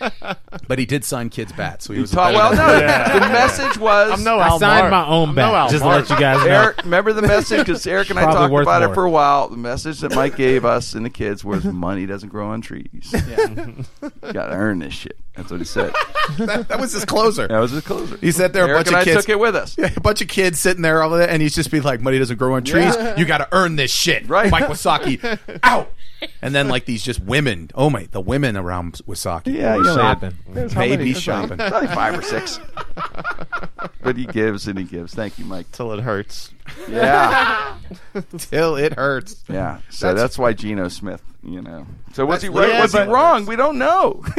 but 0.68 0.78
he 0.78 0.86
did 0.86 1.04
sign 1.04 1.28
kids' 1.30 1.52
bats, 1.52 1.84
so 1.86 1.92
he 1.92 1.98
You 1.98 2.02
was. 2.02 2.10
talk, 2.10 2.32
better 2.32 2.38
well, 2.38 2.78
than- 2.78 2.86
no, 3.08 3.14
the 3.26 3.32
message 3.32 3.78
was. 3.78 4.12
I'm 4.12 4.24
no 4.24 4.38
I 4.38 4.48
signed 4.58 4.90
Mark. 4.90 4.90
my 4.90 5.06
own 5.06 5.28
I'm 5.30 5.34
no 5.34 5.54
Al 5.54 5.68
just 5.68 5.82
to 5.82 5.88
let 5.88 6.10
you 6.10 6.18
guys 6.18 6.44
know. 6.44 6.50
Eric, 6.50 6.82
remember 6.84 7.12
the 7.12 7.22
message? 7.22 7.58
Because 7.58 7.86
Eric 7.86 8.10
and 8.10 8.18
I 8.18 8.24
talked 8.24 8.52
worth 8.52 8.62
about 8.64 8.82
it 8.82 8.94
for 8.94 9.04
a 9.04 9.10
while. 9.10 9.48
The 9.48 9.56
message 9.56 10.00
that 10.00 10.14
Mike 10.14 10.36
gave 10.36 10.64
us 10.64 10.94
and 10.94 11.04
the 11.04 11.10
kids 11.10 11.44
was 11.44 11.64
money 11.64 12.06
doesn't 12.06 12.28
grow 12.28 12.48
on 12.48 12.60
trees. 12.60 13.12
You 13.12 14.32
Got 14.32 14.46
to 14.48 14.54
earn 14.54 14.78
this 14.80 14.94
shit. 14.94 15.16
That's 15.34 15.50
what 15.50 15.60
he 15.60 15.66
said. 15.66 15.92
that, 16.38 16.68
that 16.68 16.80
was 16.80 16.92
his 16.94 17.04
closer. 17.04 17.46
That 17.46 17.58
was 17.58 17.70
his 17.70 17.84
closer. 17.84 18.16
He 18.16 18.32
sat 18.32 18.54
there, 18.54 18.64
a 18.64 18.74
bunch 18.74 18.86
and 18.88 18.96
of 18.96 19.02
I 19.02 19.04
kids. 19.04 19.20
took 19.20 19.28
it 19.28 19.38
with 19.38 19.54
us. 19.54 19.76
Yeah, 19.76 19.92
a 19.94 20.00
bunch 20.00 20.22
of 20.22 20.28
kids 20.28 20.58
sitting 20.58 20.80
there 20.80 21.02
over 21.02 21.18
there, 21.18 21.28
and 21.28 21.42
he's 21.42 21.54
just 21.54 21.70
be 21.70 21.80
like, 21.80 22.00
"Money 22.00 22.18
doesn't 22.18 22.38
grow 22.38 22.54
on 22.54 22.64
trees. 22.64 22.96
You 23.18 23.26
got 23.26 23.38
to 23.38 23.48
earn 23.52 23.76
this 23.76 23.90
shit." 23.90 24.26
Right. 24.28 24.50
Mike 24.50 24.64
Wysocki, 24.64 25.38
out. 25.62 25.92
And 26.42 26.54
then 26.54 26.68
like 26.68 26.84
these 26.86 27.02
just 27.02 27.20
women. 27.20 27.70
Oh 27.74 27.90
my, 27.90 28.08
the 28.10 28.20
women 28.20 28.56
around 28.56 28.94
Wysocki. 29.06 29.54
Yeah, 29.54 29.76
you 29.76 29.82
know, 29.82 29.94
shopping. 29.96 30.34
there's 30.48 30.72
how 30.72 30.80
many- 30.80 30.96
Baby 30.96 31.12
there's 31.12 31.22
shopping. 31.22 31.58
Probably 31.58 31.88
five 31.94 32.18
or 32.18 32.22
six. 32.22 32.58
but 34.02 34.16
he 34.16 34.26
gives 34.26 34.66
and 34.68 34.78
he 34.78 34.84
gives. 34.84 35.14
Thank 35.14 35.38
you, 35.38 35.44
Mike. 35.44 35.70
Till 35.72 35.92
it 35.92 36.00
hurts. 36.00 36.52
Yeah, 36.88 37.76
till 38.38 38.76
it 38.76 38.94
hurts. 38.94 39.44
yeah. 39.48 39.78
So 39.90 40.08
That's- 40.08 40.22
that's, 40.22 40.38
why 40.38 40.52
Geno 40.52 40.88
Smith. 40.88 41.22
You 41.42 41.62
know. 41.62 41.86
So 42.12 42.26
was 42.26 42.42
he 42.42 42.48
That's- 42.48 42.68
right? 42.68 42.74
yeah, 42.74 42.82
was 42.82 42.92
he 42.92 42.98
but- 42.98 43.08
wrong? 43.08 43.46
We 43.46 43.56
don't 43.56 43.78
know. 43.78 44.24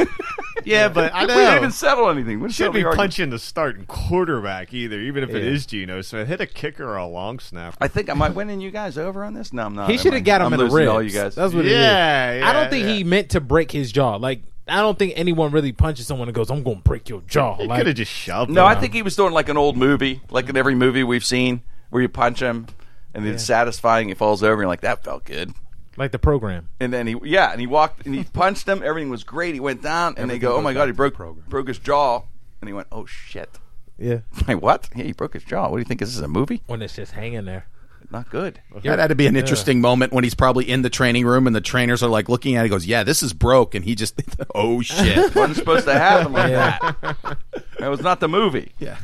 Yeah, 0.64 0.88
but 0.88 1.14
I 1.14 1.22
we 1.22 1.26
didn't 1.28 1.44
know. 1.44 1.56
even 1.56 1.70
settle 1.70 2.10
anything. 2.10 2.40
We 2.40 2.50
Shouldn't 2.50 2.54
settled 2.56 2.74
the 2.74 2.78
be 2.80 2.84
argument. 2.84 2.98
punching 3.10 3.30
the 3.30 3.38
starting 3.38 3.86
quarterback 3.86 4.74
either, 4.74 5.00
even 5.00 5.22
if 5.22 5.30
it 5.30 5.42
Yeah. 5.44 5.50
is 5.50 5.64
Geno 5.66 6.02
Smith. 6.02 6.26
Hit 6.28 6.40
a 6.40 6.46
kicker 6.46 6.84
or 6.84 6.96
a 6.96 7.06
long 7.06 7.38
snap. 7.38 7.76
I 7.80 7.86
think 7.88 8.08
am 8.08 8.20
I 8.20 8.28
winning 8.28 8.60
you 8.60 8.70
guys 8.72 8.98
over 8.98 9.22
on 9.24 9.34
this? 9.34 9.52
No, 9.52 9.64
I'm 9.64 9.74
not. 9.76 9.88
He 9.88 9.94
am 9.94 10.00
should 10.00 10.12
I? 10.12 10.16
have 10.16 10.24
got 10.24 10.40
him 10.40 10.48
I'm 10.48 10.52
in 10.54 10.58
the 10.58 10.64
losing 10.64 10.76
ribs. 10.78 10.90
All 10.90 11.02
you 11.02 11.10
guys. 11.10 11.36
That's 11.36 11.54
what 11.54 11.64
it 11.64 11.70
is. 11.70 11.78
Yeah, 11.78 12.42
I 12.44 12.52
don't 12.52 12.68
think 12.70 12.86
yeah. 12.86 12.92
he 12.92 13.04
meant 13.04 13.30
to 13.30 13.40
break 13.40 13.70
his 13.70 13.92
jaw. 13.92 14.16
Like 14.16 14.42
I 14.68 14.76
don't 14.80 14.98
think 14.98 15.14
anyone 15.16 15.50
really 15.50 15.72
punches 15.72 16.06
someone 16.06 16.28
and 16.28 16.34
goes, 16.34 16.50
"I'm 16.50 16.62
going 16.62 16.78
to 16.78 16.82
break 16.82 17.08
your 17.08 17.22
jaw." 17.22 17.56
He 17.56 17.66
Like, 17.66 17.78
could 17.80 17.86
have 17.88 17.96
just 17.96 18.12
shoved 18.12 18.50
No, 18.50 18.62
him. 18.62 18.76
I 18.76 18.80
think 18.80 18.94
he 18.94 19.02
was 19.02 19.16
doing 19.16 19.32
like 19.32 19.48
an 19.48 19.56
old 19.56 19.76
movie, 19.76 20.20
like 20.30 20.48
in 20.48 20.56
every 20.56 20.74
movie 20.74 21.04
we've 21.04 21.24
seen, 21.24 21.62
where 21.90 22.02
you 22.02 22.08
punch 22.08 22.40
him, 22.40 22.66
and 23.14 23.26
it's 23.26 23.42
satisfying. 23.44 24.08
He 24.08 24.14
falls 24.14 24.42
over, 24.42 24.52
and 24.54 24.60
you're 24.60 24.68
like, 24.68 24.82
"That 24.82 25.02
felt 25.04 25.24
good." 25.24 25.52
like 25.96 26.12
the 26.12 26.18
program. 26.18 26.68
And 26.78 26.92
then 26.92 27.08
he, 27.08 27.16
yeah, 27.24 27.50
and 27.50 27.60
he 27.60 27.66
walked 27.66 28.06
and 28.06 28.14
he 28.14 28.22
punched 28.22 28.68
him. 28.68 28.82
Everything 28.84 29.10
was 29.10 29.24
great. 29.24 29.54
He 29.54 29.58
went 29.60 29.82
down, 29.82 30.14
and 30.16 30.30
they 30.30 30.38
go, 30.38 30.54
"Oh 30.56 30.62
my 30.62 30.72
god, 30.72 30.86
he 30.86 30.92
broke 30.92 31.14
program. 31.14 31.44
broke 31.48 31.66
his 31.66 31.78
jaw," 31.80 32.22
and 32.60 32.68
he 32.68 32.72
went, 32.72 32.86
"Oh 32.92 33.04
shit." 33.04 33.58
Yeah, 33.98 34.18
Like 34.46 34.62
what? 34.62 34.88
Yeah, 34.94 35.02
he 35.04 35.12
broke 35.12 35.32
his 35.34 35.42
jaw. 35.42 35.68
What 35.68 35.76
do 35.76 35.80
you 35.80 35.84
think? 35.84 35.98
This 35.98 36.10
is 36.10 36.20
a 36.20 36.28
movie? 36.28 36.62
when 36.68 36.82
it's 36.82 36.94
just 36.94 37.12
hanging 37.12 37.46
there. 37.46 37.66
Not 38.10 38.30
good. 38.30 38.60
That 38.84 38.98
had 38.98 39.08
to 39.08 39.14
be 39.14 39.26
an 39.26 39.36
interesting 39.36 39.82
moment 39.82 40.14
when 40.14 40.24
he's 40.24 40.34
probably 40.34 40.68
in 40.68 40.80
the 40.80 40.88
training 40.88 41.26
room 41.26 41.46
and 41.46 41.54
the 41.54 41.60
trainers 41.60 42.02
are 42.02 42.08
like 42.08 42.30
looking 42.30 42.56
at 42.56 42.60
it. 42.62 42.64
He 42.64 42.70
goes, 42.70 42.86
"Yeah, 42.86 43.02
this 43.04 43.22
is 43.22 43.34
broke," 43.34 43.74
and 43.74 43.84
he 43.84 43.94
just, 43.94 44.18
"Oh 44.54 44.80
shit." 44.80 45.34
wasn't 45.34 45.56
supposed 45.56 45.84
to 45.84 45.92
happen 45.92 46.32
like 46.32 46.50
Yeah. 46.50 46.78
that. 47.02 47.38
That 47.78 47.88
was 47.88 48.00
not 48.00 48.20
the 48.20 48.28
movie. 48.28 48.72
yeah, 48.78 48.96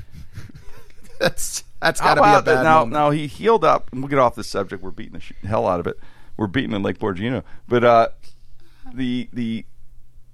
that's 1.20 1.64
that's 1.80 2.00
How 2.00 2.14
got 2.14 2.14
to 2.14 2.20
be 2.22 2.26
a 2.26 2.30
about 2.30 2.44
bad 2.46 2.56
that? 2.58 2.62
Now, 2.62 2.74
moment. 2.80 2.92
now 2.92 3.10
he 3.10 3.26
healed 3.26 3.64
up, 3.64 3.90
and 3.92 4.00
we'll 4.00 4.08
get 4.08 4.18
off 4.18 4.34
this 4.36 4.48
subject. 4.48 4.82
We're 4.82 4.90
beating 4.90 5.12
the 5.14 5.20
sh- 5.20 5.32
hell 5.44 5.66
out 5.66 5.80
of 5.80 5.86
it. 5.86 5.98
We're 6.36 6.46
beating 6.46 6.72
in 6.72 6.82
Lake 6.82 6.98
Borgino, 6.98 7.42
but 7.68 7.84
uh, 7.84 8.08
the 8.92 9.28
the 9.32 9.66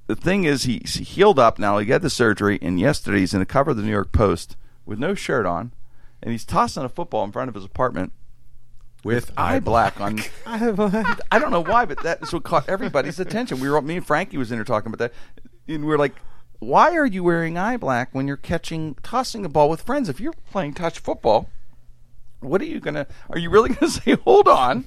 the 0.06 0.16
thing 0.16 0.44
is, 0.44 0.62
he, 0.62 0.80
he 0.86 1.02
healed 1.04 1.38
up. 1.38 1.58
Now 1.58 1.78
he 1.78 1.90
had 1.90 2.02
the 2.02 2.10
surgery, 2.10 2.58
and 2.62 2.78
yesterday 2.80 3.18
he's 3.20 3.34
in 3.34 3.40
the 3.40 3.46
cover 3.46 3.72
of 3.72 3.76
the 3.76 3.82
New 3.82 3.90
York 3.90 4.12
Post 4.12 4.56
with 4.86 4.98
no 5.00 5.14
shirt 5.14 5.44
on, 5.44 5.72
and 6.22 6.32
he's 6.32 6.44
tossing 6.44 6.84
a 6.84 6.88
football 6.88 7.24
in 7.24 7.32
front 7.32 7.48
of 7.48 7.54
his 7.56 7.64
apartment 7.64 8.12
with 9.04 9.32
eye 9.36 9.60
black 9.60 10.00
on. 10.00 10.20
I 10.46 10.58
have 10.58 10.78
a 10.78 11.16
I 11.30 11.38
don't 11.38 11.50
know 11.50 11.62
why, 11.62 11.84
but 11.84 12.02
that's 12.02 12.32
what 12.32 12.42
caught 12.44 12.68
everybody's 12.68 13.20
attention. 13.20 13.60
We 13.60 13.70
were 13.70 13.80
me 13.82 13.96
and 13.96 14.06
Frankie 14.06 14.38
was 14.38 14.50
in 14.50 14.58
there 14.58 14.64
talking 14.64 14.92
about 14.92 14.98
that, 14.98 15.12
and 15.68 15.84
we 15.84 15.92
are 15.94 15.98
like, 15.98 16.16
"Why 16.58 16.94
are 16.96 17.06
you 17.06 17.24
wearing 17.24 17.56
eye 17.56 17.76
black 17.76 18.10
when 18.12 18.26
you're 18.28 18.36
catching 18.36 18.94
tossing 19.02 19.44
a 19.44 19.48
ball 19.48 19.68
with 19.68 19.82
friends? 19.82 20.08
If 20.08 20.20
you're 20.20 20.34
playing 20.50 20.74
touch 20.74 20.98
football, 20.98 21.48
what 22.40 22.60
are 22.60 22.66
you 22.66 22.80
gonna? 22.80 23.06
Are 23.30 23.38
you 23.38 23.50
really 23.50 23.70
gonna 23.74 23.90
say, 23.92 24.16
hold 24.24 24.48
on? 24.48 24.84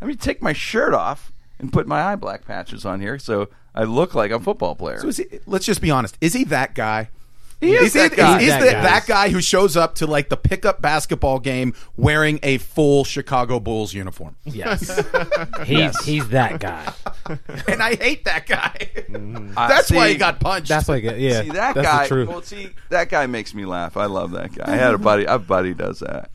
Let 0.00 0.08
me 0.08 0.14
take 0.14 0.42
my 0.42 0.52
shirt 0.52 0.94
off 0.94 1.32
and 1.58 1.72
put 1.72 1.86
my 1.86 2.02
eye 2.02 2.16
black 2.16 2.44
patches 2.44 2.84
on 2.84 3.00
here 3.00 3.18
so 3.18 3.48
I 3.74 3.84
look 3.84 4.14
like 4.14 4.30
a 4.30 4.40
football 4.40 4.74
player." 4.74 5.00
So 5.00 5.08
is 5.08 5.18
he, 5.18 5.26
let's 5.46 5.66
just 5.66 5.80
be 5.80 5.90
honest. 5.90 6.16
Is 6.20 6.32
he 6.32 6.44
that 6.44 6.74
guy? 6.74 7.10
He 7.60 7.74
is 7.74 7.92
that 7.92 8.16
guy. 8.16 8.40
Is, 8.40 8.48
That 8.48 8.60
that, 8.60 8.72
guy. 8.72 8.82
that 8.82 9.06
guy 9.06 9.28
who 9.28 9.40
shows 9.42 9.76
up 9.76 9.96
to 9.96 10.06
like 10.06 10.30
the 10.30 10.36
pickup 10.36 10.80
basketball 10.80 11.38
game 11.38 11.74
wearing 11.96 12.38
a 12.42 12.56
full 12.58 13.04
Chicago 13.04 13.60
Bulls 13.60 13.92
uniform? 13.92 14.36
yes. 14.44 14.88
He's 15.66 16.04
he's 16.04 16.28
that 16.30 16.58
guy. 16.60 16.90
and 17.68 17.82
I 17.82 17.96
hate 17.96 18.24
that 18.24 18.46
guy. 18.46 18.88
Mm-hmm. 19.10 19.52
I- 19.58 19.68
That's 19.68 19.90
why 19.90 20.06
see- 20.06 20.12
he 20.12 20.18
got 20.18 20.40
punched. 20.40 20.68
That's 20.68 20.88
like 20.88 21.04
a, 21.04 21.18
yeah. 21.20 21.42
See 21.42 21.50
that 21.50 21.74
that's 21.74 21.86
guy? 21.86 22.02
The 22.04 22.08
truth. 22.08 22.28
Well, 22.28 22.42
see 22.42 22.70
that 22.88 23.08
guy 23.10 23.26
makes 23.26 23.54
me 23.54 23.66
laugh. 23.66 23.96
I 23.96 24.06
love 24.06 24.30
that 24.32 24.54
guy. 24.54 24.64
I 24.72 24.76
had 24.76 24.94
a 24.94 24.98
buddy. 25.10 25.24
A 25.26 25.38
buddy 25.38 25.74
does 25.74 25.98
that. 26.00 26.30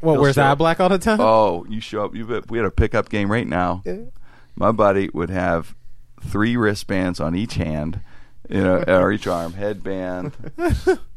What 0.00 0.12
he'll 0.12 0.22
wears 0.22 0.34
show 0.34 0.42
eye 0.44 0.54
black 0.54 0.78
all 0.78 0.90
the 0.90 0.98
time? 0.98 1.20
Oh, 1.20 1.64
you 1.70 1.80
show 1.80 2.04
up. 2.04 2.14
You 2.14 2.42
we 2.50 2.58
had 2.58 2.66
a 2.66 2.70
pickup 2.70 3.08
game 3.08 3.32
right 3.32 3.46
now. 3.46 3.82
My 4.54 4.72
buddy 4.72 5.08
would 5.14 5.30
have 5.30 5.74
three 6.22 6.56
wristbands 6.56 7.18
on 7.18 7.34
each 7.34 7.54
hand, 7.54 8.00
you 8.48 8.62
know, 8.62 8.82
or 8.88 9.12
each 9.12 9.26
arm, 9.26 9.54
headband, 9.54 10.32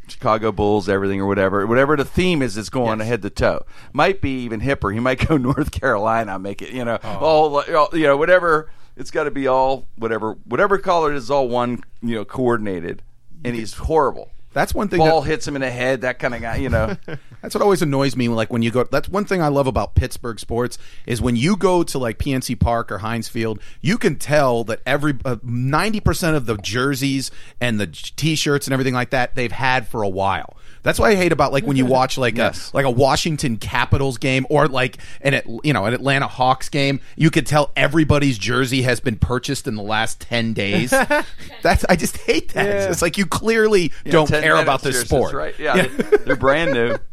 Chicago 0.08 0.52
Bulls, 0.52 0.90
everything 0.90 1.22
or 1.22 1.28
whatever, 1.28 1.66
whatever 1.66 1.96
the 1.96 2.06
theme 2.06 2.42
is, 2.42 2.58
is 2.58 2.70
going 2.70 3.00
head 3.00 3.22
to 3.22 3.30
toe. 3.30 3.66
Might 3.94 4.22
be 4.22 4.44
even 4.44 4.62
hipper. 4.62 4.94
He 4.94 5.00
might 5.00 5.28
go 5.28 5.38
North 5.38 5.72
Carolina, 5.72 6.40
make 6.40 6.62
it, 6.62 6.72
you 6.72 6.86
know, 6.86 7.00
oh. 7.04 7.18
all 7.18 7.62
all- 7.76 7.90
you 7.94 8.04
know, 8.04 8.18
whatever. 8.18 8.72
It's 8.96 9.12
got 9.12 9.24
to 9.24 9.32
be 9.32 9.48
all 9.48 9.88
whatever, 9.96 10.34
whatever 10.44 10.78
color 10.78 11.14
it 11.14 11.16
is, 11.16 11.32
all 11.32 11.48
one, 11.48 11.84
you 12.02 12.16
know, 12.16 12.26
coordinated. 12.26 13.02
And 13.46 13.56
he's 13.56 13.74
horrible. 13.74 14.32
That's 14.52 14.74
one 14.74 14.88
thing. 14.88 15.00
ball 15.00 15.22
that, 15.22 15.30
hits 15.30 15.48
him 15.48 15.56
in 15.56 15.62
the 15.62 15.70
head. 15.70 16.02
That 16.02 16.20
kind 16.20 16.34
of 16.34 16.42
guy, 16.42 16.58
you 16.58 16.70
know. 16.70 16.96
That's 17.42 17.56
what 17.56 17.62
always 17.62 17.82
annoys 17.82 18.16
me. 18.16 18.28
Like 18.28 18.52
when 18.52 18.62
you 18.62 18.72
go, 18.72 18.84
that's 18.84 19.08
one 19.08 19.24
thing 19.24 19.42
I 19.42 19.48
love 19.48 19.66
about 19.66 19.96
Pittsburgh 19.96 20.38
sports 20.40 20.78
is 21.06 21.22
when 21.22 21.38
you 21.38 21.56
go 21.56 21.84
to 21.84 21.98
like 21.98 22.18
PNC 22.18 22.60
Park 22.60 22.92
or 22.92 22.98
Heinz 22.98 23.30
Field, 23.30 23.62
you 23.80 23.98
can 23.98 24.18
tell 24.18 24.66
that 24.66 24.82
every 24.86 25.14
uh, 25.24 25.38
ninety 25.42 26.02
percent 26.02 26.36
of 26.36 26.48
the 26.48 26.58
jerseys 26.58 27.32
and 27.62 27.80
the 27.80 27.88
t-shirts 27.88 28.68
and 28.68 28.74
everything 28.74 28.94
like 28.94 29.12
that 29.12 29.36
they've 29.36 29.54
had 29.54 29.88
for 29.88 30.04
a 30.04 30.10
while. 30.10 30.58
That's 30.84 30.98
what 31.00 31.10
I 31.12 31.16
hate 31.16 31.32
about 31.32 31.52
like 31.52 31.66
when 31.66 31.78
you 31.78 31.86
watch 31.86 32.18
like 32.18 32.38
Yes. 32.38 32.72
a 32.72 32.76
like 32.78 32.86
a 32.86 32.90
Washington 32.92 33.58
Capitals 33.58 34.18
game 34.18 34.46
or 34.50 34.68
like 34.68 34.98
an 35.22 35.34
At- 35.34 35.46
you 35.66 35.74
know 35.74 35.86
an 35.86 35.94
Atlanta 35.94 36.28
Hawks 36.28 36.70
game. 36.70 37.00
You 37.16 37.30
could 37.32 37.46
tell 37.46 37.72
everybody's 37.76 38.38
jersey 38.38 38.82
has 38.84 39.00
been 39.00 39.18
purchased 39.18 39.68
in 39.68 39.76
the 39.76 39.84
last 39.84 40.20
ten 40.22 40.54
days. 40.54 40.90
That's 41.62 41.86
I 41.90 41.96
just 41.96 42.18
hate 42.18 42.54
that. 42.54 42.68
It's 42.68 42.86
just 42.88 43.02
like 43.02 43.18
you 43.18 43.26
clearly 43.26 43.92
don't 44.06 44.28
10 44.28 44.42
care 44.42 44.54
about 44.56 44.84
minutes, 44.84 44.84
this 44.84 44.96
yours 44.96 45.08
sport. 45.08 45.34
right? 45.34 45.60
Yeah, 45.60 45.88
They, 45.88 46.18
they're 46.18 46.36
brand 46.36 46.74
new. 46.74 46.96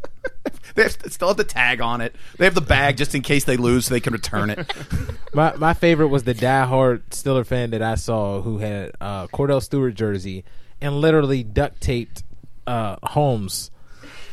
They 0.75 0.83
have, 0.83 0.91
still 1.07 1.29
have 1.29 1.37
the 1.37 1.43
tag 1.43 1.81
on 1.81 2.01
it. 2.01 2.15
They 2.37 2.45
have 2.45 2.53
the 2.53 2.61
bag 2.61 2.97
just 2.97 3.15
in 3.15 3.23
case 3.23 3.45
they 3.45 3.57
lose, 3.57 3.85
so 3.87 3.93
they 3.95 3.99
can 3.99 4.13
return 4.13 4.51
it. 4.51 4.71
My 5.33 5.55
my 5.55 5.73
favorite 5.73 6.09
was 6.09 6.23
the 6.23 6.35
diehard 6.35 7.01
Steeler 7.09 7.43
fan 7.45 7.71
that 7.71 7.81
I 7.81 7.95
saw 7.95 8.41
who 8.41 8.59
had 8.59 8.91
uh, 9.01 9.25
Kordell 9.27 9.61
Stewart 9.63 9.95
jersey 9.95 10.43
and 10.79 11.01
literally 11.01 11.41
duct 11.43 11.81
taped 11.81 12.21
uh, 12.67 12.97
Holmes 13.03 13.71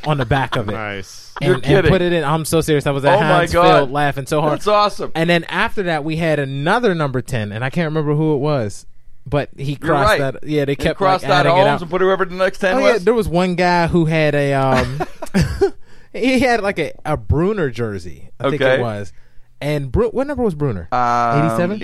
on 0.07 0.18
the 0.18 0.27
back 0.27 0.57
of 0.57 0.68
it. 0.68 0.73
Nice. 0.73 1.33
And, 1.40 1.49
You're 1.49 1.61
kidding. 1.61 1.77
and 1.77 1.88
put 1.88 2.03
it 2.03 2.12
in. 2.12 2.25
I'm 2.25 2.44
so 2.44 2.61
serious. 2.61 2.87
I 2.87 2.90
was 2.90 3.05
at 3.05 3.14
Oh 3.16 3.20
my 3.20 3.27
Heinz 3.27 3.53
God. 3.53 3.77
Field 3.79 3.90
laughing 3.90 4.27
so 4.27 4.40
hard. 4.42 4.55
That's 4.55 4.66
awesome. 4.66 5.11
And 5.14 5.31
then 5.31 5.44
after 5.44 5.85
that, 5.85 6.05
we 6.05 6.16
had 6.16 6.38
another 6.38 6.94
number 6.94 7.23
ten, 7.23 7.53
and 7.53 7.64
I 7.64 7.70
can't 7.70 7.87
remember 7.87 8.14
who 8.14 8.35
it 8.35 8.38
was, 8.38 8.85
but 9.27 9.49
he 9.57 9.77
crossed 9.77 10.20
right. 10.20 10.33
that. 10.35 10.44
Yeah, 10.47 10.64
they 10.66 10.77
kept 10.77 10.99
crossed 10.99 11.25
like, 11.25 11.31
out 11.33 11.47
adding 11.47 11.53
it 11.53 11.55
Holmes 11.55 11.68
out. 11.68 11.83
and 11.83 11.90
put 11.90 12.01
whoever 12.03 12.25
the 12.27 12.35
next 12.35 12.59
ten 12.59 12.77
Oh 12.77 12.79
yeah, 12.81 12.92
was. 12.94 13.05
there 13.05 13.14
was 13.14 13.29
one 13.29 13.55
guy 13.55 13.87
who 13.87 14.05
had 14.05 14.35
a 14.35 14.53
um, 14.53 15.01
he 16.12 16.40
had 16.40 16.61
like 16.62 16.79
a, 16.79 16.92
a 17.05 17.16
Bruener 17.16 17.73
jersey. 17.73 18.31
I 18.38 18.51
think 18.51 18.61
Okay. 18.62 18.75
it 18.75 18.81
was. 18.81 19.12
And 19.61 19.90
Bru- 19.90 20.11
what 20.11 20.27
number 20.27 20.42
was 20.42 20.55
Bruener? 20.55 20.92
Um, 20.92 21.38
Eighty 21.47 21.57
seven. 21.57 21.83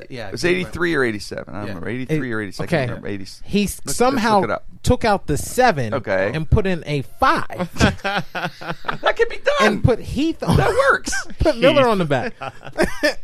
Eight- 0.00 0.10
yeah, 0.10 0.28
it 0.28 0.32
was 0.32 0.44
eighty 0.44 0.64
three 0.64 0.94
or 0.94 1.02
eighty 1.04 1.18
seven. 1.18 1.54
I 1.54 1.58
don't 1.58 1.66
Yeah. 1.66 1.68
remember 1.74 1.88
eighty 1.90 2.04
three 2.04 2.32
or 2.32 2.40
eighty 2.40 2.52
six. 2.52 2.60
I 2.60 2.64
Okay. 2.64 2.76
can't 2.86 2.90
remember. 2.90 3.08
80. 3.08 3.26
He 3.44 3.64
s- 3.64 3.80
somehow 3.86 4.42
it 4.42 4.50
up. 4.50 4.64
took 4.82 5.04
out 5.04 5.26
the 5.26 5.36
seven 5.36 5.92
Okay. 5.94 6.30
and 6.34 6.48
put 6.50 6.66
in 6.66 6.82
a 6.86 7.02
five 7.20 7.68
That 8.02 9.14
could 9.16 9.28
be 9.28 9.36
done. 9.38 9.72
and 9.72 9.84
put 9.84 9.98
Heath 9.98 10.42
on. 10.42 10.56
that 10.56 10.70
works. 10.90 11.12
Put 11.40 11.58
Miller 11.58 11.86
on 11.88 11.98
the 11.98 12.04
back. 12.04 12.34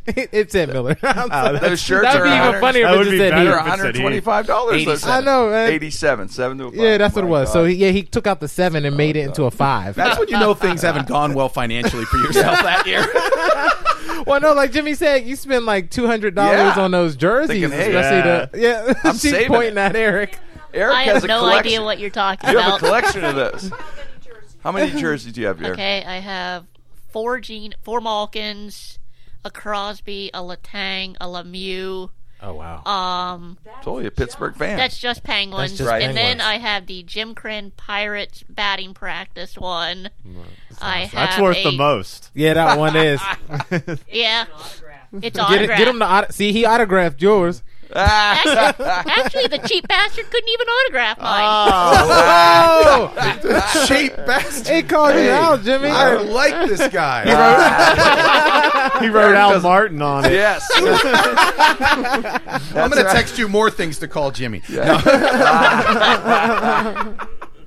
it, 0.06 0.28
it 0.32 0.52
said 0.52 0.68
Miller. 0.72 0.96
I'm 1.02 1.28
sorry. 1.28 1.56
Uh, 1.56 1.60
those 1.60 1.80
shirts 1.80 2.04
That'd 2.06 2.20
are 2.22 2.24
be 2.24 2.30
even 2.30 2.40
100 2.40 2.60
funnier 2.60 2.82
That 2.86 2.92
if 2.92 2.94
it 2.94 2.98
would 2.98 3.04
just 3.04 3.10
be 3.12 3.18
said 3.18 3.30
better 3.30 3.44
They're 3.44 3.58
Heath. 3.58 3.60
if 3.60 3.66
it 3.66 3.70
said 3.70 3.70
one 3.70 3.78
hundred 3.78 4.00
twenty 4.00 4.20
five 4.20 4.46
dollars. 4.46 5.04
I 5.04 5.20
know, 5.20 5.48
uh, 5.48 5.50
man. 5.50 5.70
Eighty 5.70 5.90
seven, 5.90 6.28
seven 6.28 6.58
to 6.58 6.64
a 6.66 6.70
five. 6.70 6.80
Yeah, 6.80 6.98
that's 6.98 7.14
what 7.14 7.24
it 7.24 7.28
was. 7.28 7.48
God. 7.48 7.52
So 7.52 7.64
he, 7.64 7.74
yeah, 7.76 7.90
he 7.90 8.02
took 8.02 8.26
out 8.26 8.40
the 8.40 8.48
seven 8.48 8.84
and 8.84 8.96
made 8.96 9.16
it 9.16 9.22
oh 9.22 9.28
into 9.28 9.44
a 9.44 9.50
five. 9.50 9.94
That's 9.94 10.18
when 10.18 10.28
you 10.28 10.38
know 10.38 10.54
things 10.54 10.82
haven't 10.82 11.08
gone 11.08 11.34
well 11.34 11.48
financially 11.48 12.04
for 12.04 12.18
yourself 12.18 12.60
that 12.62 12.86
year. 12.86 13.06
well, 14.26 14.40
no, 14.40 14.52
like 14.54 14.72
Jimmy 14.72 14.94
said, 14.94 15.24
you 15.26 15.36
spend 15.36 15.66
like 15.66 15.90
two 15.90 16.06
hundred 16.06 16.34
dollars 16.34 16.76
Yeah. 16.76 16.82
on 16.82 16.90
those 16.90 17.16
jerseys, 17.16 17.48
Thinking, 17.48 17.70
hey, 17.70 17.94
especially 17.94 18.30
yeah. 18.30 18.46
the 18.46 18.58
yeah. 18.60 18.94
I'm 19.04 19.12
She's 19.18 19.30
saving 19.30 19.48
pointing 19.48 19.72
it. 19.72 19.78
at 19.78 19.96
Eric. 19.96 20.38
Eric 20.72 20.96
I 20.96 21.02
has 21.04 21.14
have 21.14 21.24
a 21.24 21.26
no 21.28 21.38
collection. 21.40 21.66
idea 21.66 21.82
what 21.84 21.98
you're 22.00 22.10
talking 22.10 22.50
about. 22.50 22.52
You 22.52 22.58
have 22.60 22.74
a 22.74 22.78
collection 22.78 23.24
of 23.24 23.34
those. 23.36 23.70
How 24.62 24.72
many 24.72 24.98
jerseys 24.98 25.32
do 25.32 25.40
you 25.42 25.46
have, 25.46 25.60
here? 25.60 25.72
Okay, 25.72 26.02
I 26.04 26.16
have 26.20 26.64
four 27.10 27.38
Gene, 27.38 27.74
four 27.82 28.00
Malkins, 28.00 28.98
a 29.44 29.50
Crosby, 29.50 30.30
a 30.32 30.40
Letang, 30.40 31.16
a 31.20 31.26
Lemieux. 31.26 32.10
Oh 32.42 32.54
wow. 32.54 32.82
Um, 32.84 33.56
Told 33.82 34.02
you, 34.02 34.08
a 34.08 34.10
Pittsburgh 34.10 34.54
fan. 34.54 34.76
that's 34.76 34.98
just 34.98 35.22
Penguins, 35.22 35.70
That's 35.72 35.78
just 35.78 35.88
Right. 35.90 36.02
and 36.02 36.16
then 36.16 36.40
I 36.40 36.58
have 36.58 36.86
the 36.86 37.02
Jim 37.02 37.34
Krenn 37.34 37.72
Pirates 37.76 38.42
batting 38.48 38.92
practice 38.94 39.56
one. 39.56 40.10
I 40.80 41.00
have 41.00 41.12
That's 41.12 41.40
worth 41.40 41.56
a, 41.58 41.64
the 41.64 41.72
most. 41.72 42.30
Yeah, 42.34 42.54
that 42.54 42.78
one 42.78 42.96
is. 42.96 43.20
Yeah, 44.10 44.44
it's 45.12 45.36
Get, 45.38 45.62
it, 45.62 45.68
get 45.68 45.88
him 45.88 46.00
to 46.00 46.10
auto- 46.12 46.30
see. 46.32 46.52
He 46.52 46.66
autographed 46.66 47.22
yours. 47.22 47.62
Actually, 47.94 48.84
actually, 49.12 49.46
the 49.46 49.58
cheap 49.68 49.86
bastard 49.86 50.28
couldn't 50.30 50.48
even 50.48 50.66
autograph 50.66 51.18
mine. 51.20 51.44
Oh, 53.06 53.84
Cheap 53.86 54.16
bastard. 54.26 54.74
he 54.74 54.82
called 54.82 55.14
you 55.14 55.30
out, 55.30 55.62
Jimmy. 55.62 55.88
I 55.88 56.14
like 56.14 56.68
this 56.68 56.88
guy. 56.88 57.24
He 59.00 59.08
wrote 59.08 59.34
Al 59.36 59.60
Martin 59.60 60.02
on 60.02 60.24
it. 60.24 60.32
yes. 60.32 60.68
I'm 62.74 62.90
going 62.90 63.04
to 63.04 63.10
text 63.12 63.38
you 63.38 63.48
more 63.48 63.70
things 63.70 63.98
to 64.00 64.08
call 64.08 64.30
Jimmy. 64.32 64.62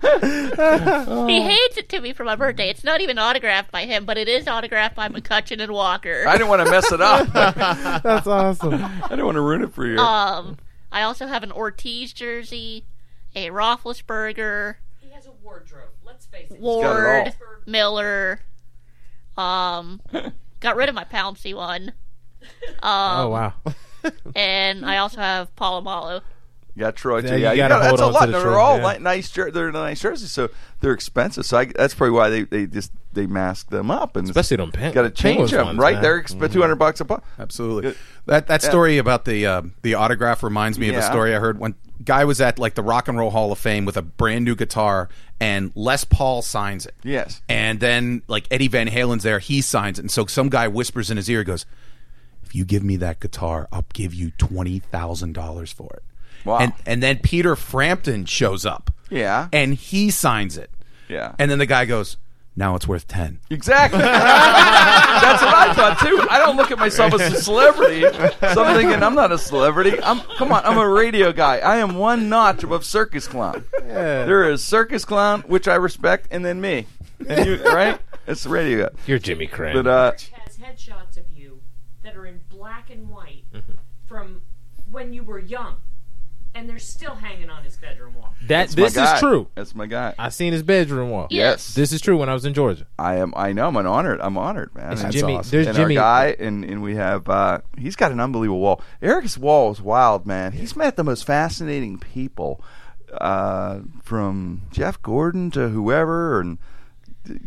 He 0.01 1.41
hands 1.41 1.77
it 1.77 1.89
to 1.89 1.99
me 2.01 2.13
for 2.13 2.23
my 2.23 2.35
birthday. 2.35 2.69
It's 2.69 2.83
not 2.83 3.01
even 3.01 3.17
autographed 3.19 3.71
by 3.71 3.85
him, 3.85 4.05
but 4.05 4.17
it 4.17 4.27
is 4.27 4.47
autographed 4.47 4.95
by 4.95 5.09
McCutcheon 5.09 5.61
and 5.61 5.71
Walker. 5.71 6.23
I 6.27 6.33
didn't 6.33 6.47
want 6.49 6.65
to 6.65 6.71
mess 6.71 6.91
it 6.91 7.01
up. 7.01 7.27
That's 8.03 8.27
awesome. 8.27 8.73
I 8.75 9.07
didn't 9.09 9.25
want 9.25 9.35
to 9.35 9.41
ruin 9.41 9.63
it 9.63 9.73
for 9.73 9.85
you. 9.85 9.97
Um, 9.97 10.57
I 10.91 11.01
also 11.03 11.27
have 11.27 11.43
an 11.43 11.51
Ortiz 11.51 12.13
jersey, 12.13 12.85
a 13.35 13.49
Roethlisberger, 13.49 14.75
He 15.01 15.09
has 15.09 15.25
a 15.27 15.31
wardrobe. 15.43 15.89
Let's 16.05 16.25
face 16.25 16.49
it. 16.51 16.59
Ward, 16.59 16.85
all. 17.27 17.33
Miller. 17.65 18.41
Um, 19.37 20.01
got 20.59 20.75
rid 20.75 20.89
of 20.89 20.95
my 20.95 21.03
Pouncey 21.03 21.53
one. 21.55 21.93
Um, 22.81 22.83
Oh 22.83 23.29
wow. 23.29 23.53
and 24.35 24.85
I 24.85 24.97
also 24.97 25.19
have 25.19 25.53
Polamalu. 25.57 26.21
You 26.77 26.81
got 26.81 26.95
Troy 26.95 27.21
too. 27.21 27.29
Yeah, 27.29 27.35
you 27.35 27.41
Yeah, 27.43 27.51
you 27.53 27.57
gotta 27.57 27.73
that's 27.73 27.87
hold 27.87 27.99
a 27.99 28.03
on 28.03 28.11
to 28.13 28.19
lot. 28.19 28.25
the 28.27 28.31
They're 28.33 28.41
Troy, 28.43 28.59
all 28.59 28.77
yeah. 28.77 28.97
nice. 28.99 29.31
Jer- 29.31 29.49
they're 29.49 29.71
nice 29.71 29.99
jerseys, 29.99 30.31
so 30.31 30.49
they're 30.79 30.91
expensive. 30.93 31.43
So 31.47 31.57
I, 31.57 31.65
that's 31.65 31.95
probably 31.95 32.11
why 32.15 32.29
they, 32.29 32.43
they 32.43 32.67
just 32.67 32.91
they 33.13 33.25
mask 33.25 33.71
them 33.71 33.89
up 33.89 34.15
and 34.15 34.29
Especially 34.29 34.57
them 34.57 34.71
pen- 34.71 34.93
got 34.93 35.01
to 35.01 35.09
change 35.09 35.49
them 35.49 35.65
ones, 35.65 35.79
right. 35.79 35.95
man. 35.95 36.03
They're 36.03 36.21
exp- 36.21 36.53
two 36.53 36.61
hundred 36.61 36.75
bucks 36.75 36.99
a 36.99 37.05
pop. 37.05 37.25
Absolutely. 37.39 37.95
That 38.27 38.45
that 38.45 38.61
story 38.61 38.99
about 38.99 39.25
the 39.25 39.43
uh, 39.47 39.61
the 39.81 39.95
autograph 39.95 40.43
reminds 40.43 40.77
me 40.77 40.89
of 40.89 40.95
a 40.97 41.01
story 41.01 41.35
I 41.35 41.39
heard 41.39 41.57
when 41.59 41.73
guy 42.03 42.25
was 42.25 42.39
at 42.39 42.59
like 42.59 42.75
the 42.75 42.83
Rock 42.83 43.07
and 43.07 43.17
Roll 43.17 43.31
Hall 43.31 43.51
of 43.51 43.57
Fame 43.57 43.83
with 43.85 43.97
a 43.97 44.03
brand 44.03 44.45
new 44.45 44.55
guitar 44.55 45.09
and 45.39 45.71
Les 45.73 46.03
Paul 46.03 46.43
signs 46.43 46.85
it. 46.85 46.93
Yes. 47.03 47.41
And 47.49 47.79
then 47.79 48.21
like 48.27 48.45
Eddie 48.51 48.67
Van 48.67 48.87
Halen's 48.87 49.23
there, 49.23 49.39
he 49.39 49.61
signs 49.61 49.97
it. 49.97 50.03
And 50.03 50.11
so 50.11 50.27
some 50.27 50.49
guy 50.49 50.67
whispers 50.67 51.09
in 51.09 51.17
his 51.17 51.27
ear, 51.27 51.43
goes, 51.43 51.65
"If 52.43 52.53
you 52.53 52.65
give 52.65 52.83
me 52.83 52.97
that 52.97 53.19
guitar, 53.19 53.67
I'll 53.71 53.85
give 53.93 54.13
you 54.13 54.29
twenty 54.37 54.77
thousand 54.77 55.33
dollars 55.33 55.71
for 55.71 55.89
it." 55.95 56.03
Wow. 56.47 56.59
And 56.59 56.73
and 56.85 57.03
then 57.03 57.19
Peter 57.19 57.55
Frampton 57.55 58.25
shows 58.25 58.65
up. 58.65 58.89
Yeah. 59.09 59.49
And 59.53 59.73
he 59.75 60.09
signs 60.09 60.57
it. 60.57 60.71
Yeah. 61.07 61.35
And 61.37 61.51
then 61.51 61.59
the 61.59 61.65
guy 61.65 61.85
goes, 61.85 62.17
"Now 62.55 62.75
it's 62.75 62.87
worth 62.87 63.07
10. 63.07 63.39
Exactly. 63.49 63.99
That's 64.01 65.41
what 65.43 65.53
I 65.53 65.73
thought 65.73 65.99
too. 65.99 66.25
I 66.29 66.39
don't 66.39 66.57
look 66.57 66.71
at 66.71 66.79
myself 66.79 67.13
as 67.13 67.33
a 67.33 67.41
celebrity. 67.41 68.01
So 68.01 68.63
I'm 68.63 68.75
thinking 68.75 69.03
I'm 69.03 69.15
not 69.15 69.31
a 69.31 69.37
celebrity. 69.37 70.01
I'm 70.01 70.19
come 70.37 70.51
on. 70.51 70.65
I'm 70.65 70.77
a 70.77 70.87
radio 70.87 71.31
guy. 71.31 71.57
I 71.59 71.77
am 71.77 71.95
one 71.95 72.29
notch 72.29 72.63
above 72.63 72.85
circus 72.85 73.27
clown. 73.27 73.65
There 73.83 74.49
is 74.49 74.63
circus 74.63 75.05
clown, 75.05 75.41
which 75.47 75.67
I 75.67 75.75
respect, 75.75 76.27
and 76.31 76.43
then 76.45 76.59
me. 76.61 76.87
And 77.27 77.45
you, 77.45 77.63
right? 77.63 77.99
It's 78.27 78.43
the 78.43 78.49
radio 78.49 78.87
guy. 78.87 78.95
You're 79.05 79.19
Jimmy 79.19 79.47
Krenn. 79.47 79.73
But 79.73 79.87
uh, 79.87 80.11
has 80.11 80.57
headshots 80.57 81.17
of 81.17 81.29
you 81.33 81.61
that 82.03 82.15
are 82.15 82.25
in 82.25 82.41
black 82.49 82.89
and 82.89 83.09
white 83.09 83.45
from 84.05 84.41
when 84.91 85.13
you 85.13 85.23
were 85.23 85.39
young, 85.39 85.77
and 86.57 86.67
they're 86.67 86.79
still 86.79 87.13
hanging 87.15 87.49
on 87.49 87.63
his 87.63 87.75
bedroom 87.77 88.15
wall. 88.15 88.33
that 88.41 88.47
that's 88.47 88.75
my 88.75 88.83
this 88.83 88.97
is 88.97 89.19
true. 89.19 89.47
That's 89.55 89.75
my 89.75 89.85
guy. 89.85 90.13
I've 90.17 90.33
seen 90.33 90.53
his 90.53 90.63
bedroom 90.63 91.11
wall. 91.11 91.27
Yes. 91.29 91.75
This 91.75 91.91
is 91.91 92.01
true 92.01 92.17
when 92.17 92.29
I 92.29 92.33
was 92.33 92.45
in 92.45 92.53
Georgia. 92.53 92.87
I 92.97 93.15
am. 93.17 93.33
I 93.35 93.53
know. 93.53 93.67
I'm 93.67 93.77
an 93.77 93.85
honored. 93.85 94.19
I'm 94.21 94.37
honored, 94.37 94.73
man. 94.75 94.93
It's 94.93 95.03
Jimmy. 95.15 95.35
awesome. 95.35 95.51
There's 95.51 95.67
and 95.67 95.75
Jimmy. 95.77 95.97
our 95.97 96.03
guy, 96.03 96.35
and, 96.39 96.63
and 96.65 96.81
we 96.81 96.95
have 96.95 97.29
uh, 97.29 97.59
he's 97.77 97.95
got 97.95 98.11
an 98.11 98.19
unbelievable 98.19 98.59
wall. 98.59 98.81
Eric's 99.01 99.37
wall 99.37 99.71
is 99.71 99.81
wild, 99.81 100.25
man. 100.25 100.53
He's 100.53 100.75
met 100.75 100.95
the 100.95 101.03
most 101.03 101.25
fascinating 101.25 101.99
people, 101.99 102.63
uh, 103.21 103.79
from 104.03 104.63
Jeff 104.71 105.01
Gordon 105.01 105.51
to 105.51 105.69
whoever, 105.69 106.39
and 106.39 106.57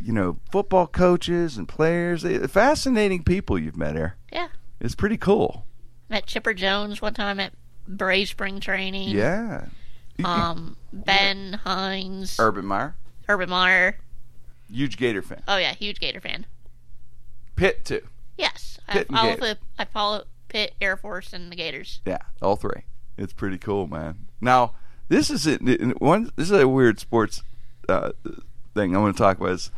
you 0.03 0.13
know, 0.13 0.39
football 0.53 0.87
coaches 0.87 1.57
and 1.57 1.67
players. 1.67 2.23
They- 2.23 2.47
Fascinating 2.47 3.25
people 3.25 3.59
you've 3.59 3.77
met 3.77 3.95
here. 3.97 4.17
Yeah. 4.33 4.49
It's 4.79 4.95
pretty 4.95 5.17
cool. 5.17 5.67
Met 6.09 6.27
Chipper 6.27 6.55
Jones 6.55 7.01
one 7.01 7.15
time 7.15 7.39
at 7.41 7.53
Brave 7.97 8.29
Spring 8.29 8.61
Training. 8.61 9.11
Yeah. 9.11 9.67
Um, 10.25 10.77
Ben 10.93 11.55
Hines, 11.65 12.37
Urban 12.39 12.67
Meyer, 12.67 12.95
Urban 13.29 13.49
Meyer. 13.49 13.97
huge 14.71 14.97
Gator 14.99 15.23
fan. 15.23 15.43
Oh 15.49 15.57
yeah, 15.57 15.73
huge 15.73 15.99
Gator 15.99 16.21
fan. 16.21 16.45
Pitt 17.57 17.85
too. 17.85 18.03
Yes, 18.37 18.79
I 18.89 18.93
Pitt 18.93 19.09
and 19.09 19.17
follow 19.17 19.31
Gator. 19.35 19.41
the 19.41 19.59
I 19.79 19.85
follow 19.87 20.25
Pitt 20.49 20.75
Air 20.81 20.97
Force 20.97 21.33
and 21.33 21.51
the 21.51 21.57
Gators. 21.57 22.01
Yeah, 22.05 22.19
all 22.43 22.57
three. 22.57 22.83
It's 23.17 23.33
pretty 23.33 23.59
cool, 23.59 23.87
man. 23.87 24.27
Now, 24.41 24.75
this 25.09 25.31
is 25.31 25.47
it. 25.47 25.61
One, 26.01 26.31
this 26.37 26.51
is 26.51 26.59
a 26.61 26.69
weird 26.69 27.01
sports 27.01 27.43
uh, 27.89 28.13
thing 28.75 28.95
I 28.95 28.99
want 28.99 29.17
to 29.17 29.23
talk 29.23 29.39
about. 29.39 29.53
Is 29.53 29.71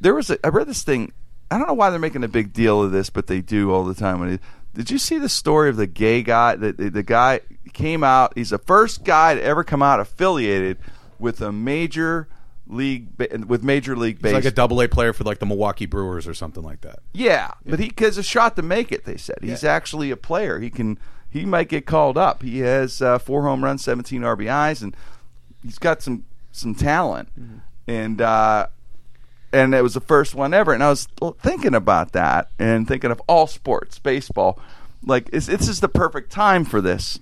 there 0.00 0.14
was 0.14 0.30
a, 0.30 0.44
I 0.44 0.48
read 0.50 0.66
this 0.66 0.82
thing. 0.82 1.12
I 1.50 1.56
don't 1.56 1.66
know 1.66 1.74
why 1.74 1.90
they're 1.90 1.98
making 1.98 2.24
a 2.24 2.28
big 2.28 2.52
deal 2.52 2.82
of 2.82 2.90
this, 2.92 3.10
but 3.10 3.26
they 3.26 3.40
do 3.40 3.72
all 3.72 3.84
the 3.84 3.94
time. 3.94 4.20
When 4.20 4.38
did 4.78 4.92
you 4.92 4.98
see 4.98 5.18
the 5.18 5.28
story 5.28 5.70
of 5.70 5.76
the 5.76 5.88
gay 5.88 6.22
guy? 6.22 6.54
That 6.54 6.76
the, 6.76 6.88
the 6.88 7.02
guy 7.02 7.40
came 7.72 8.04
out. 8.04 8.34
He's 8.36 8.50
the 8.50 8.58
first 8.58 9.02
guy 9.02 9.34
to 9.34 9.42
ever 9.42 9.64
come 9.64 9.82
out 9.82 9.98
affiliated 9.98 10.78
with 11.18 11.40
a 11.40 11.50
major 11.50 12.28
league 12.68 13.08
with 13.48 13.64
major 13.64 13.96
league 13.96 14.22
He's 14.22 14.32
like 14.32 14.44
a 14.44 14.52
double 14.52 14.80
A 14.80 14.86
player 14.86 15.12
for 15.12 15.24
like 15.24 15.40
the 15.40 15.46
Milwaukee 15.46 15.86
Brewers 15.86 16.28
or 16.28 16.34
something 16.34 16.62
like 16.62 16.82
that. 16.82 17.00
Yeah, 17.12 17.54
but 17.66 17.80
he 17.80 17.92
has 17.98 18.18
a 18.18 18.22
shot 18.22 18.54
to 18.54 18.62
make 18.62 18.92
it. 18.92 19.04
They 19.04 19.16
said 19.16 19.38
he's 19.42 19.64
actually 19.64 20.12
a 20.12 20.16
player. 20.16 20.60
He 20.60 20.70
can. 20.70 20.96
He 21.28 21.44
might 21.44 21.68
get 21.68 21.84
called 21.84 22.16
up. 22.16 22.42
He 22.44 22.60
has 22.60 23.02
uh, 23.02 23.18
four 23.18 23.42
home 23.42 23.64
runs, 23.64 23.82
seventeen 23.82 24.22
RBIs, 24.22 24.80
and 24.80 24.96
he's 25.60 25.80
got 25.80 26.02
some 26.02 26.24
some 26.52 26.76
talent. 26.76 27.30
And 27.88 28.20
uh, 28.20 28.68
and 29.52 29.74
it 29.74 29.82
was 29.82 29.94
the 29.94 30.00
first 30.00 30.34
one 30.34 30.52
ever. 30.54 30.72
And 30.72 30.82
I 30.82 30.90
was 30.90 31.08
thinking 31.40 31.74
about 31.74 32.12
that 32.12 32.50
and 32.58 32.86
thinking 32.86 33.10
of 33.10 33.20
all 33.26 33.46
sports, 33.46 33.98
baseball. 33.98 34.60
Like 35.04 35.28
it's, 35.32 35.46
this 35.46 35.68
is 35.68 35.80
the 35.80 35.88
perfect 35.88 36.30
time 36.30 36.64
for 36.64 36.80
this. 36.80 37.20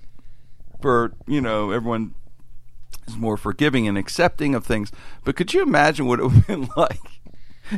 For 0.81 1.13
you 1.25 1.41
know, 1.41 1.71
everyone 1.71 2.13
is 3.07 3.15
more 3.15 3.37
forgiving 3.37 3.87
and 3.87 3.97
accepting 3.97 4.53
of 4.55 4.65
things. 4.65 4.91
But 5.23 5.35
could 5.35 5.53
you 5.53 5.61
imagine 5.61 6.05
what 6.05 6.19
it 6.19 6.23
would 6.23 6.31
have 6.35 6.47
been 6.47 6.69
like 6.75 6.99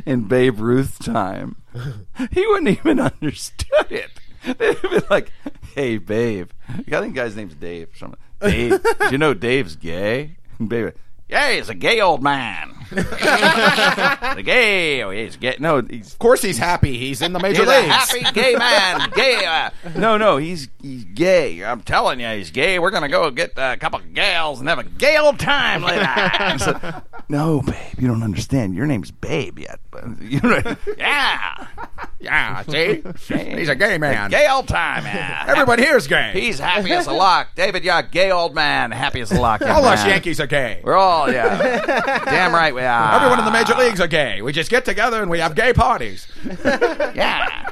in 0.04 0.24
Babe 0.24 0.58
Ruth's 0.58 0.98
time? 0.98 1.56
He 2.32 2.46
wouldn't 2.46 2.78
even 2.78 3.00
understood 3.00 3.90
it. 3.90 4.10
They'd 4.58 4.82
been 4.82 5.02
like, 5.08 5.32
"Hey, 5.74 5.98
Babe," 5.98 6.50
I 6.68 6.72
think 6.82 7.14
the 7.14 7.20
guy's 7.20 7.36
name's 7.36 7.54
Dave. 7.54 7.92
Or 7.92 7.96
something. 7.96 8.20
Dave, 8.40 8.82
do 8.82 9.10
you 9.10 9.18
know 9.18 9.34
Dave's 9.34 9.76
gay? 9.76 10.36
And 10.58 10.68
Babe, 10.68 10.92
yeah, 11.28 11.52
he's 11.52 11.68
a 11.68 11.74
gay 11.74 12.00
old 12.00 12.22
man. 12.22 12.74
the 14.36 14.42
gay, 14.44 15.02
oh, 15.02 15.10
he's 15.10 15.36
gay. 15.36 15.56
No, 15.58 15.80
he's 15.80 16.12
Of 16.12 16.18
course, 16.18 16.42
he's 16.42 16.58
happy. 16.58 16.98
He's 16.98 17.22
in 17.22 17.32
the 17.32 17.38
major 17.38 17.62
He's 17.62 17.70
a 17.70 17.80
leagues. 17.80 17.94
happy 17.94 18.22
gay 18.32 18.54
man. 18.56 19.10
Gay. 19.14 19.44
Uh, 19.44 19.70
no, 19.96 20.16
no, 20.16 20.36
he's 20.38 20.68
he's 20.82 21.04
gay. 21.04 21.62
I'm 21.64 21.82
telling 21.82 22.20
you, 22.20 22.28
he's 22.28 22.50
gay. 22.50 22.78
We're 22.78 22.90
gonna 22.90 23.08
go 23.08 23.30
get 23.30 23.52
a 23.56 23.76
couple 23.76 24.00
of 24.00 24.12
gals 24.14 24.60
and 24.60 24.68
have 24.68 24.78
a 24.78 24.84
gay 24.84 25.16
old 25.18 25.38
time 25.38 25.82
later. 25.82 26.04
Said, 26.58 27.02
no, 27.28 27.62
babe, 27.62 27.74
you 27.98 28.08
don't 28.08 28.22
understand. 28.22 28.74
Your 28.74 28.86
name's 28.86 29.10
Babe 29.10 29.58
yet, 29.58 29.78
but 29.90 30.04
you 30.20 30.40
know, 30.40 30.76
yeah, 30.98 31.66
yeah, 32.20 32.62
see, 32.68 33.02
he's 33.16 33.68
a 33.68 33.74
gay 33.74 33.98
man. 33.98 34.30
gay 34.30 34.46
old 34.50 34.68
time. 34.68 35.04
Everybody 35.48 35.82
here's 35.82 36.06
gay. 36.06 36.32
He's 36.34 36.58
happy 36.58 36.92
as 36.92 37.06
a 37.06 37.12
lark. 37.12 37.48
David, 37.54 37.84
you're 37.84 38.02
gay 38.02 38.30
old 38.30 38.54
man. 38.54 38.90
Happy 38.90 39.20
as 39.20 39.32
a 39.32 39.40
lark. 39.40 39.62
young 39.62 39.70
All 39.70 39.84
us 39.86 40.00
man. 40.00 40.10
Yankees 40.10 40.40
are 40.40 40.46
gay. 40.46 40.80
We're 40.84 40.96
all 40.96 41.32
yeah. 41.32 42.20
Damn 42.24 42.52
right 42.52 42.74
we 42.74 42.82
are. 42.82 43.14
Everyone 43.16 43.38
in 43.38 43.44
the 43.44 43.50
major 43.50 43.74
leagues 43.74 44.00
are 44.00 44.06
gay. 44.06 44.42
We 44.42 44.52
just 44.52 44.70
get 44.70 44.84
together 44.84 45.22
and 45.22 45.30
we 45.30 45.38
have 45.38 45.54
gay 45.54 45.72
parties. 45.72 46.26
Yeah. 47.14 47.70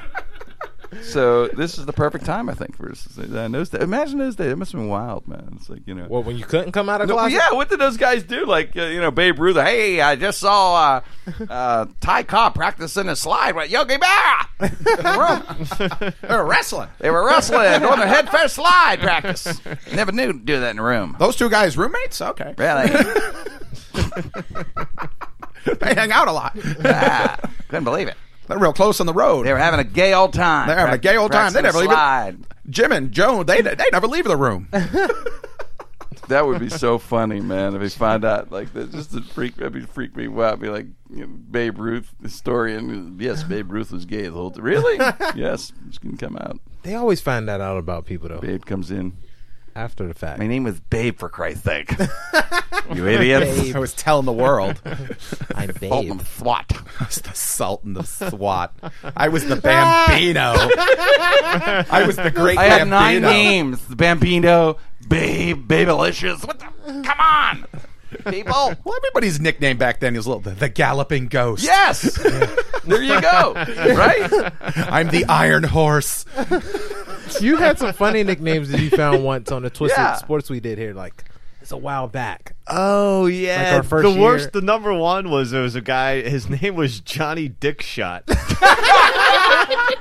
So 1.02 1.48
this 1.48 1.76
is 1.78 1.84
the 1.86 1.92
perfect 1.92 2.24
time, 2.24 2.48
I 2.48 2.54
think, 2.54 2.76
for 2.76 2.90
uh, 2.90 3.48
those 3.48 3.68
days. 3.68 3.82
Imagine 3.82 4.18
those 4.18 4.36
days. 4.36 4.52
It 4.52 4.56
must 4.56 4.72
have 4.72 4.80
been 4.80 4.88
wild, 4.88 5.28
man. 5.28 5.52
It's 5.56 5.68
like 5.68 5.80
you 5.86 5.94
know. 5.94 6.06
Well, 6.08 6.22
when 6.22 6.36
you 6.38 6.44
couldn't 6.44 6.72
come 6.72 6.88
out 6.88 7.00
of 7.02 7.08
No, 7.08 7.14
closet. 7.14 7.34
yeah, 7.34 7.52
what 7.52 7.68
did 7.68 7.78
those 7.78 7.96
guys 7.98 8.22
do? 8.22 8.46
Like, 8.46 8.76
uh, 8.76 8.84
you 8.84 9.00
know, 9.00 9.10
Babe 9.10 9.38
Ruth. 9.38 9.56
Hey, 9.56 10.00
I 10.00 10.16
just 10.16 10.38
saw 10.40 11.00
uh, 11.26 11.30
uh, 11.50 11.86
Ty 12.00 12.22
Cobb 12.22 12.54
practicing 12.54 13.08
a 13.08 13.16
slide 13.16 13.54
with 13.54 13.70
Yogi 13.70 13.96
Berra 13.96 14.46
in 14.60 15.04
the 15.04 16.06
room. 16.08 16.14
they 16.22 16.34
were 16.34 16.46
wrestling. 16.46 16.88
They 17.00 17.10
were 17.10 17.26
wrestling, 17.26 17.80
doing 17.80 17.98
their 17.98 18.08
head 18.08 18.30
first 18.30 18.54
slide 18.54 19.00
practice. 19.00 19.60
Never 19.92 20.12
knew 20.12 20.32
to 20.32 20.38
do 20.38 20.60
that 20.60 20.70
in 20.70 20.76
the 20.76 20.82
room. 20.82 21.16
Those 21.18 21.36
two 21.36 21.50
guys 21.50 21.76
roommates? 21.76 22.20
Okay. 22.22 22.54
Really? 22.56 22.90
They 25.80 25.94
hang 25.94 26.12
out 26.12 26.28
a 26.28 26.32
lot. 26.32 26.56
Ah, 26.84 27.36
couldn't 27.68 27.84
believe 27.84 28.08
it. 28.08 28.16
They're 28.48 28.58
real 28.58 28.72
close 28.72 29.00
on 29.00 29.06
the 29.06 29.14
road. 29.14 29.46
They 29.46 29.52
were 29.52 29.58
having 29.58 29.80
a 29.80 29.84
gay 29.84 30.14
old 30.14 30.32
time. 30.32 30.66
They're 30.66 30.78
having 30.78 30.94
a 30.94 30.98
gay 30.98 31.16
old 31.16 31.32
time. 31.32 31.52
They 31.52 31.60
Practicing 31.60 31.62
never 31.62 31.78
leave 31.78 31.90
it. 31.90 31.94
slide. 31.94 32.36
Jim 32.70 32.92
and 32.92 33.12
Joan, 33.12 33.46
they 33.46 33.60
they 33.62 33.76
never 33.92 34.06
leave 34.06 34.24
the 34.24 34.36
room. 34.36 34.68
That 36.28 36.46
would 36.46 36.60
be 36.60 36.68
so 36.68 36.98
funny, 36.98 37.40
man. 37.40 37.74
If 37.74 37.80
he 37.80 37.88
find 37.88 38.22
out 38.22 38.52
like 38.52 38.74
that, 38.74 38.92
just 38.92 39.12
to 39.12 39.22
freak, 39.22 39.56
that'd 39.56 39.72
be 39.72 39.80
freak 39.80 40.14
me 40.14 40.26
out. 40.42 40.60
Be 40.60 40.68
like, 40.68 40.86
you 41.10 41.22
know, 41.22 41.26
Babe 41.26 41.78
Ruth 41.78 42.14
historian. 42.22 43.16
Yes, 43.18 43.42
Babe 43.42 43.72
Ruth 43.72 43.90
was 43.90 44.04
gay 44.04 44.24
the 44.24 44.32
whole 44.32 44.50
time. 44.50 44.62
Really? 44.62 44.96
yes, 45.34 45.72
it's 45.88 45.96
gonna 45.96 46.18
come 46.18 46.36
out. 46.36 46.60
They 46.82 46.94
always 46.94 47.22
find 47.22 47.48
that 47.48 47.62
out 47.62 47.78
about 47.78 48.04
people 48.04 48.28
though 48.28 48.40
Babe 48.40 48.64
comes 48.66 48.90
in. 48.90 49.16
After 49.78 50.06
the 50.06 50.14
fact. 50.14 50.38
My 50.40 50.46
name 50.46 50.64
was 50.64 50.80
Babe, 50.80 51.16
for 51.18 51.28
Christ's 51.28 51.62
sake. 51.64 51.92
you 52.94 53.06
idiots. 53.06 53.74
I 53.74 53.78
was 53.78 53.94
telling 53.94 54.26
the 54.26 54.32
world. 54.32 54.80
I'm 55.54 55.72
Fulton 55.72 56.18
babe. 56.18 56.26
Swat. 56.26 56.72
I 57.00 57.04
was 57.04 57.16
the 57.20 57.32
Sultan 57.32 57.96
of 57.96 58.08
SWAT. 58.08 58.74
I 59.16 59.28
was 59.28 59.46
the 59.46 59.56
Bambino. 59.62 60.54
I 60.56 62.04
was 62.06 62.16
the 62.16 62.30
great 62.30 62.58
I 62.58 62.64
had 62.64 62.90
Bambino. 62.90 62.98
nine 62.98 63.22
names: 63.22 63.86
the 63.86 63.96
Bambino, 63.96 64.78
Babe, 65.08 65.68
Babelicious. 65.70 66.44
What 66.46 66.58
the? 66.58 66.66
Come 67.04 67.20
on, 67.20 67.66
people. 68.30 68.52
Well, 68.84 68.96
everybody's 68.96 69.40
nickname 69.40 69.76
back 69.78 70.00
then 70.00 70.14
was 70.14 70.26
little 70.26 70.40
the, 70.40 70.50
the 70.50 70.68
Galloping 70.68 71.26
Ghost. 71.28 71.64
Yes. 71.64 72.02
there 72.84 73.02
you 73.02 73.20
go. 73.20 73.52
Right. 73.94 74.52
I'm 74.76 75.08
the 75.08 75.24
Iron 75.28 75.64
Horse. 75.64 76.24
You 77.40 77.56
had 77.56 77.78
some 77.78 77.92
funny 77.92 78.22
nicknames 78.24 78.70
that 78.70 78.80
you 78.80 78.90
found 78.90 79.22
once 79.24 79.50
on 79.52 79.62
the 79.62 79.70
Twisted 79.70 79.98
Yeah. 79.98 80.14
Sports 80.14 80.48
we 80.50 80.60
did 80.60 80.78
here. 80.78 80.94
Like 80.94 81.24
it's 81.60 81.72
a 81.72 81.76
while 81.76 82.08
back. 82.08 82.54
Oh 82.66 83.26
yeah, 83.26 83.76
our 83.76 83.82
first 83.82 84.04
the 84.04 84.10
year. 84.10 84.20
worst. 84.22 84.52
The 84.52 84.60
number 84.62 84.92
one 84.94 85.28
was 85.30 85.50
there 85.50 85.62
was 85.62 85.74
a 85.74 85.80
guy. 85.82 86.22
His 86.22 86.48
name 86.48 86.74
was 86.76 87.00
Johnny 87.00 87.48
Dickshot, 87.50 88.22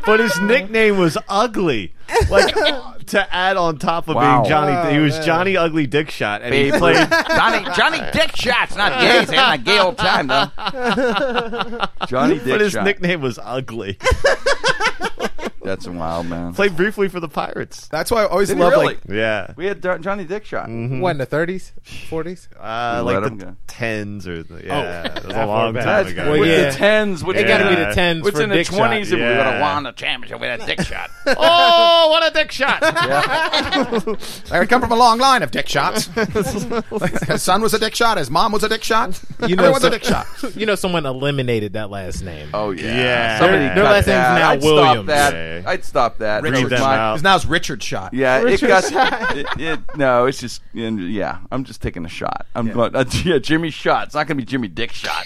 but 0.06 0.20
his 0.20 0.40
nickname 0.42 0.98
was 0.98 1.18
Ugly. 1.28 1.94
Like 2.30 2.54
to 3.08 3.34
add 3.34 3.58
on 3.58 3.78
top 3.80 4.08
of 4.08 4.16
Wow. 4.16 4.42
being 4.42 4.50
Johnny, 4.50 4.94
he 4.94 5.00
was 5.00 5.14
oh, 5.16 5.18
man. 5.18 5.26
Johnny 5.26 5.58
Ugly 5.58 5.88
Dickshot, 5.88 6.42
and 6.42 6.52
Babe 6.52 6.74
he 6.74 6.80
played. 6.80 6.96
Johnny 7.30 7.66
Johnny 7.76 8.00
Dick 8.14 8.36
Shots, 8.36 8.76
not 8.76 9.00
gay. 9.02 9.20
He's 9.20 9.30
having 9.30 9.62
a 9.62 9.64
gay 9.64 9.80
old 9.80 9.98
time 9.98 10.28
though. 10.28 10.50
Johnny 12.08 12.36
Dick 12.36 12.48
But 12.48 12.62
his 12.62 12.74
Shot. 12.74 12.84
nickname 12.86 13.22
was 13.22 13.40
Ugly. 13.44 13.98
That's 15.68 15.86
a 15.86 15.92
wild 15.92 16.26
man. 16.28 16.54
Played 16.54 16.76
briefly 16.76 17.08
for 17.10 17.20
the 17.20 17.28
Pirates. 17.30 17.88
That's 17.90 18.10
why 18.10 18.24
I 18.24 18.28
always 18.28 18.48
Did 18.48 18.58
he 18.58 18.64
love 18.64 18.72
really? 18.74 18.86
like 18.86 19.00
Yeah, 19.10 19.54
We 19.56 19.66
had 19.66 19.82
Jo- 19.84 19.98
Johnny 19.98 20.24
Dick 20.24 20.46
Shot. 20.46 20.68
What 20.70 21.12
in 21.12 21.18
the 21.18 21.28
30s, 21.28 21.72
40s? 22.10 22.48
uh, 22.60 23.04
Let 23.04 23.22
like 23.22 23.32
him 23.32 23.38
the 23.38 23.46
go. 23.46 23.56
tens 23.68 24.28
or 24.28 24.44
the, 24.44 24.64
yeah, 24.66 25.04
it 25.18 25.26
was 25.26 25.36
a 25.36 25.46
long 25.46 25.74
back. 25.74 25.84
time 25.84 26.04
That's 26.06 26.12
ago. 26.12 26.32
Well, 26.32 26.40
with 26.40 26.50
yeah. 26.50 26.70
the 26.72 26.78
tens. 26.78 27.24
With 27.24 27.38
It 27.38 27.44
the, 27.44 27.48
got 27.48 27.58
to 27.60 27.70
be 27.70 27.76
the 27.76 27.86
10s 27.92 28.24
What's 28.24 28.38
for 28.38 28.44
in 28.44 28.50
the 28.50 28.56
Dick 28.56 28.68
Shot. 28.68 28.78
twenties? 28.78 29.12
If 29.12 29.20
we 29.20 29.26
would 29.26 29.36
have 29.36 29.54
Yeah. 29.60 29.74
won 29.74 29.84
the 29.84 29.92
championship 29.92 30.40
with 30.40 30.62
a 30.62 30.66
dick 30.66 30.82
shot. 30.86 31.10
oh, 31.28 32.08
what 32.10 32.26
a 32.28 32.34
dick 32.34 32.52
shot! 32.52 32.80
I 34.52 34.66
come 34.66 34.82
from 34.82 34.92
a 34.92 34.96
long 34.96 35.18
line 35.20 35.44
of 35.44 35.52
dick 35.52 35.68
shots. 35.68 36.06
his 37.28 37.44
son 37.44 37.62
was 37.62 37.74
a 37.74 37.80
dick 37.80 37.96
shot. 37.96 38.18
His 38.18 38.30
mom 38.30 38.52
was 38.52 38.64
a 38.64 38.70
dick 38.70 38.84
shot. 38.84 39.22
You 39.48 39.56
know, 39.56 39.64
Everyone's 39.64 39.82
so- 39.84 39.88
a 39.88 39.92
dick 39.92 40.04
shot. 40.04 40.28
you 40.56 40.66
know, 40.66 40.76
someone 40.76 41.06
eliminated 41.06 41.74
that 41.74 41.90
last 41.90 42.24
name. 42.24 42.50
Oh 42.54 42.72
yeah. 42.72 42.84
Yeah. 42.96 43.40
Somebody 43.40 43.58
Their- 43.66 43.76
their 43.76 43.84
cut 43.84 43.92
last 43.92 44.08
name's 44.08 44.18
that. 44.18 44.40
now 44.40 44.50
I'd 44.52 44.62
Williams. 44.64 44.94
Stop 44.94 45.06
that. 45.08 45.34
Yeah. 45.34 45.57
I'd 45.66 45.84
stop 45.86 46.18
that. 46.20 46.44
Read 46.44 46.54
It 46.54 46.64
was 46.64 46.70
them 46.72 46.82
my- 46.82 46.98
out. 46.98 47.14
Because 47.14 47.24
now 47.24 47.36
it's 47.36 47.46
Richard 47.46 47.82
Shot. 47.82 48.14
Yeah, 48.14 48.46
it 48.48 48.62
got. 48.62 48.84
It, 49.36 49.48
it, 49.60 49.80
no, 49.96 50.26
it's 50.26 50.40
just. 50.40 50.62
Yeah, 50.74 51.40
I'm 51.52 51.64
just 51.64 51.82
taking 51.82 52.06
a 52.06 52.10
shot. 52.10 52.46
I'm 52.56 52.72
going. 52.72 52.96
Uh, 52.96 53.06
yeah, 53.24 53.38
Jimmy 53.40 53.70
shot. 53.70 54.08
It's 54.08 54.16
not 54.16 54.28
going 54.28 54.38
to 54.38 54.42
be 54.42 54.46
Jimmy 54.46 54.68
Dick 54.68 54.92
shot. 54.92 55.26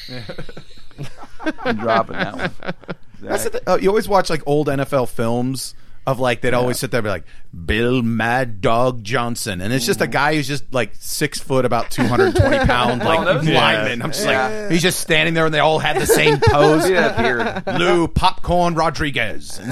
I'm 1.61 1.77
dropping 1.77 2.17
that 2.17 2.35
one. 2.35 2.73
That's 3.21 3.43
the 3.45 3.49
thing. 3.51 3.61
Oh, 3.67 3.75
you 3.77 3.89
always 3.89 4.07
watch 4.07 4.29
like 4.29 4.41
old 4.45 4.67
NFL 4.67 5.09
films 5.09 5.75
of 6.07 6.19
like 6.19 6.41
they'd 6.41 6.53
always 6.53 6.79
sit 6.79 6.91
there 6.91 6.99
and 6.99 7.05
be 7.05 7.09
like 7.09 7.25
Bill 7.65 8.01
Mad 8.01 8.61
Dog 8.61 9.03
Johnson, 9.03 9.61
and 9.61 9.71
it's 9.73 9.85
just 9.85 10.01
a 10.01 10.07
mm. 10.07 10.11
guy 10.11 10.35
who's 10.35 10.47
just 10.47 10.73
like 10.73 10.91
six 10.95 11.39
foot, 11.39 11.65
about 11.65 11.91
two 11.91 12.03
hundred 12.03 12.35
twenty 12.35 12.59
pound, 12.65 13.03
like 13.03 13.23
those- 13.25 13.47
lineman. 13.47 14.01
I'm 14.01 14.11
just 14.11 14.25
Yeah. 14.25 14.47
like 14.47 14.71
he's 14.71 14.81
just 14.81 14.99
standing 14.99 15.33
there, 15.33 15.45
and 15.45 15.53
they 15.53 15.59
all 15.59 15.79
had 15.79 15.97
the 15.99 16.07
same 16.07 16.39
pose. 16.43 16.89
Yeah, 16.89 17.21
beard. 17.21 17.79
Lou 17.79 18.07
Popcorn 18.07 18.75
Rodriguez. 18.75 19.59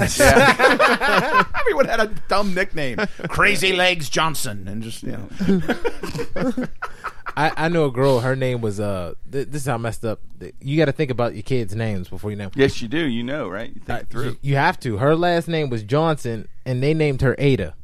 Everyone 1.60 1.86
had 1.86 2.00
a 2.00 2.06
dumb 2.28 2.54
nickname, 2.54 2.98
Crazy 3.28 3.72
Legs 3.74 4.08
Johnson, 4.08 4.66
and 4.68 4.82
just 4.82 5.02
you 5.02 5.12
know. 5.12 6.66
I, 7.36 7.52
I 7.56 7.68
know 7.68 7.86
a 7.86 7.90
girl. 7.90 8.20
Her 8.20 8.34
name 8.36 8.60
was 8.60 8.80
uh. 8.80 9.14
Th- 9.30 9.46
this 9.48 9.62
is 9.62 9.66
how 9.68 9.74
I 9.74 9.78
messed 9.78 10.04
up. 10.04 10.20
You 10.60 10.76
got 10.76 10.86
to 10.86 10.92
think 10.92 11.10
about 11.10 11.34
your 11.34 11.42
kids' 11.42 11.74
names 11.74 12.08
before 12.08 12.30
you 12.30 12.36
name. 12.36 12.50
Yes, 12.54 12.80
you 12.82 12.88
do. 12.88 12.98
You 12.98 13.22
know, 13.22 13.48
right? 13.48 13.68
You 13.74 13.80
think 13.80 13.90
Uh, 13.90 13.94
it 14.02 14.08
through. 14.10 14.24
you, 14.24 14.36
you 14.42 14.56
have 14.56 14.78
to. 14.80 14.96
Her 14.98 15.14
last 15.16 15.48
name 15.48 15.70
was 15.70 15.82
Johnson, 15.82 16.48
and 16.66 16.82
they 16.82 16.94
named 16.94 17.22
her 17.22 17.34
Ada. 17.38 17.74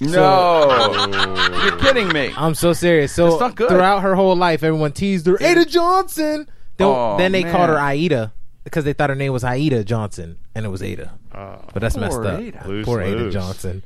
no, 0.00 1.60
you're 1.64 1.76
kidding 1.78 2.08
me. 2.12 2.32
I'm 2.36 2.54
so 2.54 2.72
serious. 2.72 3.12
So 3.12 3.30
That's 3.30 3.40
not 3.40 3.54
good. 3.56 3.68
throughout 3.68 4.00
her 4.02 4.14
whole 4.14 4.36
life, 4.36 4.62
everyone 4.62 4.92
teased 4.92 5.26
her 5.26 5.36
Ada 5.40 5.64
Johnson. 5.64 6.48
Then, 6.76 6.86
Oh, 6.86 7.16
then 7.18 7.32
they 7.32 7.42
called 7.42 7.68
her 7.70 7.74
man. 7.74 7.84
Aida 7.84 8.32
because 8.64 8.84
they 8.84 8.92
thought 8.92 9.10
her 9.10 9.16
name 9.16 9.32
was 9.32 9.42
Aida 9.44 9.82
Johnson, 9.82 10.38
and 10.54 10.64
it 10.64 10.68
was 10.68 10.82
Ada. 10.82 11.12
but 11.32 11.74
that's 11.80 11.96
messed 11.96 12.12
poor 12.16 12.26
up. 12.26 12.40
Ada. 12.40 12.64
Loose, 12.68 12.84
Poor 12.86 13.00
Ada 13.00 13.16
loose. 13.16 13.34
Johnson. 13.34 13.82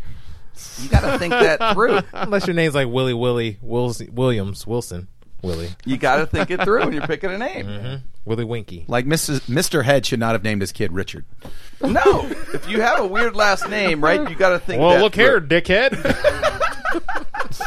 You 0.80 0.88
got 0.88 1.00
to 1.00 1.18
think 1.18 1.32
that 1.32 1.74
through. 1.74 2.00
Unless 2.12 2.46
your 2.46 2.55
name's 2.55 2.74
like 2.74 2.88
Willie 2.88 3.14
Willie 3.14 3.59
Wills, 3.62 4.03
Williams 4.11 4.66
Wilson 4.66 5.09
Willie 5.42 5.70
You 5.84 5.96
got 5.96 6.16
to 6.16 6.26
think 6.26 6.50
it 6.50 6.62
through 6.62 6.84
when 6.84 6.92
you're 6.92 7.07
picking 7.07 7.30
a 7.30 7.38
name. 7.38 7.66
Mm-hmm. 7.66 8.07
Willie 8.24 8.44
Winky. 8.44 8.84
Like 8.86 9.07
Mrs. 9.07 9.40
Mr. 9.48 9.84
Head 9.84 10.07
should 10.07 10.20
not 10.20 10.32
have 10.32 10.44
named 10.44 10.61
his 10.61 10.70
kid 10.70 10.92
Richard. 10.92 11.24
No, 11.80 12.30
if 12.55 12.68
you 12.68 12.80
have 12.80 13.00
a 13.00 13.07
weird 13.07 13.34
last 13.34 13.68
name, 13.68 14.03
right? 14.03 14.28
You 14.30 14.36
got 14.36 14.50
to 14.50 14.61
think. 14.61 14.80
Well, 14.80 14.90
that 14.90 15.03
look 15.03 15.14
through. 15.14 15.24
here, 15.24 15.40
dickhead. 15.40 15.92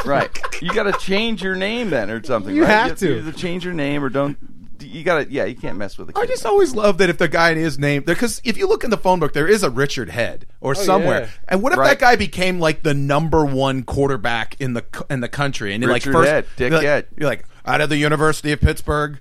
right. 0.06 0.30
You 0.62 0.72
got 0.72 0.84
to 0.84 0.92
change 0.92 1.42
your 1.42 1.54
name 1.54 1.90
then, 1.90 2.10
or 2.10 2.24
something. 2.24 2.54
You 2.54 2.62
right? 2.62 2.70
have 2.70 2.98
to. 2.98 3.18
either 3.18 3.32
change 3.32 3.64
your 3.64 3.74
name 3.74 4.02
or 4.02 4.08
don't. 4.08 4.38
You 4.80 5.02
got 5.04 5.24
to. 5.24 5.32
Yeah, 5.32 5.44
you 5.44 5.54
can't 5.56 5.76
mess 5.78 5.96
with 5.98 6.10
a 6.10 6.12
kid. 6.12 6.20
I 6.22 6.26
just 6.26 6.44
always 6.46 6.74
love 6.74 6.98
that 6.98 7.08
if 7.10 7.18
the 7.18 7.28
guy 7.28 7.52
is 7.52 7.78
named 7.78 8.04
because 8.04 8.40
if 8.44 8.56
you 8.56 8.68
look 8.68 8.84
in 8.84 8.90
the 8.90 8.96
phone 8.96 9.20
book, 9.20 9.32
there 9.32 9.46
is 9.48 9.62
a 9.62 9.70
Richard 9.70 10.10
Head 10.10 10.46
or 10.60 10.72
oh, 10.72 10.74
somewhere. 10.74 11.20
yeah. 11.22 11.28
And 11.48 11.62
what 11.62 11.72
if 11.72 11.78
Right. 11.78 11.90
that 11.90 11.98
guy 11.98 12.16
became 12.16 12.58
like 12.60 12.82
the 12.82 12.94
number 12.94 13.44
one 13.44 13.82
quarterback 13.82 14.56
in 14.60 14.74
the 14.74 14.82
co- 14.82 15.06
in 15.08 15.20
the 15.20 15.28
country? 15.28 15.72
And 15.74 15.82
you're 15.82 15.92
like 15.92 16.02
Richard 16.02 16.12
first, 16.12 16.30
Head, 16.30 16.46
Dick 16.56 16.70
you're 16.70 16.78
like, 16.78 16.86
Head. 16.86 17.06
You're 17.16 17.28
like 17.28 17.44
out 17.64 17.80
of 17.80 17.88
the 17.88 17.96
University 17.96 18.52
of 18.52 18.60
Pittsburgh, 18.60 19.18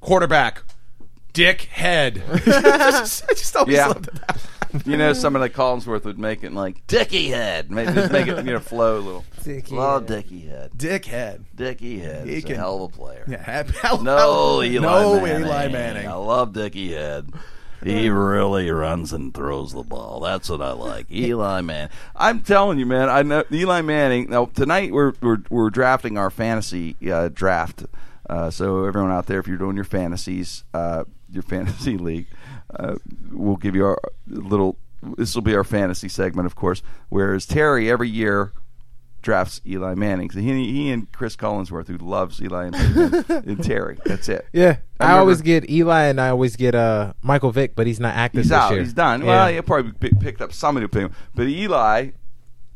quarterback, 0.00 0.62
Dick 1.36 1.62
Head. 1.62 2.22
I 2.46 3.00
just 3.02 3.54
always 3.56 3.76
Yeah. 3.76 3.88
loved 3.88 4.06
that. 4.06 4.40
You 4.86 4.96
know, 4.96 5.12
somebody 5.12 5.42
like 5.42 5.52
Collinsworth 5.54 6.04
would 6.04 6.18
make 6.18 6.42
it 6.42 6.52
like 6.52 6.86
Dicky 6.86 7.28
Head, 7.28 7.70
make, 7.70 7.88
just 7.94 8.10
make 8.10 8.26
it 8.26 8.38
you 8.38 8.52
know 8.52 8.58
flow 8.58 8.96
a 8.96 9.00
little. 9.00 9.24
Dicky 9.44 9.76
oh, 9.76 9.98
Head. 10.00 10.06
Dicky 10.06 10.40
Head, 10.40 10.70
Dick 10.76 11.04
Head. 11.04 11.44
Dicky 11.54 11.98
Head. 11.98 12.26
He 12.26 12.34
He's 12.34 12.44
a 12.44 12.46
can- 12.48 12.56
hell 12.56 12.84
of 12.84 12.92
a 12.94 12.96
player. 12.96 13.24
Yeah, 13.28 13.42
happy, 13.42 13.72
hell, 13.82 14.02
No, 14.02 14.16
hell- 14.16 14.64
Eli 14.64 14.80
no 14.82 15.20
Manning. 15.20 15.46
Eli 15.46 15.68
Manning. 15.68 16.08
I 16.08 16.14
love 16.14 16.52
Dicky 16.54 16.92
Head. 16.92 17.30
He 17.84 18.08
really 18.08 18.70
runs 18.70 19.12
and 19.12 19.32
throws 19.34 19.72
the 19.72 19.82
ball. 19.82 20.20
That's 20.20 20.48
what 20.48 20.62
I 20.62 20.72
like. 20.72 21.10
Eli 21.12 21.60
Manning. 21.60 21.90
I'm 22.16 22.40
telling 22.40 22.78
you, 22.78 22.86
man. 22.86 23.08
I 23.10 23.22
know 23.22 23.44
Eli 23.52 23.82
Manning. 23.82 24.30
Now 24.30 24.46
tonight 24.46 24.90
we're 24.92 25.12
we're, 25.20 25.38
we're 25.50 25.70
drafting 25.70 26.16
our 26.18 26.30
fantasy 26.30 26.96
uh, 27.10 27.28
draft. 27.28 27.84
Uh, 28.28 28.50
so 28.50 28.84
everyone 28.84 29.10
out 29.10 29.26
there, 29.26 29.38
if 29.38 29.46
you're 29.46 29.56
doing 29.56 29.76
your 29.76 29.84
fantasies, 29.84 30.64
uh, 30.74 31.04
your 31.30 31.42
fantasy 31.54 31.96
league, 31.96 32.26
uh, 32.78 32.96
we'll 33.30 33.56
give 33.56 33.74
you 33.74 33.84
our 33.84 34.00
little. 34.26 34.76
This 35.16 35.34
will 35.34 35.42
be 35.42 35.54
our 35.54 35.64
fantasy 35.64 36.08
segment, 36.08 36.46
of 36.46 36.56
course. 36.56 36.82
Whereas 37.08 37.46
Terry 37.46 37.90
every 37.90 38.08
year 38.08 38.52
drafts 39.26 39.60
Eli 39.66 39.94
Manning. 39.94 40.30
So 40.30 40.38
he, 40.38 40.72
he 40.72 40.90
and 40.90 41.10
Chris 41.12 41.36
Collinsworth, 41.36 41.88
who 41.88 41.98
loves 41.98 42.40
Eli 42.40 42.66
and, 42.66 43.30
and 43.30 43.62
Terry. 43.62 43.98
That's 44.06 44.28
it. 44.28 44.46
Yeah, 44.52 44.76
I 45.00 45.14
I, 45.14 45.18
always 45.18 45.42
get 45.42 45.68
Eli, 45.68 46.04
and 46.04 46.20
I 46.20 46.30
always 46.30 46.56
get 46.56 46.74
uh 46.74 47.12
Michael 47.22 47.50
Vick, 47.50 47.74
but 47.74 47.86
he's 47.86 48.00
not 48.00 48.14
active 48.14 48.42
He's 48.42 48.50
this 48.50 48.56
out. 48.56 48.70
year. 48.70 48.80
He's 48.80 48.92
done. 48.92 49.20
Yeah. 49.20 49.26
Well, 49.26 49.48
he 49.48 49.60
probably 49.60 49.92
pick, 49.92 50.18
picked 50.20 50.40
up 50.40 50.52
somebody 50.52 50.84
to 50.84 50.88
pick 50.88 51.02
him. 51.02 51.12
But 51.34 51.48
Eli 51.48 52.10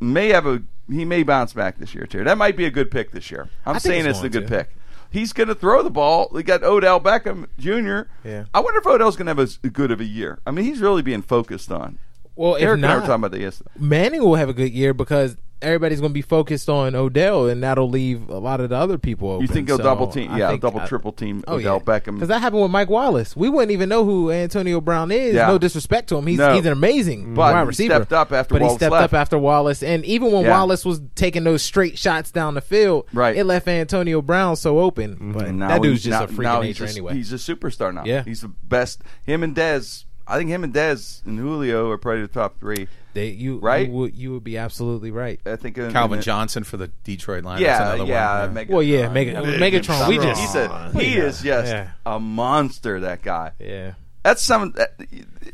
may 0.00 0.28
have 0.28 0.46
a 0.46 0.62
he 0.90 1.04
may 1.04 1.22
bounce 1.22 1.52
back 1.52 1.78
this 1.78 1.94
year 1.94 2.06
too. 2.06 2.24
That 2.24 2.36
might 2.36 2.56
be 2.56 2.66
a 2.66 2.70
good 2.70 2.90
pick 2.90 3.12
this 3.12 3.30
year. 3.30 3.48
I'm 3.64 3.78
saying 3.78 4.06
he's 4.06 4.16
it's 4.16 4.24
a 4.24 4.28
good 4.28 4.48
to. 4.48 4.56
pick. 4.56 4.70
He's 5.10 5.32
going 5.32 5.48
to 5.48 5.54
throw 5.54 5.82
the 5.82 5.90
ball. 5.90 6.28
We 6.32 6.42
got 6.42 6.62
Odell 6.62 7.00
Beckham 7.00 7.46
Jr. 7.58 8.10
Yeah. 8.28 8.44
I 8.54 8.60
wonder 8.60 8.78
if 8.80 8.86
Odell's 8.86 9.16
going 9.16 9.26
to 9.26 9.30
have 9.30 9.38
a 9.38 9.42
s- 9.42 9.58
good 9.72 9.90
of 9.90 10.00
a 10.00 10.04
year. 10.04 10.38
I 10.46 10.50
mean, 10.52 10.64
he's 10.64 10.80
really 10.80 11.02
being 11.02 11.22
focused 11.22 11.72
on. 11.72 11.98
well, 12.36 12.54
if 12.54 12.62
Eric 12.62 12.78
and 12.78 12.86
I 12.86 12.94
were 12.94 13.00
talking 13.00 13.14
about 13.16 13.32
that 13.32 13.40
yesterday. 13.40 13.70
Manning 13.78 14.20
will 14.22 14.36
have 14.36 14.48
a 14.48 14.54
good 14.54 14.72
year 14.72 14.94
because 14.94 15.36
everybody's 15.62 16.00
going 16.00 16.10
to 16.10 16.14
be 16.14 16.22
focused 16.22 16.68
on 16.68 16.94
Odell, 16.94 17.48
and 17.48 17.62
that'll 17.62 17.88
leave 17.88 18.28
a 18.28 18.38
lot 18.38 18.60
of 18.60 18.70
the 18.70 18.76
other 18.76 18.98
people 18.98 19.30
open. 19.30 19.42
You 19.42 19.48
think 19.48 19.68
he'll 19.68 19.76
So 19.76 19.82
double 19.82 20.06
team? 20.08 20.36
Yeah, 20.36 20.56
double 20.56 20.80
I- 20.80 20.86
triple 20.86 21.12
team 21.12 21.44
Oh, 21.46 21.56
Odell 21.56 21.82
yeah. 21.86 21.98
Beckham. 21.98 22.14
Because 22.14 22.28
that 22.28 22.40
happened 22.40 22.62
with 22.62 22.70
Mike 22.70 22.88
Wallace. 22.90 23.36
We 23.36 23.48
wouldn't 23.48 23.70
even 23.72 23.88
know 23.88 24.04
who 24.04 24.30
Antonio 24.30 24.80
Brown 24.80 25.10
is. 25.10 25.34
Yeah. 25.34 25.46
No 25.48 25.58
disrespect 25.58 26.08
to 26.10 26.16
him. 26.18 26.26
He's 26.26 26.38
No. 26.38 26.54
he's 26.54 26.66
an 26.66 26.72
amazing 26.72 27.34
But 27.34 27.54
wide 27.54 27.60
he 27.62 27.66
receiver. 27.66 27.94
stepped 27.94 28.12
up 28.12 28.32
after 28.32 28.54
but 28.54 28.62
Wallace 28.62 28.74
he 28.74 28.78
stepped 28.78 28.92
left. 28.92 29.04
up 29.04 29.14
after 29.14 29.38
Wallace. 29.38 29.82
And 29.82 30.04
even 30.04 30.32
when 30.32 30.44
Yeah. 30.44 30.50
Wallace 30.50 30.84
was 30.84 31.00
taking 31.14 31.44
those 31.44 31.62
straight 31.62 31.98
shots 31.98 32.30
down 32.30 32.54
the 32.54 32.60
field, 32.60 33.06
Right. 33.12 33.36
it 33.36 33.44
left 33.44 33.68
Antonio 33.68 34.22
Brown 34.22 34.56
so 34.56 34.78
open. 34.78 35.12
Mm-hmm. 35.14 35.32
But 35.32 35.46
And 35.46 35.58
now 35.58 35.68
that 35.68 35.82
dude's 35.82 36.02
just 36.02 36.18
now- 36.18 36.24
a 36.24 36.28
freak 36.28 36.40
now 36.46 36.58
of 36.58 36.64
he's 36.64 36.80
nature 36.80 36.90
anyway. 36.90 37.14
He's 37.14 37.32
a 37.32 37.36
superstar 37.36 37.92
now. 37.94 38.04
Yeah. 38.04 38.22
he's 38.24 38.40
the 38.40 38.48
best. 38.48 39.02
Him 39.26 39.42
and 39.42 39.54
Dez. 39.54 40.04
I 40.26 40.38
think 40.38 40.48
him 40.48 40.62
and 40.62 40.72
Dez 40.72 41.26
and 41.26 41.38
Julio 41.38 41.90
are 41.90 41.98
probably 41.98 42.22
the 42.22 42.28
top 42.28 42.60
three. 42.60 42.86
They, 43.12 43.28
you, 43.30 43.58
Right? 43.58 43.86
You 43.88 43.92
would, 43.94 44.14
you 44.14 44.32
would 44.32 44.44
be 44.44 44.56
absolutely 44.56 45.10
right. 45.10 45.40
I 45.44 45.56
think 45.56 45.76
in- 45.78 45.90
Calvin 45.92 46.18
in- 46.18 46.22
Johnson 46.22 46.62
for 46.64 46.76
the 46.76 46.88
Detroit 47.04 47.44
Lions. 47.44 47.60
Yeah, 47.62 47.78
That's 47.78 47.94
another 47.96 48.10
yeah. 48.10 48.46
one. 48.46 48.54
Megatron. 48.54 48.68
Well, 48.68 48.82
yeah, 48.82 49.08
Mega- 49.08 49.32
Megatron, 49.42 50.08
we 50.08 50.18
just- 50.18 50.40
he's 50.40 50.54
a, 50.54 50.90
he 50.94 51.16
is 51.16 51.42
just 51.42 51.72
Yeah. 51.72 51.90
a 52.06 52.20
monster. 52.20 53.00
That 53.00 53.22
guy. 53.22 53.52
Yeah. 53.58 53.92
That's 54.22 54.42
some 54.42 54.72
that, 54.72 54.94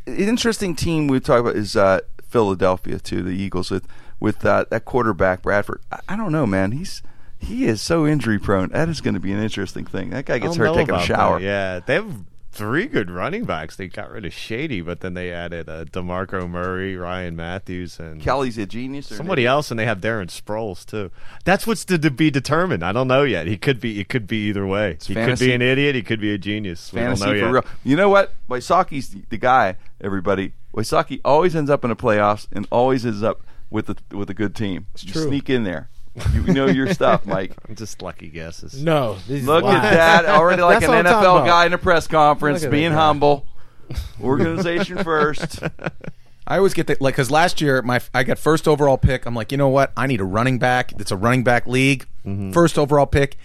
an 0.06 0.16
interesting 0.16 0.74
team 0.74 1.06
we 1.06 1.20
talk 1.20 1.40
about 1.40 1.54
is 1.56 1.76
uh, 1.76 2.00
Philadelphia 2.28 2.98
too. 2.98 3.22
The 3.22 3.30
Eagles 3.30 3.70
with 3.70 3.86
with 4.20 4.44
uh, 4.44 4.64
that 4.70 4.84
quarterback 4.84 5.42
Bradford. 5.42 5.80
I, 5.92 6.00
I 6.10 6.16
don't 6.16 6.32
know, 6.32 6.46
man. 6.46 6.72
He's 6.72 7.00
he 7.38 7.64
is 7.66 7.80
so 7.80 8.06
injury 8.06 8.38
prone. 8.38 8.70
That 8.70 8.88
is 8.88 9.00
going 9.00 9.14
to 9.14 9.20
be 9.20 9.32
an 9.32 9.40
interesting 9.42 9.84
thing. 9.86 10.10
That 10.10 10.24
guy 10.26 10.38
gets 10.38 10.56
hurt 10.56 10.64
know 10.66 10.74
taking 10.74 10.94
a 10.94 11.00
shower. 11.00 11.38
that. 11.38 11.44
Yeah, 11.44 11.80
they 11.86 11.94
have 11.94 12.12
three 12.56 12.86
good 12.86 13.10
running 13.10 13.44
backs. 13.44 13.76
They 13.76 13.88
got 13.88 14.10
rid 14.10 14.24
of 14.24 14.32
Shady, 14.32 14.80
but 14.80 15.00
then 15.00 15.14
they 15.14 15.30
added 15.30 15.68
uh, 15.68 15.84
Demarco 15.84 16.48
Murray, 16.48 16.96
Ryan 16.96 17.36
Mathews, 17.36 18.00
and 18.00 18.20
Kelly's 18.20 18.56
a 18.58 18.66
genius. 18.66 19.12
Or 19.12 19.16
somebody 19.16 19.46
else, 19.46 19.70
and 19.70 19.78
they 19.78 19.84
have 19.84 20.00
Darren 20.00 20.28
Sproles 20.28 20.84
too. 20.86 21.10
That's 21.44 21.66
what's 21.66 21.84
to, 21.86 21.98
to 21.98 22.10
be 22.10 22.30
determined. 22.30 22.82
I 22.82 22.92
don't 22.92 23.08
know 23.08 23.22
yet. 23.22 23.46
He 23.46 23.56
could 23.56 23.80
be. 23.80 24.00
It 24.00 24.08
could 24.08 24.26
be 24.26 24.48
either 24.48 24.66
way. 24.66 24.98
he 25.04 25.14
fantasy- 25.14 25.44
could 25.46 25.50
be 25.50 25.54
an 25.54 25.62
idiot. 25.62 25.94
He 25.94 26.02
could 26.02 26.20
be 26.20 26.32
a 26.32 26.38
genius. 26.38 26.92
We 26.92 27.00
fantasy 27.00 27.24
don't 27.24 27.34
know 27.34 27.40
for 27.40 27.46
yet. 27.46 27.52
real. 27.52 27.64
You 27.84 27.96
know 27.96 28.08
what? 28.08 28.34
Wysocki's 28.48 29.10
the, 29.10 29.22
the 29.28 29.38
guy. 29.38 29.76
Everybody, 30.00 30.52
Waisaki 30.74 31.20
always 31.24 31.54
ends 31.56 31.70
up 31.70 31.84
in 31.84 31.90
the 31.90 31.96
playoffs 31.96 32.46
and 32.52 32.66
always 32.70 33.04
ends 33.06 33.22
up 33.22 33.40
with 33.70 33.90
a 33.90 33.96
with 34.16 34.30
a 34.30 34.34
good 34.34 34.54
team. 34.54 34.86
you 35.00 35.12
true. 35.12 35.28
sneak 35.28 35.50
in 35.50 35.64
there. 35.64 35.88
You 36.32 36.42
know 36.52 36.66
your 36.66 36.92
stuff, 36.94 37.26
Mike. 37.26 37.52
I'm 37.68 37.74
just 37.74 38.00
lucky 38.02 38.28
guesses. 38.28 38.82
No. 38.82 39.16
This 39.28 39.44
Look 39.44 39.64
lies. 39.64 39.76
at 39.84 39.90
that. 39.90 40.24
Already 40.26 40.62
like 40.62 40.80
That's 40.80 40.84
an 40.90 40.96
what 40.96 41.06
I'm 41.06 41.12
talking 41.12 41.28
NFL 41.28 41.36
about. 41.42 41.46
guy 41.46 41.66
in 41.66 41.72
a 41.72 41.78
press 41.78 42.06
conference, 42.06 42.60
Look 42.62 42.68
at 42.68 42.72
being 42.72 42.90
that 42.90 42.96
guy. 42.96 43.02
humble. 43.06 43.46
Organization 44.22 45.02
first. 45.04 45.60
I 46.48 46.58
always 46.58 46.74
get 46.74 46.86
that, 46.86 47.00
like 47.00 47.14
because 47.14 47.30
last 47.30 47.60
year 47.60 47.82
my 47.82 48.00
I 48.14 48.22
got 48.22 48.38
first 48.38 48.68
overall 48.68 48.98
pick. 48.98 49.26
I'm 49.26 49.34
like, 49.34 49.50
you 49.52 49.58
know 49.58 49.68
what? 49.68 49.92
I 49.96 50.06
need 50.06 50.20
a 50.20 50.24
running 50.24 50.58
back. 50.58 50.92
It's 51.00 51.10
a 51.10 51.16
running 51.16 51.42
back 51.44 51.66
league. 51.66 52.06
Mm-hmm. 52.24 52.52
First 52.52 52.78
overall 52.78 53.06
pick, 53.06 53.36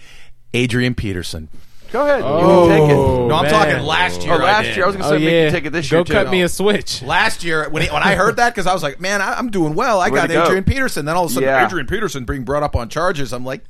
Adrian 0.54 0.94
Peterson. 0.94 1.48
Go 1.92 2.02
ahead. 2.06 2.22
Oh, 2.24 2.38
you 2.64 2.68
can 2.70 2.78
take 2.80 2.90
it. 2.90 2.94
No, 3.28 3.34
I'm 3.34 3.42
man. 3.44 3.50
talking 3.52 3.82
last 3.86 4.22
year. 4.24 4.32
Oh, 4.34 4.38
last 4.38 4.64
did. 4.64 4.76
year 4.76 4.84
I 4.84 4.86
was 4.88 4.96
going 4.96 5.08
to 5.10 5.14
Oh 5.14 5.18
say 5.18 5.24
yeah. 5.24 5.30
make 5.30 5.44
you 5.44 5.50
take 5.58 5.66
it 5.66 5.70
this 5.70 5.90
Go 5.90 5.98
year 5.98 6.04
too. 6.04 6.12
cut 6.14 6.30
me 6.30 6.40
a 6.42 6.48
switch. 6.48 7.02
Last 7.02 7.44
year, 7.44 7.68
when, 7.68 7.82
he, 7.82 7.88
when 7.90 8.02
I 8.02 8.14
heard 8.14 8.36
that, 8.36 8.50
because 8.54 8.66
I 8.66 8.72
was 8.72 8.82
like, 8.82 8.98
man, 8.98 9.20
I, 9.20 9.34
I'm 9.34 9.50
doing 9.50 9.74
well. 9.74 10.00
I 10.00 10.08
Way 10.08 10.16
got 10.16 10.26
to 10.28 10.32
go. 10.32 10.44
Adrian 10.44 10.64
Peterson. 10.64 11.04
Then 11.04 11.16
all 11.16 11.24
of 11.26 11.30
a 11.30 11.34
sudden, 11.34 11.48
Yeah. 11.48 11.64
Adrian 11.66 11.86
Peterson 11.86 12.24
being 12.24 12.44
brought 12.44 12.62
up 12.62 12.74
on 12.74 12.88
charges. 12.88 13.32
I'm 13.32 13.44
like, 13.44 13.62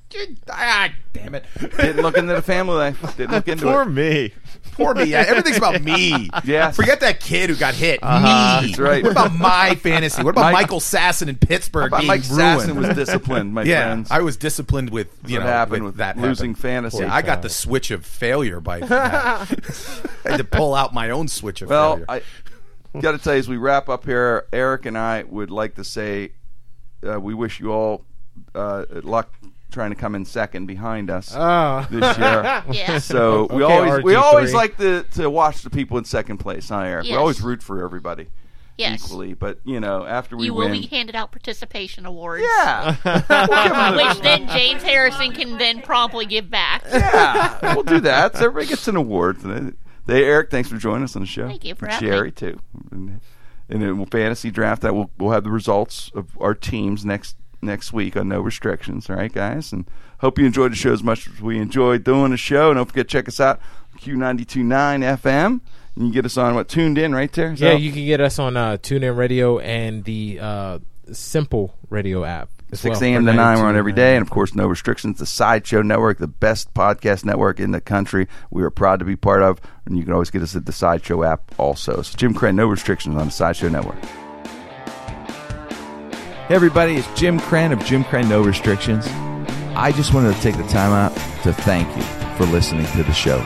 ah, 0.48 0.88
damn 1.12 1.34
it. 1.34 1.44
Didn't 1.58 2.02
look 2.02 2.16
into 2.16 2.32
the 2.34 2.42
family 2.52 2.76
life. 2.76 3.16
Didn't 3.16 3.32
look 3.32 3.48
into 3.48 3.64
Poor 3.64 3.82
it. 3.82 3.86
me. 3.86 4.32
Poor 4.72 4.94
me. 4.94 5.12
Everything's 5.14 5.58
about 5.58 5.82
me. 5.82 6.30
Yes. 6.44 6.76
Forget 6.76 7.00
that 7.00 7.20
kid 7.20 7.50
who 7.50 7.56
got 7.56 7.74
hit. 7.74 8.00
Uh-huh. 8.02 8.60
me. 8.62 8.68
That's 8.68 8.78
right. 8.78 9.02
What 9.02 9.12
about 9.12 9.34
my 9.34 9.74
fantasy? 9.74 10.22
What 10.22 10.30
about 10.30 10.52
Mike- 10.52 10.62
Michael 10.64 10.80
Sasson 10.80 11.28
in 11.28 11.36
Pittsburgh 11.36 11.90
But 11.90 11.98
being 11.98 12.08
Mike 12.08 12.22
ruined? 12.30 12.60
Sasson 12.60 12.76
was 12.76 12.96
disciplined, 12.96 13.52
my 13.54 13.62
yeah, 13.64 13.82
friends. 13.88 14.10
I 14.10 14.20
was 14.20 14.36
disciplined 14.36 14.90
with 14.90 15.08
you 15.26 15.38
what 15.38 15.44
know 15.44 15.50
happened 15.52 15.84
with 15.84 15.92
with 15.92 15.96
that 15.98 16.16
losing 16.16 16.50
happened. 16.52 16.62
fantasy. 16.62 16.98
Yeah, 17.04 17.14
I 17.14 17.22
got 17.22 17.42
the 17.42 17.50
switch 17.50 17.90
of 17.90 18.06
failure 18.06 18.60
by 18.60 18.80
I 18.82 19.46
had 20.24 20.36
to 20.38 20.44
pull 20.44 20.74
out 20.74 20.94
my 20.94 21.10
own 21.10 21.28
switch 21.28 21.62
of 21.62 21.68
Well, 21.68 21.96
failure. 21.98 22.22
I 22.94 23.00
got 23.00 23.12
to 23.12 23.18
tell 23.18 23.34
you, 23.34 23.38
as 23.40 23.48
we 23.48 23.56
wrap 23.56 23.88
up 23.88 24.04
here, 24.04 24.46
Eric 24.52 24.86
and 24.86 24.96
I 24.96 25.22
would 25.24 25.50
like 25.50 25.74
to 25.76 25.84
say 25.84 26.32
uh, 27.06 27.20
we 27.20 27.34
wish 27.34 27.60
you 27.60 27.72
all 27.72 28.04
uh, 28.54 28.84
luck 29.02 29.32
trying 29.72 29.90
to 29.90 29.96
come 29.96 30.14
in 30.14 30.24
second 30.24 30.66
behind 30.66 31.10
us 31.10 31.34
Oh. 31.36 31.86
this 31.90 32.16
year. 32.18 32.62
Yeah. 32.72 32.98
So 32.98 33.46
we 33.50 33.64
Okay, 33.64 33.72
always 33.74 34.04
we 34.04 34.12
RG3. 34.14 34.20
always 34.22 34.54
like 34.54 34.76
to, 34.78 35.02
to 35.14 35.28
watch 35.30 35.62
the 35.62 35.70
people 35.70 35.98
in 35.98 36.04
second 36.04 36.38
place, 36.38 36.68
huh, 36.68 36.80
Eric? 36.80 37.04
We 37.06 37.14
always 37.14 37.40
root 37.40 37.62
for 37.62 37.82
everybody 37.82 38.28
Yes. 38.78 39.04
equally, 39.04 39.34
but 39.34 39.58
you 39.64 39.80
know 39.80 40.04
after 40.06 40.36
we 40.36 40.46
You 40.46 40.54
win, 40.54 40.70
will 40.70 40.80
be 40.80 40.86
handed 40.86 41.14
out 41.14 41.30
participation 41.30 42.06
awards. 42.06 42.42
yeah, 42.42 42.96
we'll 43.04 43.14
give 43.14 43.30
'em 43.30 43.96
the- 43.96 44.02
Which 44.08 44.20
then 44.22 44.48
James 44.48 44.82
Harrison 44.82 45.32
can 45.32 45.58
then 45.58 45.82
promptly 45.82 46.24
give 46.26 46.48
back. 46.50 46.82
yeah, 46.90 47.74
we'll 47.74 47.84
do 47.84 48.00
that. 48.00 48.36
So 48.36 48.46
everybody 48.46 48.68
gets 48.68 48.88
an 48.88 48.96
award. 48.96 49.40
They, 50.06 50.24
Eric, 50.24 50.50
thanks 50.50 50.68
for 50.68 50.78
joining 50.78 51.04
us 51.04 51.14
on 51.14 51.22
the 51.22 51.26
show. 51.26 51.46
Thank 51.46 51.64
you 51.64 51.74
for 51.76 51.84
And 51.84 51.94
having 51.94 52.08
Sherry 52.08 52.26
me. 52.28 52.32
too. 52.32 52.58
And, 52.90 53.20
and 53.68 53.82
then 53.82 53.96
we'll 53.98 54.06
fantasy 54.06 54.50
draft 54.50 54.82
that. 54.82 54.94
We'll 54.94 55.10
we'll 55.18 55.30
have 55.30 55.44
the 55.44 55.50
results 55.50 56.10
of 56.14 56.36
our 56.40 56.54
teams 56.54 57.04
next 57.04 57.36
next 57.62 57.92
week 57.92 58.16
on 58.16 58.28
no 58.28 58.40
restrictions. 58.40 59.08
All 59.08 59.16
right, 59.16 59.32
guys, 59.32 59.72
and 59.72 59.86
hope 60.18 60.38
you 60.38 60.46
enjoyed 60.46 60.72
the 60.72 60.76
show 60.76 60.92
as 60.92 61.02
much 61.02 61.28
as 61.28 61.40
we 61.40 61.58
enjoyed 61.58 62.04
doing 62.04 62.30
the 62.30 62.36
show. 62.36 62.70
And 62.70 62.76
don't 62.76 62.86
forget 62.86 63.08
to 63.08 63.12
check 63.12 63.28
us 63.28 63.40
out 63.40 63.60
Q 63.98 64.16
92.9 64.16 65.18
FM. 65.18 65.46
And 65.46 65.60
you 65.96 66.02
can 66.04 66.10
get 66.10 66.24
us 66.24 66.36
on 66.36 66.54
what 66.54 66.68
tuned 66.68 66.98
in 66.98 67.14
right 67.14 67.30
there. 67.32 67.52
Is 67.52 67.60
Yeah, 67.60 67.72
you 67.72 67.92
can 67.92 68.04
get 68.04 68.20
us 68.20 68.38
on 68.38 68.56
uh, 68.56 68.78
TuneIn 68.78 69.16
Radio 69.16 69.58
and 69.58 70.04
the 70.04 70.38
uh, 70.40 70.78
Simple 71.12 71.76
Radio 71.90 72.24
app. 72.24 72.48
as 72.72 72.80
6 72.80 73.00
well, 73.00 73.10
a.m. 73.10 73.24
for 73.24 73.30
to 73.32 73.36
9, 73.36 73.58
we're 73.58 73.66
on 73.66 73.76
every 73.76 73.92
day. 73.92 74.16
And 74.16 74.22
of 74.22 74.30
course, 74.30 74.54
No 74.54 74.66
Restrictions, 74.66 75.18
the 75.18 75.26
Sideshow 75.26 75.82
Network, 75.82 76.18
the 76.18 76.26
best 76.26 76.72
podcast 76.72 77.24
network 77.24 77.60
in 77.60 77.72
the 77.72 77.80
country. 77.80 78.26
We 78.50 78.62
are 78.62 78.70
proud 78.70 79.00
to 79.00 79.04
be 79.04 79.16
part 79.16 79.42
of. 79.42 79.60
And 79.84 79.96
you 79.96 80.04
can 80.04 80.12
always 80.12 80.30
get 80.30 80.42
us 80.42 80.56
at 80.56 80.66
the 80.66 80.72
Sideshow 80.72 81.22
app 81.24 81.54
also. 81.58 82.02
So, 82.02 82.16
Jim 82.16 82.34
Krenn, 82.34 82.54
No 82.54 82.66
Restrictions 82.66 83.16
on 83.16 83.26
the 83.26 83.32
Sideshow 83.32 83.68
Network. 83.68 83.98
Hey, 86.52 86.56
everybody, 86.56 86.96
it's 86.96 87.08
Jim 87.18 87.40
Krenn 87.40 87.72
of 87.72 87.82
Jim 87.82 88.04
Krenn 88.04 88.28
No 88.28 88.42
Restrictions. 88.42 89.06
I 89.74 89.90
just 89.90 90.12
wanted 90.12 90.34
to 90.34 90.40
take 90.42 90.58
the 90.58 90.64
time 90.64 90.92
out 90.92 91.10
to 91.44 91.52
thank 91.54 91.88
you 91.96 92.02
for 92.36 92.44
listening 92.44 92.84
to 92.88 93.02
the 93.02 93.12
show. 93.14 93.38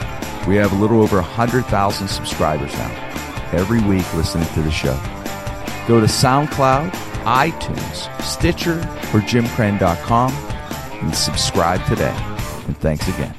We 0.49 0.57
have 0.57 0.73
a 0.73 0.75
little 0.75 1.01
over 1.01 1.19
100,000 1.19 2.09
subscribers 2.09 2.73
now, 2.73 2.91
every 3.53 3.81
week 3.83 4.13
listening 4.15 4.49
to 4.55 4.61
the 4.61 4.73
show. 4.73 4.95
Go 5.87 6.01
to 6.01 6.07
SoundCloud, 6.07 6.91
iTunes, 7.23 8.23
Stitcher, 8.25 8.81
or 9.15 9.21
jimkrenn.com 9.21 10.33
and 10.33 11.15
subscribe 11.15 11.87
today. 11.87 12.13
And 12.67 12.77
thanks 12.79 13.07
again. 13.07 13.37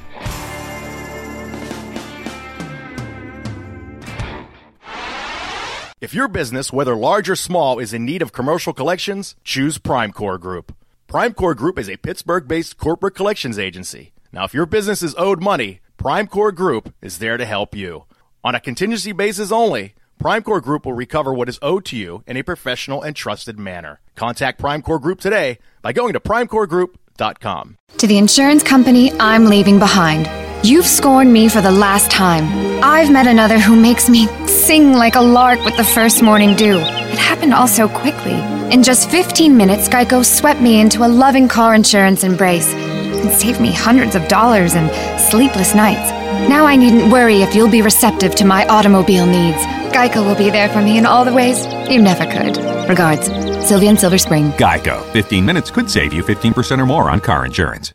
If 6.00 6.14
your 6.14 6.28
business, 6.28 6.72
whether 6.72 6.96
large 6.96 7.28
or 7.28 7.36
small, 7.36 7.80
is 7.80 7.92
in 7.92 8.06
need 8.06 8.22
of 8.22 8.32
commercial 8.32 8.72
collections, 8.72 9.36
choose 9.44 9.80
Primecore 9.80 10.40
Group. 10.40 10.76
Primecore 11.08 11.56
Group 11.56 11.80
is 11.80 11.90
a 11.90 11.98
Pittsburgh 11.98 12.48
based 12.48 12.78
corporate 12.78 13.16
collections 13.16 13.58
agency. 13.58 14.14
Now, 14.32 14.44
if 14.44 14.54
your 14.54 14.68
business 14.68 15.02
is 15.02 15.16
owed 15.18 15.42
money, 15.42 15.80
Primecore 15.98 16.54
Group 16.54 16.94
is 17.02 17.18
there 17.18 17.38
to 17.38 17.46
help 17.46 17.74
you. 17.74 18.06
On 18.44 18.54
a 18.54 18.60
contingency 18.60 19.12
basis 19.12 19.52
only, 19.52 19.96
Primecore 20.22 20.62
Group 20.62 20.86
will 20.86 20.94
recover 20.94 21.34
what 21.34 21.50
is 21.50 21.58
owed 21.64 21.84
to 21.86 21.98
you 21.98 22.24
in 22.28 22.38
a 22.38 22.44
professional 22.44 23.02
and 23.02 23.16
trusted 23.16 23.58
manner. 23.58 24.00
Contact 24.16 24.62
Primecore 24.62 25.02
Group 25.02 25.20
today 25.20 25.58
by 25.82 25.94
going 25.94 26.14
to 26.14 26.20
primecoregroup.com. 26.20 27.76
To 27.98 28.06
the 28.06 28.20
insurance 28.20 28.62
company 28.62 29.12
I'm 29.14 29.46
leaving 29.46 29.80
behind. 29.80 30.30
You've 30.64 30.86
scorned 30.86 31.34
me 31.34 31.50
for 31.50 31.62
the 31.62 31.72
last 31.72 32.12
time. 32.12 32.84
I've 32.84 33.12
met 33.12 33.26
another 33.26 33.60
who 33.60 33.76
makes 33.76 34.10
me 34.10 34.28
sing 34.58 34.94
like 34.94 35.16
a 35.16 35.22
lark 35.22 35.64
with 35.64 35.78
the 35.78 35.84
first 35.84 36.24
morning 36.24 36.56
dew. 36.56 36.80
It 36.80 37.20
happened 37.20 37.54
all 37.54 37.68
so 37.68 37.88
quickly. 37.88 38.34
In 38.74 38.82
just 38.82 39.10
15 39.10 39.56
minutes, 39.56 39.88
Geico 39.88 40.26
swept 40.26 40.60
me 40.60 40.82
into 40.82 41.06
a 41.06 41.08
loving 41.08 41.48
car 41.48 41.76
insurance 41.76 42.24
embrace 42.24 42.74
and 42.74 43.30
saved 43.30 43.62
me 43.62 43.72
hundreds 43.72 44.16
of 44.16 44.28
dollars 44.28 44.74
and 44.74 44.90
sleepless 45.30 45.76
nights. 45.76 46.10
Now 46.50 46.66
I 46.66 46.76
needn't 46.76 47.12
worry 47.12 47.44
if 47.44 47.54
you'll 47.54 47.70
be 47.70 47.84
receptive 47.84 48.34
to 48.36 48.46
my 48.46 48.66
automobile 48.68 49.28
needs. 49.28 49.60
Geico 49.94 50.26
will 50.26 50.36
be 50.36 50.50
there 50.50 50.70
for 50.70 50.82
me 50.82 50.98
in 50.98 51.06
all 51.06 51.24
the 51.24 51.34
ways 51.34 51.66
you 51.90 52.02
never 52.02 52.26
could. 52.26 52.58
Regards, 52.90 53.28
Sylvia 53.68 53.90
and 53.90 54.00
Silver 54.00 54.18
Spring. 54.18 54.52
Geico. 54.54 55.04
15 55.14 55.46
minutes 55.46 55.70
could 55.70 55.90
save 55.90 56.14
you 56.14 56.24
15% 56.24 56.80
or 56.80 56.86
more 56.86 57.12
on 57.12 57.20
car 57.20 57.46
insurance. 57.46 57.94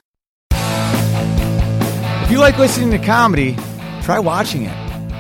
If 2.25 2.31
you 2.31 2.39
like 2.39 2.57
listening 2.57 2.93
to 2.93 2.99
comedy, 2.99 3.57
try 4.01 4.21
watching 4.21 4.63
it 4.63 4.92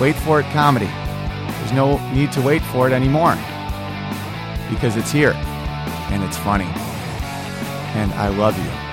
wait 0.00 0.16
for 0.16 0.40
it 0.40 0.46
comedy. 0.52 0.86
There's 0.86 1.72
no 1.72 1.98
need 2.12 2.32
to 2.32 2.42
wait 2.42 2.62
for 2.62 2.86
it 2.86 2.92
anymore 2.92 3.34
because 4.70 4.96
it's 4.96 5.10
here 5.10 5.32
and 6.12 6.22
it's 6.22 6.36
funny. 6.38 6.70
And 7.94 8.12
I 8.14 8.28
love 8.28 8.56
you. 8.58 8.85